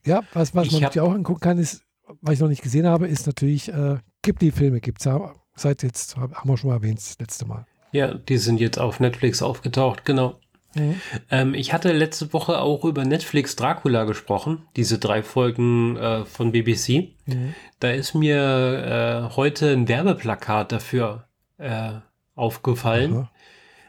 [0.04, 1.82] ja, was, was man sich auch angucken kann, ist,
[2.20, 5.34] was ich noch nicht gesehen habe, ist natürlich, äh, Ghibli-Filme gibt es ja.
[5.54, 7.66] Seit jetzt, haben wir schon mal erwähnt, das letzte Mal.
[7.92, 10.38] Ja, die sind jetzt auf Netflix aufgetaucht, genau.
[10.74, 11.00] Mhm.
[11.30, 16.50] Ähm, ich hatte letzte Woche auch über Netflix Dracula gesprochen, diese drei Folgen äh, von
[16.52, 17.08] BBC.
[17.26, 17.54] Mhm.
[17.80, 21.24] Da ist mir äh, heute ein Werbeplakat dafür
[21.58, 21.90] äh,
[22.34, 23.16] aufgefallen.
[23.16, 23.30] Aha.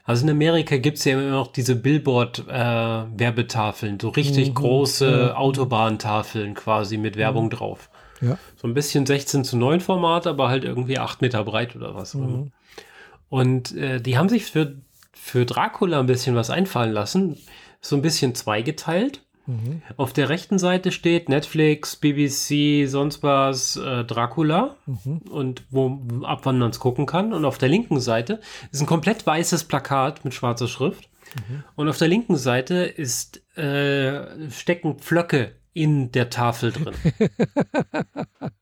[0.04, 4.56] Also in Amerika gibt es ja immer noch diese Billboard-Werbetafeln, so richtig mhm.
[4.56, 5.36] große ja.
[5.36, 7.52] Autobahntafeln quasi mit Werbung mhm.
[7.52, 7.92] drauf.
[8.20, 8.40] Ja.
[8.56, 12.16] So ein bisschen 16 zu 9 Format, aber halt irgendwie 8 Meter breit oder was.
[12.16, 12.52] Mhm.
[13.30, 14.76] Und äh, die haben sich für
[15.14, 17.38] für Dracula ein bisschen was einfallen lassen.
[17.82, 19.22] So ein bisschen zweigeteilt.
[19.48, 19.82] Mhm.
[19.98, 25.18] Auf der rechten Seite steht Netflix, BBC, sonst was, äh, Dracula mhm.
[25.30, 27.34] und wo, ab wann man es gucken kann.
[27.34, 28.40] Und auf der linken Seite
[28.72, 31.10] ist ein komplett weißes Plakat mit schwarzer Schrift.
[31.36, 31.64] Mhm.
[31.76, 36.94] Und auf der linken Seite ist, äh, stecken Pflöcke in der Tafel drin.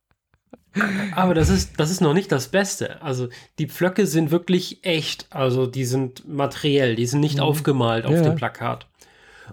[1.15, 3.01] Aber das ist, das ist noch nicht das Beste.
[3.01, 5.27] Also die Pflöcke sind wirklich echt.
[5.29, 7.43] Also die sind materiell, die sind nicht mhm.
[7.43, 8.21] aufgemalt auf ja.
[8.21, 8.87] dem Plakat.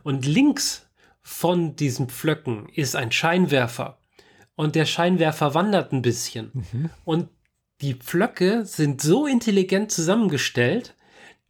[0.02, 0.86] Und links
[1.22, 3.98] von diesen Pflöcken ist ein Scheinwerfer.
[4.54, 6.50] Und der Scheinwerfer wandert ein bisschen.
[6.52, 6.90] Mhm.
[7.04, 7.28] Und
[7.80, 10.94] die Pflöcke sind so intelligent zusammengestellt,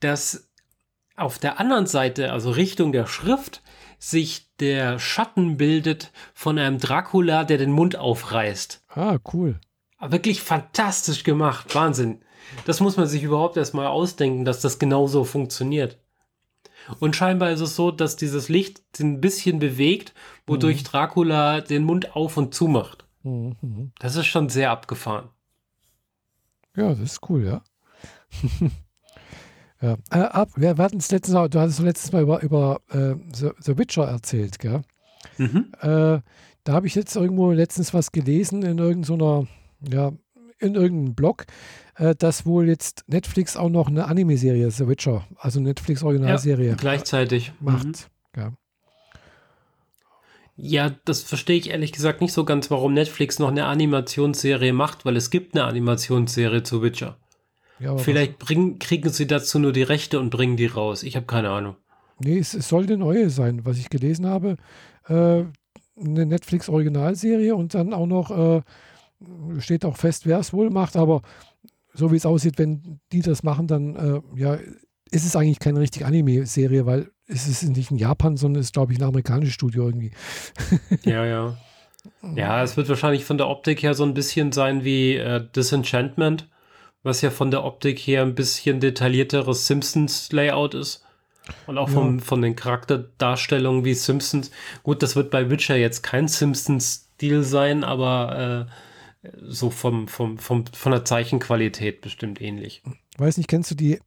[0.00, 0.48] dass
[1.14, 3.62] auf der anderen Seite, also Richtung der Schrift,
[3.98, 8.84] sich der Schatten bildet von einem Dracula, der den Mund aufreißt.
[8.88, 9.60] Ah, cool.
[10.00, 11.74] Wirklich fantastisch gemacht.
[11.74, 12.20] Wahnsinn.
[12.64, 15.98] Das muss man sich überhaupt erstmal ausdenken, dass das genauso funktioniert.
[17.00, 20.14] Und scheinbar ist es so, dass dieses Licht ein bisschen bewegt,
[20.46, 20.84] wodurch mhm.
[20.84, 23.04] Dracula den Mund auf und zu macht.
[23.22, 23.92] Mhm.
[23.98, 25.28] Das ist schon sehr abgefahren.
[26.76, 27.64] Ja, das ist cool, ja.
[29.86, 29.96] ja.
[30.10, 33.50] Äh, ab, wir hatten es letztes Mal, du hattest letztes Mal über, über äh, The,
[33.60, 34.82] The, Witcher erzählt, gell?
[35.38, 35.72] Mhm.
[35.80, 36.20] Äh,
[36.64, 39.46] da habe ich jetzt irgendwo letztens was gelesen in irgendeiner
[39.88, 40.12] ja,
[40.58, 41.46] in irgendeinem Blog,
[41.96, 47.52] äh, dass wohl jetzt Netflix auch noch eine Anime-Serie, The Witcher, also Netflix-Originalserie, ja, gleichzeitig
[47.60, 47.86] macht.
[47.86, 47.94] Mhm.
[48.36, 48.52] Ja.
[50.58, 55.04] Ja, das verstehe ich ehrlich gesagt nicht so ganz, warum Netflix noch eine Animationsserie macht,
[55.04, 57.18] weil es gibt eine Animationsserie zu Witcher.
[57.78, 61.02] Ja, Vielleicht bring, kriegen sie dazu nur die Rechte und bringen die raus.
[61.02, 61.76] Ich habe keine Ahnung.
[62.18, 64.56] Nee, es, es, soll eine neue sein, was ich gelesen habe.
[65.08, 65.44] Äh,
[65.98, 68.62] eine Netflix-Originalserie und dann auch noch äh,
[69.58, 71.22] steht auch fest, wer es wohl macht, aber
[71.92, 74.58] so wie es aussieht, wenn die das machen, dann äh, ja,
[75.10, 78.72] ist es eigentlich keine richtige Anime-Serie, weil es ist nicht in Japan, sondern es ist,
[78.74, 80.12] glaube ich, ein amerikanisches Studio irgendwie.
[81.04, 81.56] ja, ja.
[82.34, 86.48] Ja, es wird wahrscheinlich von der Optik her so ein bisschen sein wie äh, Disenchantment,
[87.06, 91.04] was ja von der Optik her ein bisschen detaillierteres Simpsons-Layout ist.
[91.68, 92.24] Und auch vom, ja.
[92.24, 94.50] von den Charakterdarstellungen wie Simpsons.
[94.82, 98.68] Gut, das wird bei Witcher jetzt kein Simpsons-Stil sein, aber
[99.22, 102.82] äh, so vom, vom, vom, von der Zeichenqualität bestimmt ähnlich.
[103.16, 104.00] Weiß nicht, kennst du die,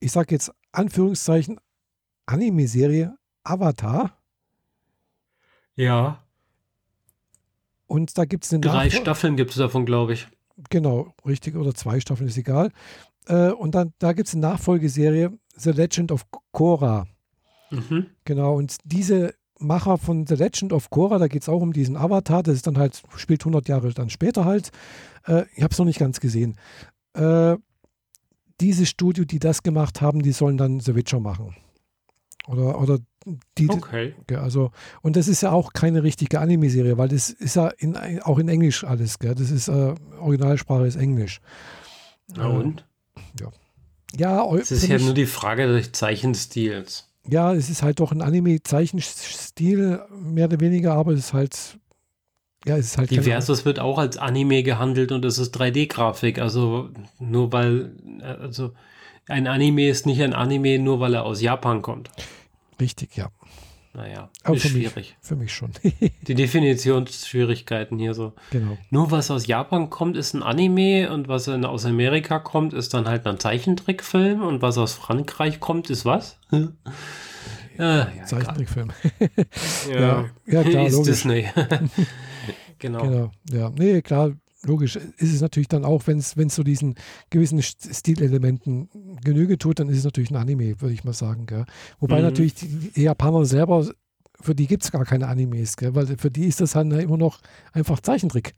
[0.00, 1.60] ich sag jetzt Anführungszeichen,
[2.26, 4.18] Anime-Serie Avatar?
[5.76, 6.24] Ja.
[7.86, 10.26] Und da gibt es eine Drei Nachfol Staffeln gibt es davon, glaube ich.
[10.70, 11.56] Genau, richtig.
[11.56, 12.72] Oder zwei Staffeln, ist egal.
[13.26, 17.06] Äh, und dann, da gibt es eine Nachfolgeserie, The Legend of Korra.
[17.70, 18.06] Mhm.
[18.24, 21.96] Genau, und diese Macher von The Legend of Korra, da geht es auch um diesen
[21.96, 24.70] Avatar, das ist dann halt, spielt 100 Jahre dann später halt.
[25.26, 26.56] Äh, ich habe es noch nicht ganz gesehen.
[27.14, 27.56] Äh,
[28.60, 31.54] dieses Studio, die das gemacht haben, die sollen dann The Witcher machen.
[32.46, 32.98] Oder, oder
[33.58, 34.14] die, Okay.
[34.30, 34.70] ja, also,
[35.02, 38.48] und das ist ja auch keine richtige Anime-Serie, weil das ist ja in, auch in
[38.48, 39.34] Englisch alles, gell?
[39.34, 41.40] Das ist, äh, Originalsprache ist Englisch.
[42.34, 42.84] Na Äh, und?
[44.16, 47.08] Ja, eu- Es ist ja mich- nur die Frage des Zeichenstils.
[47.28, 51.78] ja, es ist halt doch ein Anime-Zeichenstil, mehr oder weniger, aber es ist halt,
[52.64, 56.38] ja, es ist halt Diverses wird auch als Anime gehandelt und es ist 3D-Grafik.
[56.38, 58.72] Also nur weil, äh, also
[59.28, 62.10] ein Anime ist nicht ein Anime, nur weil er aus Japan kommt.
[62.80, 63.30] Richtig, ja.
[63.96, 65.16] Naja, Aber ist für mich, schwierig.
[65.22, 65.70] für mich schon.
[66.26, 68.34] Die Definitionsschwierigkeiten hier so.
[68.50, 68.76] genau.
[68.90, 72.92] Nur was aus Japan kommt, ist ein Anime und was in, aus Amerika kommt, ist
[72.92, 76.38] dann halt ein Zeichentrickfilm und was aus Frankreich kommt, ist was?
[76.52, 76.66] äh,
[77.78, 78.24] ja.
[78.26, 78.92] Zeichentrickfilm.
[79.90, 79.98] ja.
[79.98, 81.08] Ja, ja, klar, ist logisch.
[81.08, 81.48] Disney.
[82.78, 83.00] genau.
[83.00, 83.72] Genau, ja.
[83.78, 84.32] Nee, klar,
[84.66, 86.94] logisch ist es natürlich dann auch, wenn es so diesen
[87.30, 88.88] gewissen St- Stilelementen
[89.24, 91.46] Genüge tut, dann ist es natürlich ein Anime, würde ich mal sagen.
[91.46, 91.64] Gell?
[92.00, 92.24] Wobei Mhm.
[92.24, 93.86] natürlich die, die Japaner selber,
[94.40, 95.94] für die gibt es gar keine Animes, gell?
[95.94, 97.40] weil für die ist das halt immer noch
[97.72, 98.54] einfach Zeichentrick.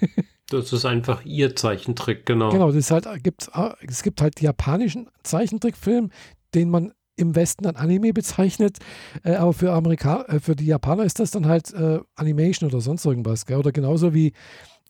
[0.52, 2.50] Das ist einfach ihr Zeichentrick, genau.
[2.50, 3.48] Genau, das halt, gibt,
[3.86, 6.10] es gibt halt japanischen Zeichentrickfilm,
[6.56, 8.78] den man im Westen dann Anime bezeichnet,
[9.22, 12.80] äh, aber für, Amerika äh, für die Japaner ist das dann halt äh, Animation oder
[12.80, 13.46] sonst irgendwas.
[13.46, 13.58] Gell?
[13.58, 14.32] Oder genauso wie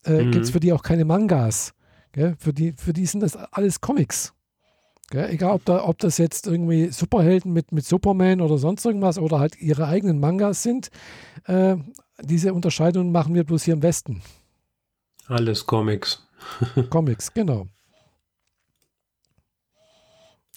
[0.04, 0.32] äh, Mhm.
[0.32, 1.74] gibt es für die auch keine Mangas.
[2.12, 2.36] Gell?
[2.38, 4.32] Für, die, für die sind das alles Comics.
[5.10, 5.30] Gell?
[5.30, 9.38] Egal, ob, da, ob das jetzt irgendwie Superhelden mit, mit Superman oder sonst irgendwas oder
[9.40, 10.90] halt ihre eigenen Mangas sind.
[11.44, 11.76] Äh,
[12.20, 14.22] diese Unterscheidung machen wir bloß hier im Westen.
[15.26, 16.26] Alles Comics.
[16.90, 17.66] Comics, genau.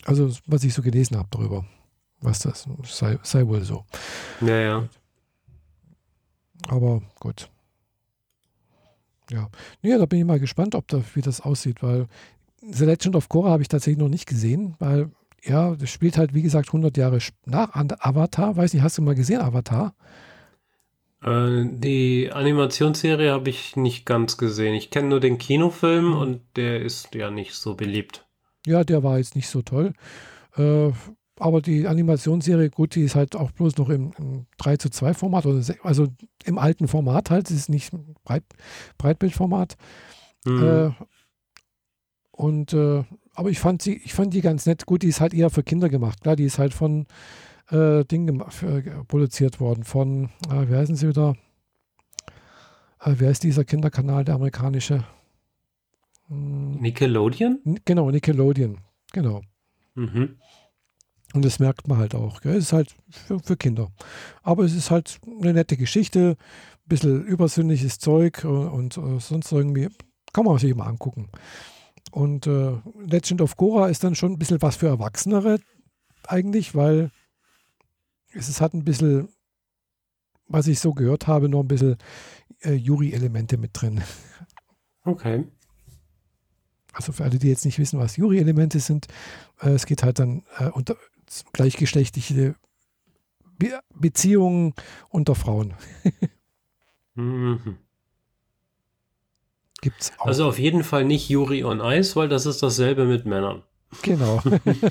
[0.05, 1.65] Also, was ich so gelesen habe darüber.
[2.19, 3.85] Was das sei, sei wohl so.
[4.41, 4.89] Ja, ja.
[6.67, 7.49] Aber gut.
[9.33, 9.49] Ja.
[9.81, 12.07] Nee, da bin ich mal gespannt, ob da, wie das aussieht, weil
[12.61, 15.09] The Legend of Korra habe ich tatsächlich noch nicht gesehen, weil
[15.43, 18.55] ja, das spielt halt, wie gesagt, 100 Jahre nach Avatar.
[18.55, 19.93] Weiß nicht, hast du mal gesehen, Avatar?
[21.23, 24.73] Äh, die Animationsserie habe ich nicht ganz gesehen.
[24.75, 26.17] Ich kenne nur den Kinofilm Mhm.
[26.17, 28.25] und der ist ja nicht so beliebt.
[28.65, 29.93] Ja, der war jetzt nicht so toll.
[30.55, 30.91] Äh,
[31.39, 35.13] aber die Animationsserie, gut, die ist halt auch bloß noch im, im 3 zu 2
[35.13, 36.07] Format, oder also
[36.45, 37.91] im alten Format halt, es ist nicht
[38.23, 38.43] Breit,
[38.97, 39.75] Breitbildformat.
[40.45, 40.63] Mhm.
[40.63, 40.91] Äh,
[42.31, 43.03] und äh,
[43.35, 44.85] aber ich fand sie, ich fand die ganz nett.
[44.85, 46.21] Gut, die ist halt eher für Kinder gemacht.
[46.21, 47.07] Klar, die ist halt von
[47.69, 49.83] äh, Ding für, äh, produziert worden.
[49.83, 51.35] Von, äh, wie heißen sie wieder?
[52.99, 55.03] Äh, wie heißt dieser Kinderkanal, der amerikanische?
[56.27, 57.59] Hm, Nickelodeon?
[57.85, 58.79] Genau, Nickelodeon.
[59.11, 59.41] Genau.
[59.95, 60.37] Mhm.
[61.33, 62.41] Und das merkt man halt auch.
[62.41, 62.55] Gell?
[62.55, 63.91] Es ist halt für, für Kinder.
[64.43, 69.51] Aber es ist halt eine nette Geschichte, ein bisschen übersinnliches Zeug und, und äh, sonst
[69.51, 69.89] irgendwie.
[70.31, 71.29] Kann man sich mal angucken.
[72.11, 75.59] Und äh, Legend of Korra ist dann schon ein bisschen was für Erwachsenere
[76.27, 77.11] eigentlich, weil
[78.33, 79.29] es ist halt ein bisschen,
[80.47, 81.97] was ich so gehört habe, noch ein bisschen
[82.61, 84.01] äh, Yuri-Elemente mit drin.
[85.05, 85.45] Okay.
[86.93, 89.07] Also für alle, die jetzt nicht wissen, was Yuri-Elemente sind,
[89.61, 90.95] äh, es geht halt dann äh, unter
[91.53, 92.55] gleichgeschlechtliche
[93.57, 94.73] Be Beziehungen
[95.09, 95.73] unter Frauen.
[97.15, 97.77] Mhm.
[99.81, 100.25] Gibt es auch.
[100.25, 103.61] Also auf jeden Fall nicht Yuri on Ice, weil das ist dasselbe mit Männern.
[104.01, 104.41] genau.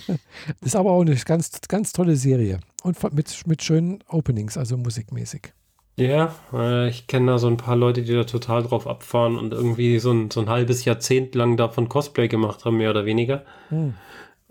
[0.60, 2.60] ist aber auch eine ganz, ganz tolle Serie.
[2.82, 5.52] Und mit, mit schönen Openings, also musikmäßig.
[5.96, 9.52] Ja, äh, ich kenne da so ein paar Leute, die da total drauf abfahren und
[9.52, 13.44] irgendwie so ein, so ein halbes Jahrzehnt lang davon Cosplay gemacht haben, mehr oder weniger.
[13.68, 13.94] Hm.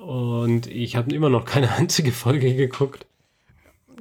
[0.01, 3.05] Und ich habe immer noch keine einzige Folge geguckt.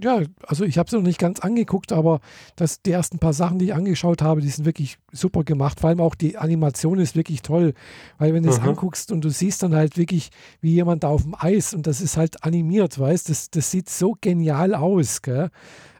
[0.02, 2.20] Ja, also ich habe es noch nicht ganz angeguckt, aber
[2.56, 5.78] das, die ersten paar Sachen, die ich angeschaut habe, die sind wirklich super gemacht.
[5.78, 7.74] Vor allem auch die Animation ist wirklich toll,
[8.16, 10.30] weil wenn du es anguckst und du siehst dann halt wirklich,
[10.62, 13.90] wie jemand da auf dem Eis und das ist halt animiert, weißt das, das sieht
[13.90, 15.50] so genial aus, gell?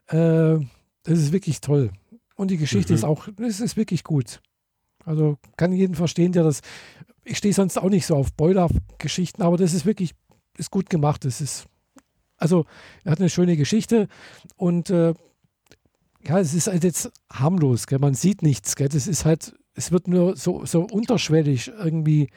[0.07, 0.65] Äh,
[1.03, 1.91] das ist wirklich toll.
[2.37, 2.99] Und die Geschichte Mhm.
[2.99, 4.41] ist auch, es ist wirklich gut.
[5.05, 6.61] Also kann jeden verstehen, der das.
[7.25, 10.13] Ich stehe sonst auch nicht so auf Boiler-Geschichten, aber das ist wirklich,
[10.57, 11.25] ist gut gemacht.
[11.25, 11.67] Das ist,
[12.37, 12.65] also
[13.05, 14.09] er hat eine schöne Geschichte
[14.57, 15.15] und äh,
[16.23, 17.99] ja, es ist halt jetzt harmlos, gell?
[17.99, 18.89] man sieht nichts, gell?
[18.89, 22.29] das ist halt, es wird nur so, so unterschwellig irgendwie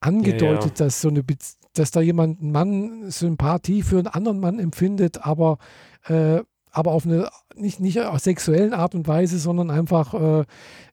[0.00, 4.40] angedeutet, Ja, dass so eine, Bez- dass da jemand, ein Mann Sympathie für einen anderen
[4.40, 5.58] Mann empfindet, aber
[6.04, 6.40] äh,
[6.72, 10.44] aber auf eine nicht, nicht aus sexuellen Art und Weise, sondern einfach äh,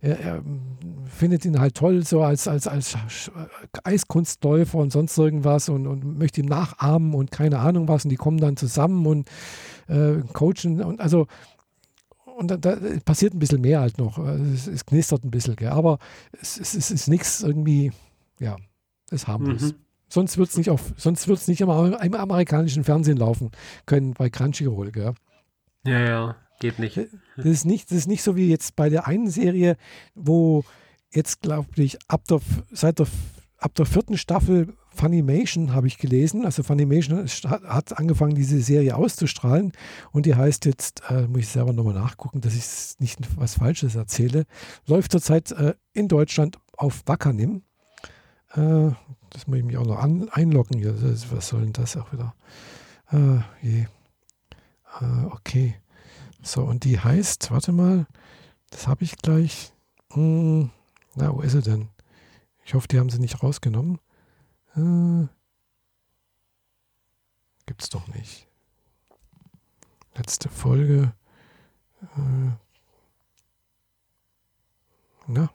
[0.02, 0.44] er,
[1.06, 2.98] findet ihn halt toll, so als, als, als
[3.84, 8.04] Eiskunstläufer und sonst irgendwas und, und möchte ihm nachahmen und keine Ahnung was.
[8.04, 9.30] Und die kommen dann zusammen und
[9.88, 11.28] äh, coachen und also
[12.38, 14.18] und da, da, passiert ein bisschen mehr halt noch.
[14.18, 15.70] Es, es knistert ein bisschen, gell?
[15.70, 16.00] aber
[16.42, 17.92] es, es, es ist nichts irgendwie,
[18.40, 18.56] ja,
[19.12, 19.62] ist harmlos.
[19.62, 19.74] Mhm.
[20.08, 23.52] Sonst wird es nicht, auf, sonst wird's nicht im, im, amerikanischen Fernsehen laufen
[23.86, 24.92] können bei Crunchyroll.
[24.92, 25.14] Gell?
[25.86, 26.98] Ja, ja, geht nicht.
[27.38, 27.92] Das ist nicht.
[27.92, 29.78] das ist nicht so wie jetzt bei der einen Serie,
[30.16, 30.64] wo
[31.12, 32.42] jetzt, glaube ich, ab der,
[32.72, 33.08] seit der,
[33.58, 36.46] ab der vierten Staffel Funimation habe ich gelesen.
[36.46, 39.72] Also Funimation hat angefangen, diese Serie auszustrahlen
[40.12, 43.96] und die heißt jetzt, äh, muss ich selber nochmal nachgucken, dass ich nicht was Falsches
[43.96, 44.46] erzähle,
[44.88, 47.64] läuft zurzeit äh, in Deutschland auf Wakanim.
[48.54, 48.92] Äh,
[49.30, 50.94] das muss ich mich auch noch an, einloggen hier.
[50.94, 52.34] Das, was soll denn das auch wieder?
[53.12, 53.86] Äh, je.
[55.02, 55.76] Äh, okay.
[56.42, 58.08] So, und die heißt, warte mal,
[58.70, 59.74] das habe ich gleich.
[60.14, 60.72] Hm,
[61.16, 61.90] na, wo ist sie denn?
[62.66, 64.00] Ich hoffe, die haben sie nicht rausgenommen.
[64.76, 65.28] Äh,
[67.66, 68.48] gibt's doch nicht.
[70.16, 71.14] Letzte Folge.
[72.02, 72.52] Äh,
[75.28, 75.50] na,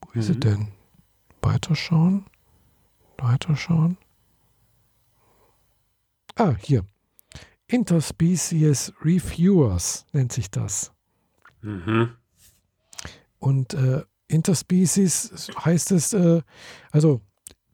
[0.00, 0.20] wo mhm.
[0.20, 0.40] ist sie mhm.
[0.40, 0.68] denn?
[1.40, 2.26] Weiterschauen.
[3.18, 3.98] Weiterschauen.
[6.36, 6.84] Ah, hier.
[7.72, 10.92] Interspecies Reviewers nennt sich das.
[11.62, 12.10] Mhm.
[13.38, 16.42] Und äh, Interspecies heißt es, äh,
[16.90, 17.22] also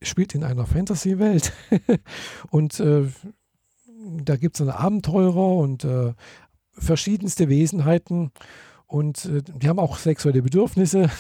[0.01, 1.53] spielt in einer Fantasy-Welt
[2.51, 3.09] und äh,
[4.23, 6.15] da gibt es eine Abenteurer und äh,
[6.73, 8.31] verschiedenste Wesenheiten
[8.87, 11.11] und äh, die haben auch sexuelle Bedürfnisse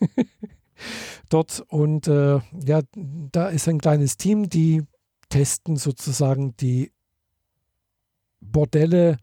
[1.28, 4.84] dort und äh, ja, da ist ein kleines Team, die
[5.28, 6.92] testen sozusagen die
[8.40, 9.18] Bordelle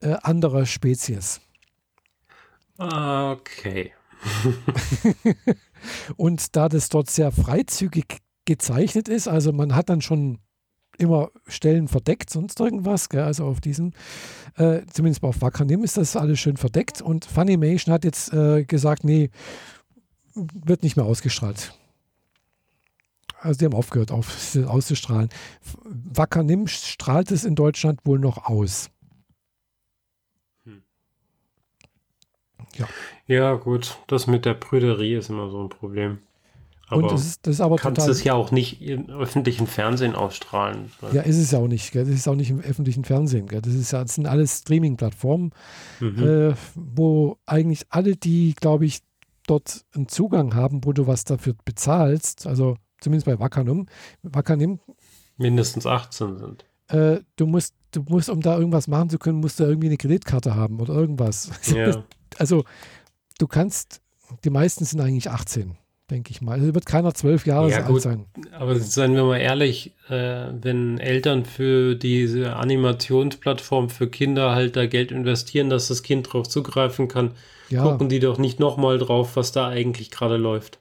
[0.00, 1.40] äh, anderer Spezies.
[2.78, 3.92] Okay.
[6.16, 10.38] und da das dort sehr freizügig gezeichnet ist, also man hat dann schon
[10.98, 13.22] immer Stellen verdeckt, sonst irgendwas, gell?
[13.22, 13.92] also auf diesem,
[14.56, 19.04] äh, zumindest auf Wakanim ist das alles schön verdeckt und Funimation hat jetzt äh, gesagt,
[19.04, 19.30] nee,
[20.34, 21.74] wird nicht mehr ausgestrahlt.
[23.44, 25.28] Also die haben aufgehört auf, auszustrahlen.
[25.84, 28.90] Wakanim strahlt es in Deutschland wohl noch aus.
[30.64, 30.82] Hm.
[32.76, 32.88] Ja.
[33.26, 36.18] ja, gut, das mit der Brüderie ist immer so ein Problem.
[36.88, 40.14] Aber und das ist, das ist aber kannst es ja auch nicht im öffentlichen Fernsehen
[40.14, 40.90] ausstrahlen.
[41.12, 41.92] Ja, ist es ja auch nicht.
[41.92, 42.04] Gell?
[42.04, 43.46] Das ist auch nicht im öffentlichen Fernsehen.
[43.46, 43.62] Gell?
[43.62, 45.52] Das, ist ja, das sind alles Streaming-Plattformen,
[46.00, 46.22] mhm.
[46.22, 49.00] äh, wo eigentlich alle, die, glaube ich,
[49.46, 53.86] dort einen Zugang haben, wo du was dafür bezahlst, also zumindest bei Wackernim,
[54.22, 54.80] Wackernim
[55.36, 56.64] mindestens 18 sind.
[56.88, 59.96] Äh, du musst, du musst, um da irgendwas machen zu können, musst du irgendwie eine
[59.96, 61.50] Kreditkarte haben oder irgendwas.
[61.74, 62.04] Ja.
[62.38, 62.64] Also
[63.38, 64.00] du kannst,
[64.44, 65.76] die meisten sind eigentlich 18
[66.10, 66.60] denke ich mal.
[66.60, 68.26] Also wird keiner zwölf Jahre ja, alt sein.
[68.52, 74.86] Aber seien wir mal ehrlich, äh, wenn Eltern für diese Animationsplattform für Kinder halt da
[74.86, 77.32] Geld investieren, dass das Kind drauf zugreifen kann,
[77.70, 77.82] ja.
[77.82, 80.78] gucken die doch nicht nochmal drauf, was da eigentlich gerade läuft.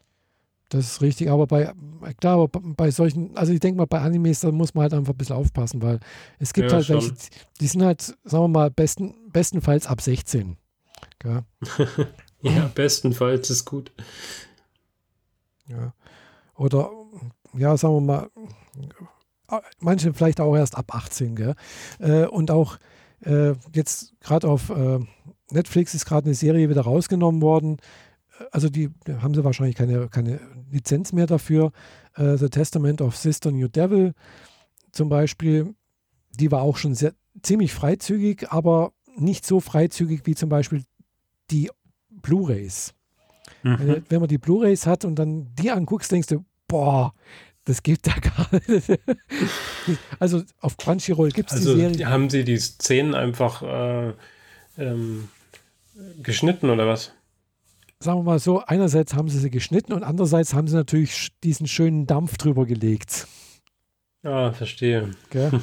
[0.69, 1.71] Das ist richtig, aber bei,
[2.19, 5.13] klar, aber bei solchen, also ich denke mal, bei Animes, da muss man halt einfach
[5.13, 5.99] ein bisschen aufpassen, weil
[6.39, 6.95] es gibt ja, halt schon.
[6.95, 7.13] welche,
[7.59, 10.57] die sind halt, sagen wir mal, besten, bestenfalls ab 16.
[12.41, 13.91] ja, bestenfalls ist gut.
[15.67, 15.93] Ja.
[16.55, 16.91] Oder,
[17.53, 18.29] ja, sagen wir mal,
[19.79, 21.35] manche vielleicht auch erst ab 18.
[21.35, 21.55] Gell?
[21.99, 22.77] Äh, und auch
[23.21, 24.99] äh, jetzt gerade auf äh,
[25.51, 27.77] Netflix ist gerade eine Serie wieder rausgenommen worden.
[28.51, 28.89] Also die
[29.21, 30.39] haben sie wahrscheinlich keine, keine
[30.71, 31.71] Lizenz mehr dafür.
[32.15, 34.13] Äh, The Testament of Sister New Devil
[34.91, 35.73] zum Beispiel,
[36.31, 40.83] die war auch schon sehr, ziemlich freizügig, aber nicht so freizügig wie zum Beispiel
[41.51, 41.69] die
[42.09, 42.93] Blu-rays.
[43.63, 44.03] Mhm.
[44.07, 47.13] Wenn man die Blu-rays hat und dann die anguckst, denkst du, boah,
[47.65, 48.99] das gibt da gar nicht.
[50.19, 52.09] also auf Crunchyroll gibt es also die Serie.
[52.09, 54.13] Haben sie die Szenen einfach äh,
[54.77, 55.29] ähm,
[56.21, 57.13] geschnitten oder was?
[58.03, 61.67] Sagen wir mal so, einerseits haben sie sie geschnitten und andererseits haben sie natürlich diesen
[61.67, 63.29] schönen Dampf drüber gelegt.
[64.23, 65.11] Ah, verstehe.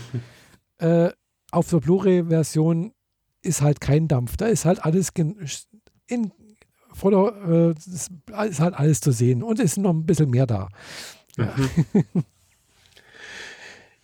[0.79, 1.11] äh,
[1.51, 2.95] auf der Blu-ray-Version
[3.43, 4.39] ist halt kein Dampf.
[4.39, 5.11] Da ist halt alles
[6.07, 6.33] in
[6.95, 10.71] voller, äh, ist halt alles zu sehen und ist noch ein bisschen mehr da.
[11.37, 11.55] Ja,
[11.93, 12.05] mhm.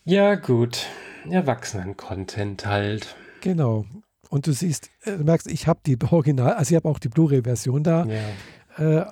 [0.04, 0.84] ja gut.
[1.30, 3.16] Erwachsenen-Content halt.
[3.40, 3.86] Genau.
[4.28, 7.08] Und du siehst, äh, du merkst, ich habe die Original, also ich habe auch die
[7.08, 8.06] Blu-ray-Version da.
[8.06, 9.00] Ja.
[9.00, 9.06] Äh,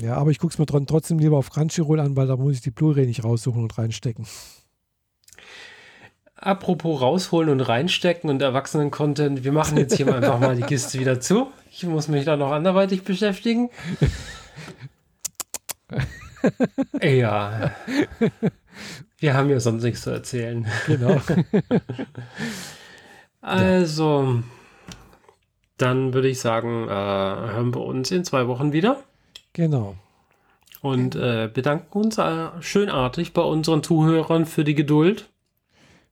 [0.00, 2.60] ja, aber ich gucke es mir trotzdem lieber auf Crunchyroll an, weil da muss ich
[2.60, 4.26] die Blu-ray nicht raussuchen und reinstecken.
[6.36, 11.20] Apropos rausholen und reinstecken und Erwachsenen-Content, wir machen jetzt hier einfach mal die Kiste wieder
[11.20, 11.48] zu.
[11.72, 13.70] Ich muss mich da noch anderweitig beschäftigen.
[17.02, 17.72] ja.
[19.18, 20.64] Wir haben ja sonst nichts zu erzählen.
[20.86, 21.20] Genau.
[23.40, 24.42] also,
[25.78, 29.02] dann würde ich sagen, äh, hören wir uns in zwei Wochen wieder.
[29.52, 29.96] Genau.
[30.80, 35.28] Und äh, bedanken uns äh, schönartig bei unseren Zuhörern für die Geduld.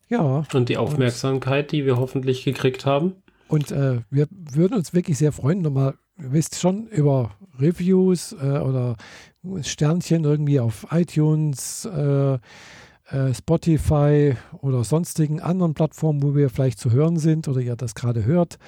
[0.09, 0.45] Ja.
[0.53, 3.15] Und die Aufmerksamkeit, und, die wir hoffentlich gekriegt haben.
[3.49, 8.59] Und äh, wir würden uns wirklich sehr freuen, nochmal, ihr wisst schon, über Reviews äh,
[8.59, 8.97] oder
[9.63, 12.39] Sternchen irgendwie auf iTunes, äh,
[13.35, 18.25] Spotify oder sonstigen anderen Plattformen, wo wir vielleicht zu hören sind oder ihr das gerade
[18.25, 18.59] hört.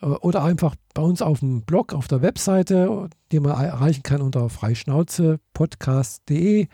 [0.00, 4.22] Äh, oder einfach bei uns auf dem Blog, auf der Webseite, die man erreichen kann
[4.22, 6.68] unter freischnauzepodcast.de.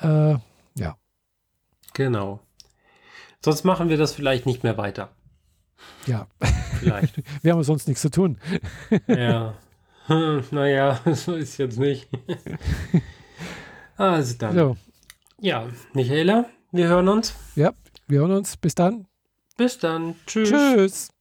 [0.00, 0.36] Äh,
[0.76, 0.96] ja.
[1.92, 2.38] Genau.
[3.44, 5.10] Sonst machen wir das vielleicht nicht mehr weiter.
[6.06, 6.28] Ja.
[6.78, 7.20] Vielleicht.
[7.42, 8.38] wir haben sonst nichts zu tun.
[9.08, 9.54] ja.
[10.06, 12.08] Hm, naja, so ist jetzt nicht.
[13.96, 14.54] also dann.
[14.54, 14.76] So.
[15.40, 17.34] Ja, Michaela, wir hören uns.
[17.56, 17.72] Ja,
[18.06, 18.56] wir hören uns.
[18.56, 19.06] Bis dann.
[19.56, 20.16] Bis dann.
[20.26, 20.50] Tschüss.
[20.50, 21.13] Tschüss.